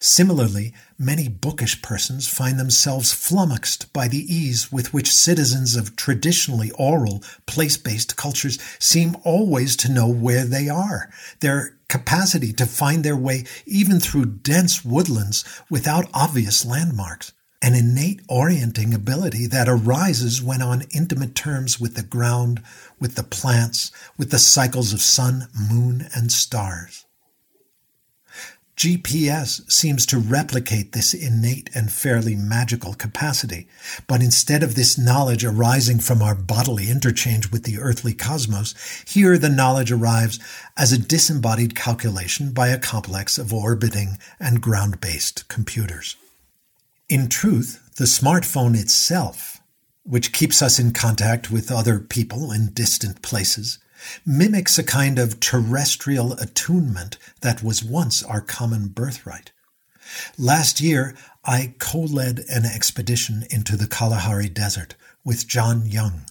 Similarly, 0.00 0.74
many 0.96 1.28
bookish 1.28 1.82
persons 1.82 2.28
find 2.28 2.58
themselves 2.58 3.12
flummoxed 3.12 3.92
by 3.92 4.06
the 4.06 4.32
ease 4.32 4.70
with 4.70 4.94
which 4.94 5.12
citizens 5.12 5.74
of 5.76 5.96
traditionally 5.96 6.70
oral, 6.72 7.22
place 7.46 7.76
based 7.76 8.16
cultures 8.16 8.58
seem 8.78 9.16
always 9.24 9.76
to 9.76 9.90
know 9.90 10.08
where 10.08 10.44
they 10.44 10.68
are, 10.68 11.10
their 11.40 11.77
capacity 11.88 12.52
to 12.52 12.66
find 12.66 13.02
their 13.02 13.16
way 13.16 13.44
even 13.66 13.98
through 13.98 14.26
dense 14.26 14.84
woodlands 14.84 15.44
without 15.70 16.08
obvious 16.12 16.64
landmarks, 16.64 17.32
an 17.62 17.74
innate 17.74 18.20
orienting 18.28 18.94
ability 18.94 19.46
that 19.46 19.68
arises 19.68 20.42
when 20.42 20.62
on 20.62 20.84
intimate 20.94 21.34
terms 21.34 21.80
with 21.80 21.94
the 21.94 22.02
ground, 22.02 22.62
with 23.00 23.14
the 23.14 23.22
plants, 23.22 23.90
with 24.16 24.30
the 24.30 24.38
cycles 24.38 24.92
of 24.92 25.00
sun, 25.00 25.48
moon, 25.68 26.08
and 26.14 26.30
stars. 26.30 27.06
GPS 28.78 29.68
seems 29.68 30.06
to 30.06 30.20
replicate 30.20 30.92
this 30.92 31.12
innate 31.12 31.68
and 31.74 31.90
fairly 31.90 32.36
magical 32.36 32.94
capacity, 32.94 33.66
but 34.06 34.22
instead 34.22 34.62
of 34.62 34.76
this 34.76 34.96
knowledge 34.96 35.44
arising 35.44 35.98
from 35.98 36.22
our 36.22 36.36
bodily 36.36 36.88
interchange 36.88 37.50
with 37.50 37.64
the 37.64 37.80
earthly 37.80 38.14
cosmos, 38.14 38.76
here 39.04 39.36
the 39.36 39.48
knowledge 39.48 39.90
arrives 39.90 40.38
as 40.76 40.92
a 40.92 40.98
disembodied 40.98 41.74
calculation 41.74 42.52
by 42.52 42.68
a 42.68 42.78
complex 42.78 43.36
of 43.36 43.52
orbiting 43.52 44.16
and 44.38 44.60
ground-based 44.60 45.48
computers. 45.48 46.14
In 47.08 47.28
truth, 47.28 47.90
the 47.96 48.04
smartphone 48.04 48.78
itself, 48.78 49.60
which 50.04 50.32
keeps 50.32 50.62
us 50.62 50.78
in 50.78 50.92
contact 50.92 51.50
with 51.50 51.72
other 51.72 51.98
people 51.98 52.52
in 52.52 52.70
distant 52.74 53.22
places, 53.22 53.80
mimics 54.24 54.78
a 54.78 54.84
kind 54.84 55.18
of 55.18 55.40
terrestrial 55.40 56.32
attunement 56.34 57.18
that 57.40 57.62
was 57.62 57.84
once 57.84 58.22
our 58.22 58.40
common 58.40 58.88
birthright. 58.88 59.52
Last 60.38 60.80
year, 60.80 61.14
I 61.44 61.74
co-led 61.78 62.44
an 62.48 62.64
expedition 62.64 63.44
into 63.50 63.76
the 63.76 63.86
Kalahari 63.86 64.48
Desert 64.48 64.94
with 65.24 65.46
John 65.46 65.86
Young, 65.86 66.22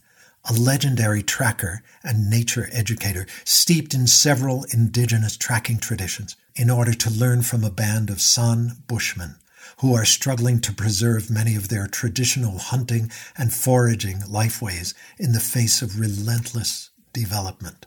a 0.50 0.54
legendary 0.54 1.22
tracker 1.22 1.84
and 2.04 2.30
nature 2.30 2.70
educator 2.72 3.28
steeped 3.44 3.94
in 3.94 4.08
several 4.08 4.66
indigenous 4.72 5.38
tracking 5.38 5.78
traditions, 5.78 6.36
in 6.56 6.70
order 6.72 6.94
to 6.94 7.10
learn 7.10 7.44
from 7.44 7.64
a 7.64 7.70
band 7.70 8.10
of 8.10 8.20
San 8.20 8.78
Bushmen 8.88 9.36
who 9.80 9.94
are 9.94 10.06
struggling 10.06 10.60
to 10.60 10.74
preserve 10.74 11.30
many 11.30 11.56
of 11.56 11.70
their 11.70 11.88
traditional 11.88 12.58
hunting 12.58 13.12
and 13.38 13.54
foraging 13.54 14.18
lifeways 14.22 14.96
in 15.20 15.34
the 15.34 15.40
face 15.40 15.82
of 15.82 16.00
relentless 16.00 16.90
development. 17.18 17.86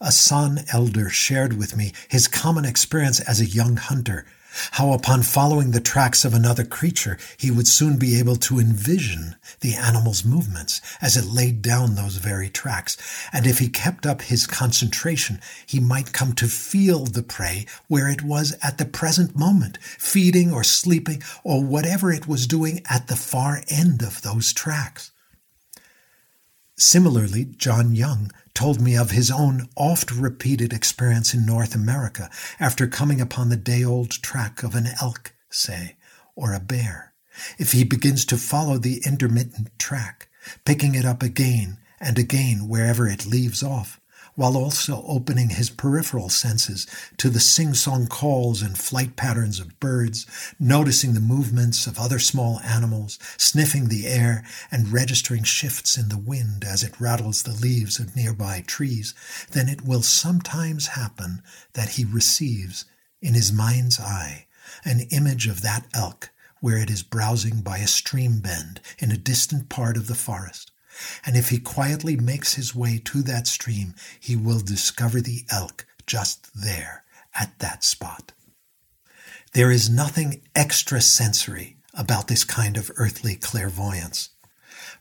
A 0.00 0.10
San 0.10 0.64
elder 0.72 1.08
shared 1.08 1.58
with 1.58 1.76
me 1.76 1.92
his 2.08 2.28
common 2.28 2.64
experience 2.64 3.20
as 3.20 3.40
a 3.40 3.44
young 3.46 3.76
hunter, 3.76 4.26
how 4.72 4.92
upon 4.92 5.22
following 5.22 5.70
the 5.70 5.80
tracks 5.80 6.24
of 6.24 6.34
another 6.34 6.64
creature, 6.64 7.16
he 7.36 7.50
would 7.50 7.68
soon 7.68 7.98
be 7.98 8.18
able 8.18 8.36
to 8.36 8.58
envision 8.58 9.36
the 9.60 9.74
animal's 9.74 10.24
movements 10.24 10.80
as 11.00 11.16
it 11.16 11.24
laid 11.24 11.62
down 11.62 11.94
those 11.94 12.16
very 12.16 12.48
tracks, 12.48 12.96
and 13.32 13.46
if 13.46 13.58
he 13.60 13.68
kept 13.68 14.04
up 14.06 14.22
his 14.22 14.46
concentration, 14.46 15.40
he 15.66 15.78
might 15.78 16.12
come 16.12 16.32
to 16.32 16.46
feel 16.48 17.04
the 17.04 17.22
prey 17.22 17.64
where 17.86 18.08
it 18.08 18.22
was 18.22 18.56
at 18.62 18.78
the 18.78 18.84
present 18.84 19.36
moment, 19.36 19.78
feeding 19.82 20.52
or 20.52 20.64
sleeping 20.64 21.22
or 21.44 21.62
whatever 21.62 22.10
it 22.10 22.26
was 22.26 22.46
doing 22.46 22.82
at 22.90 23.06
the 23.06 23.16
far 23.16 23.62
end 23.68 24.02
of 24.02 24.22
those 24.22 24.52
tracks. 24.52 25.09
Similarly, 26.80 27.44
John 27.58 27.94
Young 27.94 28.32
told 28.54 28.80
me 28.80 28.96
of 28.96 29.10
his 29.10 29.30
own 29.30 29.68
oft 29.76 30.10
repeated 30.10 30.72
experience 30.72 31.34
in 31.34 31.44
North 31.44 31.74
America 31.74 32.30
after 32.58 32.86
coming 32.86 33.20
upon 33.20 33.50
the 33.50 33.56
day 33.58 33.84
old 33.84 34.10
track 34.22 34.62
of 34.62 34.74
an 34.74 34.88
elk, 34.98 35.34
say, 35.50 35.96
or 36.34 36.54
a 36.54 36.58
bear. 36.58 37.12
If 37.58 37.72
he 37.72 37.84
begins 37.84 38.24
to 38.24 38.38
follow 38.38 38.78
the 38.78 39.02
intermittent 39.04 39.78
track, 39.78 40.30
picking 40.64 40.94
it 40.94 41.04
up 41.04 41.22
again 41.22 41.76
and 42.00 42.18
again 42.18 42.66
wherever 42.66 43.06
it 43.06 43.26
leaves 43.26 43.62
off, 43.62 43.99
while 44.34 44.56
also 44.56 45.04
opening 45.06 45.50
his 45.50 45.70
peripheral 45.70 46.28
senses 46.28 46.86
to 47.16 47.28
the 47.28 47.40
sing-song 47.40 48.06
calls 48.06 48.62
and 48.62 48.78
flight 48.78 49.16
patterns 49.16 49.60
of 49.60 49.78
birds, 49.80 50.26
noticing 50.58 51.14
the 51.14 51.20
movements 51.20 51.86
of 51.86 51.98
other 51.98 52.18
small 52.18 52.60
animals, 52.60 53.18
sniffing 53.36 53.88
the 53.88 54.06
air, 54.06 54.44
and 54.70 54.92
registering 54.92 55.42
shifts 55.42 55.96
in 55.98 56.08
the 56.08 56.18
wind 56.18 56.64
as 56.64 56.82
it 56.82 57.00
rattles 57.00 57.42
the 57.42 57.52
leaves 57.52 57.98
of 57.98 58.16
nearby 58.16 58.62
trees, 58.66 59.14
then 59.52 59.68
it 59.68 59.82
will 59.82 60.02
sometimes 60.02 60.88
happen 60.88 61.42
that 61.74 61.90
he 61.90 62.04
receives, 62.04 62.84
in 63.20 63.34
his 63.34 63.52
mind's 63.52 64.00
eye, 64.00 64.46
an 64.84 65.00
image 65.10 65.46
of 65.46 65.62
that 65.62 65.86
elk 65.94 66.30
where 66.60 66.78
it 66.78 66.90
is 66.90 67.02
browsing 67.02 67.60
by 67.60 67.78
a 67.78 67.86
stream 67.86 68.40
bend 68.40 68.80
in 68.98 69.10
a 69.10 69.16
distant 69.16 69.68
part 69.68 69.96
of 69.96 70.06
the 70.06 70.14
forest 70.14 70.69
and 71.24 71.36
if 71.36 71.48
he 71.50 71.58
quietly 71.58 72.16
makes 72.16 72.54
his 72.54 72.74
way 72.74 73.00
to 73.04 73.22
that 73.22 73.46
stream, 73.46 73.94
he 74.18 74.36
will 74.36 74.60
discover 74.60 75.20
the 75.20 75.44
elk 75.50 75.86
just 76.06 76.50
there 76.54 77.04
at 77.38 77.58
that 77.60 77.84
spot. 77.84 78.32
There 79.52 79.70
is 79.70 79.90
nothing 79.90 80.42
extrasensory 80.54 81.76
about 81.94 82.28
this 82.28 82.44
kind 82.44 82.76
of 82.76 82.90
earthly 82.96 83.34
clairvoyance. 83.34 84.30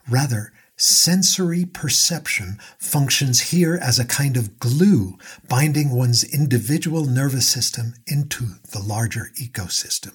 Rather, 0.10 0.54
sensory 0.76 1.66
perception 1.66 2.58
functions 2.78 3.52
here 3.52 3.78
as 3.82 4.00
a 4.00 4.06
kind 4.06 4.38
of 4.38 4.60
glue 4.60 5.18
binding 5.48 5.92
one's 5.92 6.24
individual 6.24 7.06
nervous 7.06 7.46
system 7.46 7.94
into 8.08 8.46
the 8.72 8.80
larger 8.80 9.30
ecosystem. 9.40 10.14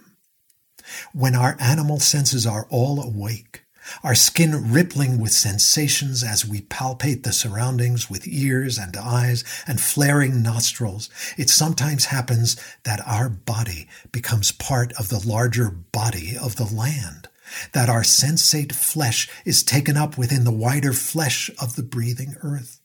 When 1.13 1.35
our 1.35 1.57
animal 1.61 2.01
senses 2.01 2.47
are 2.47 2.67
all 2.71 3.03
awake, 3.03 3.64
our 4.03 4.15
skin 4.15 4.73
rippling 4.73 5.21
with 5.21 5.33
sensations 5.33 6.23
as 6.23 6.47
we 6.47 6.61
palpate 6.63 7.23
the 7.23 7.33
surroundings 7.33 8.09
with 8.11 8.27
ears 8.27 8.79
and 8.79 8.97
eyes 8.97 9.45
and 9.67 9.81
flaring 9.81 10.43
nostrils. 10.43 11.11
It 11.37 11.51
sometimes 11.51 12.07
happens 12.07 12.57
that 12.85 13.07
our 13.07 13.29
body 13.29 13.89
becomes 14.13 14.53
part 14.53 14.93
of 14.99 15.09
the 15.09 15.23
larger 15.27 15.71
body 15.71 16.37
of 16.41 16.57
the 16.57 16.65
land, 16.65 17.29
that 17.73 17.89
our 17.89 18.03
sensate 18.03 18.73
flesh 18.73 19.29
is 19.45 19.63
taken 19.63 19.97
up 19.97 20.17
within 20.17 20.45
the 20.45 20.53
wider 20.53 20.93
flesh 20.93 21.51
of 21.61 21.77
the 21.77 21.83
breathing 21.83 22.37
earth. 22.43 22.81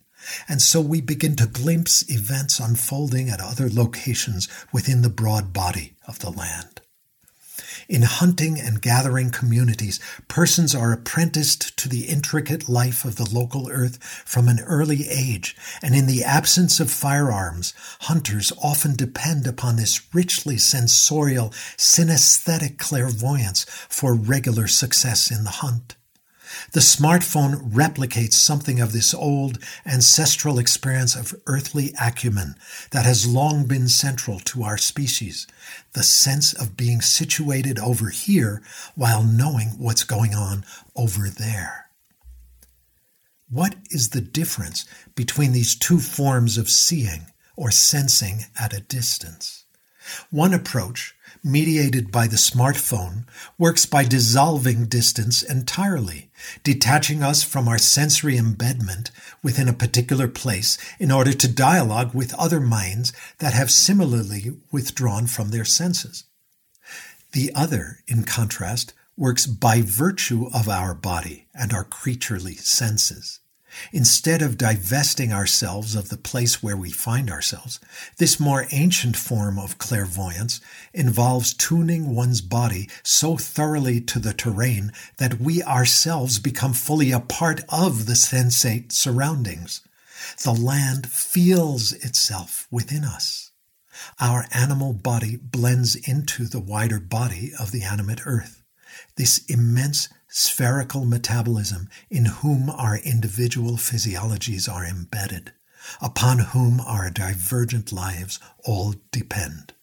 And 0.48 0.62
so 0.62 0.82
we 0.82 1.02
begin 1.02 1.36
to 1.38 1.48
glimpse 1.48 2.10
events 2.10 2.60
unfolding 2.60 3.30
at 3.30 3.40
other 3.40 3.70
locations 3.70 4.50
within 4.74 5.02
the 5.02 5.10
broad 5.10 5.54
body 5.54 5.96
of 6.08 6.20
the 6.20 6.30
land. 6.30 6.82
In 7.90 8.04
hunting 8.04 8.60
and 8.60 8.84
gathering 8.84 9.32
communities, 9.32 10.00
persons 10.28 10.76
are 10.76 10.94
apprenticed 10.94 11.76
to 11.78 11.90
the 11.90 12.06
intricate 12.06 12.70
life 12.70 13.04
of 13.04 13.16
the 13.16 13.28
local 13.28 13.68
earth 13.72 13.98
from 14.04 14.48
an 14.48 14.60
early 14.60 15.10
age, 15.10 15.56
and 15.82 15.96
in 15.96 16.06
the 16.06 16.24
absence 16.24 16.80
of 16.80 16.92
firearms, 16.92 17.74
hunters 18.02 18.54
often 18.62 18.96
depend 18.96 19.48
upon 19.48 19.76
this 19.76 20.14
richly 20.14 20.60
sensorial, 20.60 21.50
synesthetic 21.78 22.78
clairvoyance 22.78 23.66
for 23.90 24.14
regular 24.14 24.68
success 24.68 25.32
in 25.32 25.44
the 25.44 25.50
hunt. 25.50 25.96
The 26.72 26.80
smartphone 26.80 27.72
replicates 27.72 28.34
something 28.34 28.80
of 28.80 28.92
this 28.92 29.14
old 29.14 29.60
ancestral 29.86 30.60
experience 30.60 31.16
of 31.16 31.36
earthly 31.48 31.94
acumen 32.00 32.56
that 32.92 33.06
has 33.06 33.28
long 33.28 33.66
been 33.66 33.88
central 33.88 34.40
to 34.42 34.64
our 34.64 34.78
species. 34.78 35.48
The 35.94 36.04
sense 36.04 36.54
of 36.54 36.78
being 36.78 37.02
situated 37.02 37.80
over 37.80 38.10
here 38.10 38.62
while 38.96 39.24
knowing 39.24 39.70
what's 39.78 40.04
going 40.04 40.34
on 40.34 40.64
over 40.96 41.30
there. 41.30 41.90
What 43.50 43.76
is 43.90 44.10
the 44.10 44.22
difference 44.22 44.86
between 45.16 45.54
these 45.54 45.76
two 45.76 46.00
forms 46.00 46.58
of 46.58 46.70
seeing 46.70 47.28
or 47.56 47.72
sensing 47.72 48.46
at 48.60 48.74
a 48.74 48.82
distance? 48.82 49.66
One 50.30 50.54
approach 50.54 51.16
mediated 51.44 52.12
by 52.12 52.28
the 52.28 52.36
smartphone, 52.36 53.26
works 53.58 53.86
by 53.86 54.04
dissolving 54.04 54.86
distance 54.86 55.42
entirely, 55.42 56.30
detaching 56.64 57.24
us 57.24 57.44
from 57.44 57.68
our 57.68 57.78
sensory 57.78 58.38
embedment 58.38 59.12
within 59.42 59.68
a 59.68 59.74
particular 59.74 60.28
place 60.28 60.78
in 61.00 61.12
order 61.12 61.34
to 61.34 61.52
dialogue 61.52 62.14
with 62.14 62.34
other 62.36 62.60
minds 62.60 63.14
that 63.40 63.54
have 63.54 63.72
similarly 63.72 64.52
withdrawn 64.72 65.28
from 65.28 65.50
their 65.50 65.66
senses. 65.66 66.26
The 67.32 67.52
other, 67.54 68.00
in 68.08 68.24
contrast, 68.24 68.94
works 69.16 69.46
by 69.46 69.82
virtue 69.82 70.50
of 70.54 70.70
our 70.70 70.94
body 70.94 71.48
and 71.54 71.74
our 71.74 71.84
creaturely 71.84 72.56
senses. 72.56 73.40
Instead 73.92 74.42
of 74.42 74.58
divesting 74.58 75.32
ourselves 75.32 75.96
of 75.96 76.10
the 76.10 76.18
place 76.18 76.62
where 76.62 76.78
we 76.78 76.90
find 76.90 77.30
ourselves, 77.30 77.80
this 78.18 78.40
more 78.40 78.68
ancient 78.72 79.16
form 79.16 79.58
of 79.58 79.78
clairvoyance 79.78 80.60
involves 80.94 81.54
tuning 81.54 82.14
one's 82.16 82.42
body 82.42 82.90
so 83.04 83.38
thoroughly 83.38 84.02
to 84.02 84.20
the 84.20 84.34
terrain 84.34 84.92
that 85.18 85.40
we 85.40 85.64
ourselves 85.64 86.40
become 86.40 86.74
fully 86.74 87.12
a 87.12 87.20
part 87.20 87.62
of 87.70 88.06
the 88.06 88.16
sensate 88.16 88.92
surroundings. 88.92 89.82
The 90.44 90.54
land 90.54 91.10
feels 91.10 91.94
itself 91.94 92.68
within 92.70 93.04
us. 93.04 93.52
Our 94.20 94.46
animal 94.52 94.94
body 94.94 95.38
blends 95.38 95.96
into 95.96 96.46
the 96.46 96.60
wider 96.60 97.00
body 97.00 97.52
of 97.58 97.72
the 97.72 97.84
animate 97.84 98.26
earth. 98.26 98.59
This 99.16 99.44
immense 99.46 100.10
spherical 100.28 101.06
metabolism 101.06 101.90
in 102.10 102.26
whom 102.26 102.70
our 102.70 102.98
individual 102.98 103.78
physiologies 103.78 104.72
are 104.72 104.86
embedded, 104.86 105.52
upon 106.02 106.40
whom 106.40 106.80
our 106.82 107.10
divergent 107.10 107.92
lives 107.92 108.40
all 108.64 108.96
depend. 109.12 109.74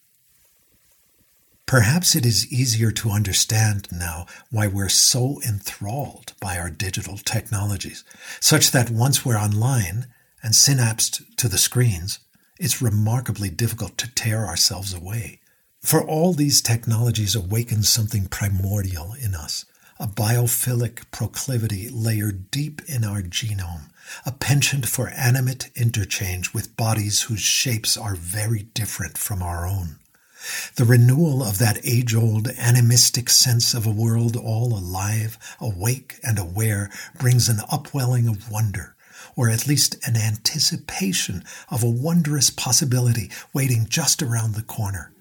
Perhaps 1.66 2.14
it 2.14 2.24
is 2.24 2.52
easier 2.52 2.92
to 2.92 3.10
understand 3.10 3.88
now 3.90 4.26
why 4.50 4.68
we're 4.68 4.88
so 4.88 5.40
enthralled 5.44 6.32
by 6.40 6.58
our 6.58 6.70
digital 6.70 7.18
technologies, 7.18 8.04
such 8.38 8.70
that 8.70 8.88
once 8.88 9.24
we're 9.24 9.36
online 9.36 10.06
and 10.44 10.54
synapsed 10.54 11.22
to 11.36 11.48
the 11.48 11.58
screens, 11.58 12.20
it's 12.58 12.80
remarkably 12.80 13.50
difficult 13.50 13.98
to 13.98 14.14
tear 14.14 14.46
ourselves 14.46 14.94
away. 14.94 15.40
For 15.86 16.02
all 16.02 16.32
these 16.32 16.60
technologies 16.62 17.36
awaken 17.36 17.84
something 17.84 18.26
primordial 18.26 19.14
in 19.22 19.36
us, 19.36 19.64
a 20.00 20.08
biophilic 20.08 21.08
proclivity 21.12 21.88
layered 21.88 22.50
deep 22.50 22.82
in 22.88 23.04
our 23.04 23.22
genome, 23.22 23.90
a 24.24 24.32
penchant 24.32 24.86
for 24.86 25.10
animate 25.10 25.70
interchange 25.76 26.52
with 26.52 26.76
bodies 26.76 27.22
whose 27.22 27.38
shapes 27.38 27.96
are 27.96 28.16
very 28.16 28.64
different 28.74 29.16
from 29.16 29.44
our 29.44 29.64
own. 29.64 30.00
The 30.74 30.84
renewal 30.84 31.40
of 31.40 31.58
that 31.58 31.78
age 31.84 32.16
old 32.16 32.48
animistic 32.58 33.30
sense 33.30 33.72
of 33.72 33.86
a 33.86 33.90
world 33.90 34.34
all 34.34 34.76
alive, 34.76 35.38
awake, 35.60 36.16
and 36.24 36.36
aware 36.36 36.90
brings 37.16 37.48
an 37.48 37.60
upwelling 37.70 38.26
of 38.26 38.50
wonder, 38.50 38.96
or 39.36 39.48
at 39.48 39.68
least 39.68 40.04
an 40.04 40.16
anticipation 40.16 41.44
of 41.70 41.84
a 41.84 41.88
wondrous 41.88 42.50
possibility 42.50 43.30
waiting 43.54 43.86
just 43.88 44.20
around 44.20 44.56
the 44.56 44.64
corner. 44.64 45.12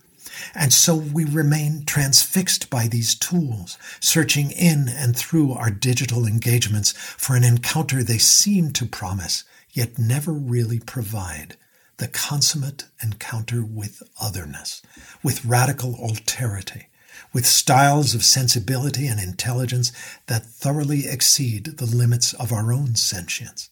And 0.53 0.73
so 0.73 0.95
we 0.95 1.25
remain 1.25 1.83
transfixed 1.85 2.69
by 2.69 2.87
these 2.87 3.15
tools, 3.15 3.77
searching 3.99 4.51
in 4.51 4.87
and 4.89 5.15
through 5.15 5.53
our 5.53 5.71
digital 5.71 6.25
engagements 6.25 6.91
for 6.91 7.35
an 7.35 7.43
encounter 7.43 8.03
they 8.03 8.17
seem 8.17 8.71
to 8.71 8.85
promise, 8.85 9.43
yet 9.71 9.99
never 9.99 10.31
really 10.31 10.79
provide 10.79 11.57
the 11.97 12.07
consummate 12.07 12.85
encounter 13.01 13.63
with 13.63 14.03
otherness, 14.19 14.81
with 15.23 15.45
radical 15.45 15.93
alterity, 15.95 16.85
with 17.33 17.45
styles 17.45 18.13
of 18.13 18.23
sensibility 18.23 19.07
and 19.07 19.19
intelligence 19.19 19.91
that 20.27 20.45
thoroughly 20.45 21.07
exceed 21.07 21.77
the 21.77 21.85
limits 21.85 22.33
of 22.33 22.51
our 22.51 22.73
own 22.73 22.95
sentience. 22.95 23.69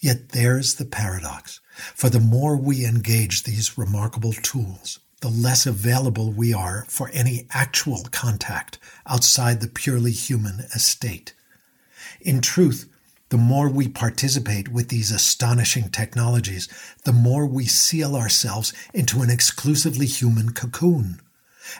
Yet 0.00 0.30
there's 0.30 0.76
the 0.76 0.84
paradox, 0.84 1.60
for 1.94 2.08
the 2.08 2.20
more 2.20 2.56
we 2.56 2.84
engage 2.84 3.42
these 3.42 3.76
remarkable 3.76 4.32
tools, 4.32 5.00
the 5.24 5.30
less 5.30 5.64
available 5.64 6.30
we 6.30 6.52
are 6.52 6.84
for 6.86 7.08
any 7.14 7.46
actual 7.50 8.02
contact 8.10 8.78
outside 9.06 9.62
the 9.62 9.68
purely 9.68 10.10
human 10.10 10.60
estate. 10.74 11.32
In 12.20 12.42
truth, 12.42 12.90
the 13.30 13.38
more 13.38 13.70
we 13.70 13.88
participate 13.88 14.68
with 14.68 14.88
these 14.90 15.10
astonishing 15.10 15.88
technologies, 15.88 16.68
the 17.06 17.12
more 17.14 17.46
we 17.46 17.64
seal 17.64 18.14
ourselves 18.14 18.74
into 18.92 19.22
an 19.22 19.30
exclusively 19.30 20.04
human 20.04 20.52
cocoon. 20.52 21.22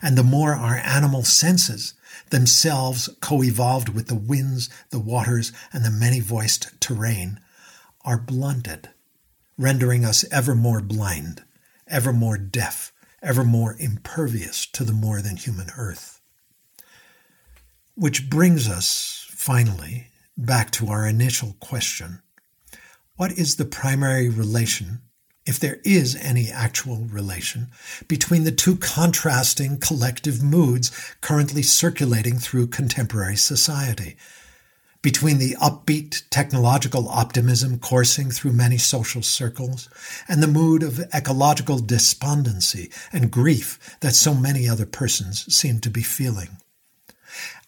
And 0.01 0.17
the 0.17 0.23
more 0.23 0.55
our 0.55 0.79
animal 0.79 1.23
senses, 1.23 1.93
themselves 2.31 3.11
co-evolved 3.21 3.91
with 3.91 4.07
the 4.07 4.15
winds, 4.15 4.71
the 4.89 4.99
waters, 4.99 5.53
and 5.71 5.85
the 5.85 5.91
many-voiced 5.91 6.81
terrain, 6.81 7.41
are 8.07 8.17
blunted, 8.17 8.89
rendering 9.59 10.03
us 10.03 10.25
ever 10.33 10.55
more 10.55 10.81
blind, 10.81 11.43
ever 11.87 12.11
more 12.11 12.39
deaf, 12.39 12.91
ever 13.25 13.43
more 13.43 13.75
impervious 13.79 14.67
to 14.67 14.85
the 14.85 14.93
more 14.93 15.21
than 15.21 15.37
human 15.37 15.69
earth. 15.77 16.21
Which 17.95 18.29
brings 18.29 18.69
us, 18.69 19.27
finally, 19.31 20.09
back 20.37 20.71
to 20.73 20.89
our 20.89 21.07
initial 21.07 21.57
question 21.61 22.21
What 23.17 23.33
is 23.33 23.57
the 23.57 23.65
primary 23.65 24.29
relation, 24.29 25.03
if 25.47 25.59
there 25.59 25.79
is 25.85 26.17
any 26.17 26.51
actual 26.51 27.05
relation, 27.05 27.69
between 28.09 28.45
the 28.45 28.53
two 28.53 28.77
contrasting 28.77 29.79
collective 29.79 30.43
moods 30.43 30.91
currently 31.21 31.63
circulating 31.63 32.39
through 32.39 32.69
contemporary 32.69 33.37
society? 33.37 34.17
Between 35.05 35.37
the 35.37 35.55
upbeat 35.61 36.23
technological 36.31 37.11
optimism 37.11 37.79
coursing 37.79 38.31
through 38.31 38.55
many 38.55 38.79
social 38.79 39.21
circles 39.21 39.91
and 40.27 40.43
the 40.43 40.47
mood 40.47 40.83
of 40.83 40.99
ecological 41.13 41.79
despondency 41.79 42.91
and 43.13 43.31
grief 43.31 43.99
that 44.01 44.15
so 44.15 44.33
many 44.33 44.67
other 44.67 44.87
persons 44.87 45.55
seem 45.55 45.79
to 45.81 45.91
be 45.91 46.03
feeling. 46.03 46.57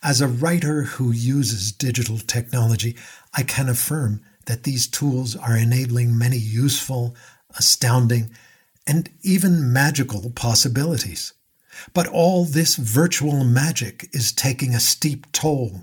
As 0.03 0.23
a 0.23 0.27
writer 0.27 0.85
who 0.85 1.11
uses 1.11 1.73
digital 1.73 2.17
technology, 2.17 2.97
I 3.35 3.43
can 3.43 3.69
affirm 3.69 4.23
that 4.47 4.63
these 4.63 4.87
tools 4.87 5.37
are 5.37 5.59
enabling 5.59 6.17
many 6.17 6.39
useful, 6.39 7.15
astounding, 7.59 8.31
and 8.87 9.11
even 9.21 9.75
magical 9.75 10.31
possibilities. 10.31 11.35
But 11.93 12.07
all 12.07 12.47
this 12.47 12.77
virtual 12.77 13.45
magic 13.45 14.09
is 14.15 14.33
taking 14.33 14.75
a 14.75 14.81
steep 14.81 15.31
toll. 15.33 15.83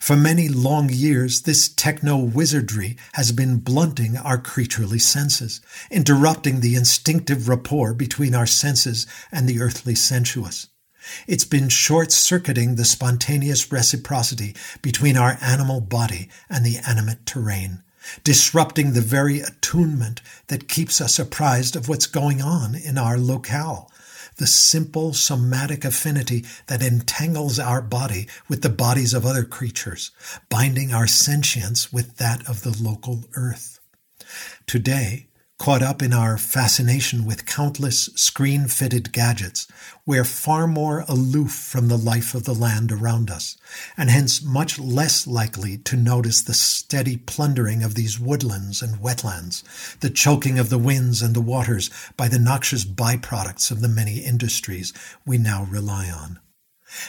For 0.00 0.16
many 0.16 0.48
long 0.48 0.90
years, 0.90 1.42
this 1.42 1.68
techno 1.68 2.18
wizardry 2.18 2.96
has 3.14 3.32
been 3.32 3.58
blunting 3.58 4.16
our 4.16 4.36
creaturely 4.36 4.98
senses, 4.98 5.60
interrupting 5.90 6.60
the 6.60 6.74
instinctive 6.74 7.48
rapport 7.48 7.94
between 7.94 8.34
our 8.34 8.46
senses 8.46 9.06
and 9.32 9.48
the 9.48 9.60
earthly 9.60 9.94
sensuous. 9.94 10.68
It's 11.26 11.46
been 11.46 11.70
short 11.70 12.12
circuiting 12.12 12.74
the 12.74 12.84
spontaneous 12.84 13.72
reciprocity 13.72 14.54
between 14.82 15.16
our 15.16 15.38
animal 15.40 15.80
body 15.80 16.28
and 16.50 16.66
the 16.66 16.78
animate 16.86 17.24
terrain, 17.24 17.82
disrupting 18.24 18.92
the 18.92 19.00
very 19.00 19.40
attunement 19.40 20.20
that 20.48 20.68
keeps 20.68 21.00
us 21.00 21.18
apprised 21.18 21.76
of 21.76 21.88
what's 21.88 22.06
going 22.06 22.42
on 22.42 22.74
in 22.74 22.98
our 22.98 23.16
locale, 23.16 23.90
the 24.38 24.46
simple 24.46 25.12
somatic 25.12 25.84
affinity 25.84 26.44
that 26.66 26.82
entangles 26.82 27.58
our 27.58 27.82
body 27.82 28.26
with 28.48 28.62
the 28.62 28.68
bodies 28.68 29.14
of 29.14 29.26
other 29.26 29.44
creatures, 29.44 30.10
binding 30.48 30.92
our 30.92 31.06
sentience 31.06 31.92
with 31.92 32.16
that 32.16 32.48
of 32.48 32.62
the 32.62 32.76
local 32.82 33.24
earth. 33.34 33.78
Today, 34.66 35.27
caught 35.58 35.82
up 35.82 36.02
in 36.02 36.12
our 36.12 36.38
fascination 36.38 37.24
with 37.24 37.44
countless 37.44 38.06
screen 38.14 38.68
fitted 38.68 39.12
gadgets, 39.12 39.66
we're 40.06 40.24
far 40.24 40.68
more 40.68 41.04
aloof 41.08 41.50
from 41.50 41.88
the 41.88 41.98
life 41.98 42.32
of 42.32 42.44
the 42.44 42.54
land 42.54 42.92
around 42.92 43.28
us, 43.28 43.56
and 43.96 44.08
hence 44.08 44.40
much 44.40 44.78
less 44.78 45.26
likely 45.26 45.76
to 45.76 45.96
notice 45.96 46.40
the 46.40 46.54
steady 46.54 47.16
plundering 47.16 47.82
of 47.82 47.96
these 47.96 48.20
woodlands 48.20 48.80
and 48.80 49.02
wetlands, 49.02 49.64
the 49.98 50.10
choking 50.10 50.60
of 50.60 50.70
the 50.70 50.78
winds 50.78 51.22
and 51.22 51.34
the 51.34 51.40
waters 51.40 51.90
by 52.16 52.28
the 52.28 52.38
noxious 52.38 52.84
byproducts 52.84 53.72
of 53.72 53.80
the 53.80 53.88
many 53.88 54.18
industries 54.18 54.92
we 55.26 55.38
now 55.38 55.64
rely 55.64 56.08
on. 56.08 56.38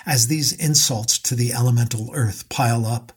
As 0.05 0.27
these 0.27 0.53
insults 0.53 1.19
to 1.19 1.35
the 1.35 1.53
elemental 1.53 2.09
earth 2.13 2.49
pile 2.49 2.85
up, 2.85 3.13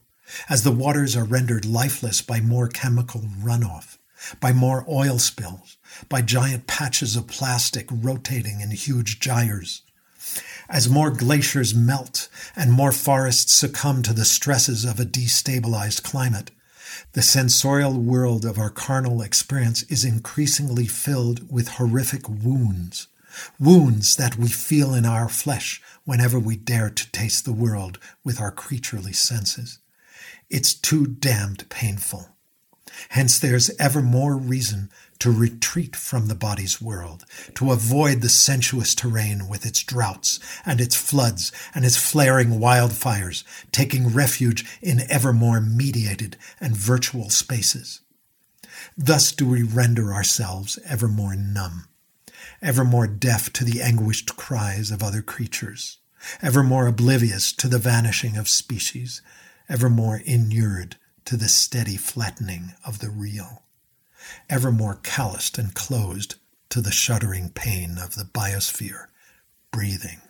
as 0.48 0.62
the 0.62 0.72
waters 0.72 1.16
are 1.16 1.24
rendered 1.24 1.64
lifeless 1.64 2.20
by 2.20 2.40
more 2.40 2.68
chemical 2.68 3.22
runoff, 3.42 3.91
by 4.40 4.52
more 4.52 4.84
oil 4.88 5.18
spills, 5.18 5.76
by 6.08 6.22
giant 6.22 6.66
patches 6.66 7.16
of 7.16 7.26
plastic 7.26 7.86
rotating 7.90 8.60
in 8.60 8.70
huge 8.70 9.20
gyres. 9.20 9.82
As 10.68 10.88
more 10.88 11.10
glaciers 11.10 11.74
melt 11.74 12.28
and 12.56 12.72
more 12.72 12.92
forests 12.92 13.52
succumb 13.52 14.02
to 14.04 14.12
the 14.12 14.24
stresses 14.24 14.84
of 14.84 14.98
a 14.98 15.04
destabilized 15.04 16.02
climate, 16.02 16.50
the 17.12 17.22
sensorial 17.22 17.98
world 17.98 18.44
of 18.44 18.58
our 18.58 18.70
carnal 18.70 19.22
experience 19.22 19.82
is 19.84 20.04
increasingly 20.04 20.86
filled 20.86 21.50
with 21.50 21.68
horrific 21.68 22.28
wounds, 22.28 23.08
wounds 23.58 24.16
that 24.16 24.36
we 24.36 24.48
feel 24.48 24.94
in 24.94 25.04
our 25.04 25.28
flesh 25.28 25.82
whenever 26.04 26.38
we 26.38 26.56
dare 26.56 26.90
to 26.90 27.12
taste 27.12 27.44
the 27.44 27.52
world 27.52 27.98
with 28.24 28.40
our 28.40 28.50
creaturely 28.50 29.12
senses. 29.12 29.78
It's 30.48 30.74
too 30.74 31.06
damned 31.06 31.68
painful. 31.68 32.31
Hence, 33.11 33.38
there's 33.38 33.70
ever 33.78 34.03
more 34.03 34.36
reason 34.36 34.90
to 35.18 35.30
retreat 35.30 35.95
from 35.95 36.26
the 36.26 36.34
body's 36.34 36.82
world, 36.82 37.24
to 37.55 37.70
avoid 37.70 38.20
the 38.20 38.28
sensuous 38.28 38.95
terrain 38.95 39.47
with 39.49 39.64
its 39.64 39.82
droughts 39.82 40.40
and 40.66 40.80
its 40.80 40.97
floods 40.97 41.53
and 41.74 41.84
its 41.84 41.97
flaring 41.97 42.59
wildfires, 42.59 43.45
taking 43.70 44.09
refuge 44.09 44.64
in 44.82 45.03
ever 45.09 45.32
more 45.32 45.61
mediated 45.61 46.36
and 46.61 46.76
virtual 46.76 47.30
spaces. 47.30 48.01
Thus 48.97 49.30
do 49.32 49.49
we 49.49 49.62
render 49.62 50.12
ourselves 50.12 50.78
ever 50.84 51.07
more 51.07 51.36
numb, 51.36 51.86
ever 52.61 52.84
more 52.84 53.07
deaf 53.07 53.53
to 53.53 53.64
the 53.64 53.80
anguished 53.80 54.36
cries 54.36 54.90
of 54.90 55.03
other 55.03 55.22
creatures, 55.22 55.99
ever 56.43 56.62
more 56.62 56.88
oblivious 56.88 57.53
to 57.53 57.68
the 57.68 57.78
vanishing 57.78 58.36
of 58.36 58.49
species, 58.49 59.22
ever 59.68 59.88
more 59.88 60.20
inured 60.24 60.97
to 61.24 61.36
the 61.36 61.48
steady 61.48 61.96
flattening 61.96 62.74
of 62.84 62.98
the 62.98 63.10
real, 63.10 63.62
ever 64.50 64.72
more 64.72 64.98
calloused 65.02 65.58
and 65.58 65.74
closed 65.74 66.36
to 66.68 66.80
the 66.80 66.90
shuddering 66.90 67.50
pain 67.50 67.98
of 67.98 68.14
the 68.14 68.24
biosphere, 68.24 69.06
breathing. 69.70 70.20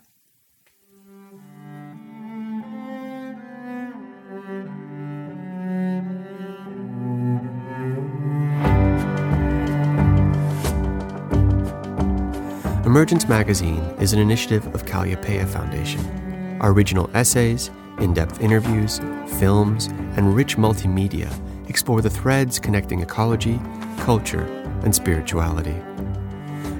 Emergence 12.85 13.27
Magazine 13.27 13.81
is 14.01 14.13
an 14.13 14.19
initiative 14.19 14.67
of 14.75 14.85
Kalliopeia 14.85 15.49
Foundation. 15.49 16.59
Our 16.61 16.73
original 16.73 17.09
essays, 17.15 17.71
in 18.03 18.13
depth 18.13 18.41
interviews, 18.41 19.01
films, 19.39 19.87
and 20.17 20.35
rich 20.35 20.57
multimedia 20.57 21.31
explore 21.69 22.03
the 22.03 22.11
threads 22.11 22.59
connecting 22.59 23.01
ecology, 23.01 23.61
culture, 23.99 24.45
and 24.83 24.93
spirituality. 24.95 25.77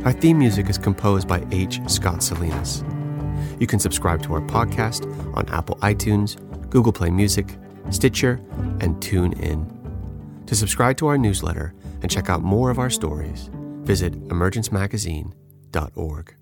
Our 0.05 0.13
theme 0.13 0.39
music 0.39 0.69
is 0.69 0.79
composed 0.79 1.29
by 1.29 1.47
H. 1.53 1.81
Scott 1.87 2.23
Salinas. 2.23 2.85
You 3.61 3.67
can 3.67 3.79
subscribe 3.79 4.23
to 4.25 4.35
our 4.35 4.41
podcast 4.41 5.07
on 5.37 5.49
Apple 5.49 5.77
iTunes, 5.77 6.37
Google 6.71 6.93
Play 6.93 7.11
Music, 7.11 7.57
Stitcher, 7.91 8.41
and 8.81 8.97
TuneIn. 8.97 9.67
To 10.47 10.57
subscribe 10.57 10.97
to 10.99 11.07
our 11.07 11.17
newsletter 11.17 11.73
and 12.03 12.11
check 12.11 12.29
out 12.29 12.43
more 12.43 12.71
of 12.71 12.81
our 12.81 12.91
stories, 12.91 13.49
visit 13.85 14.29
emergencemagazine.org. 14.29 16.35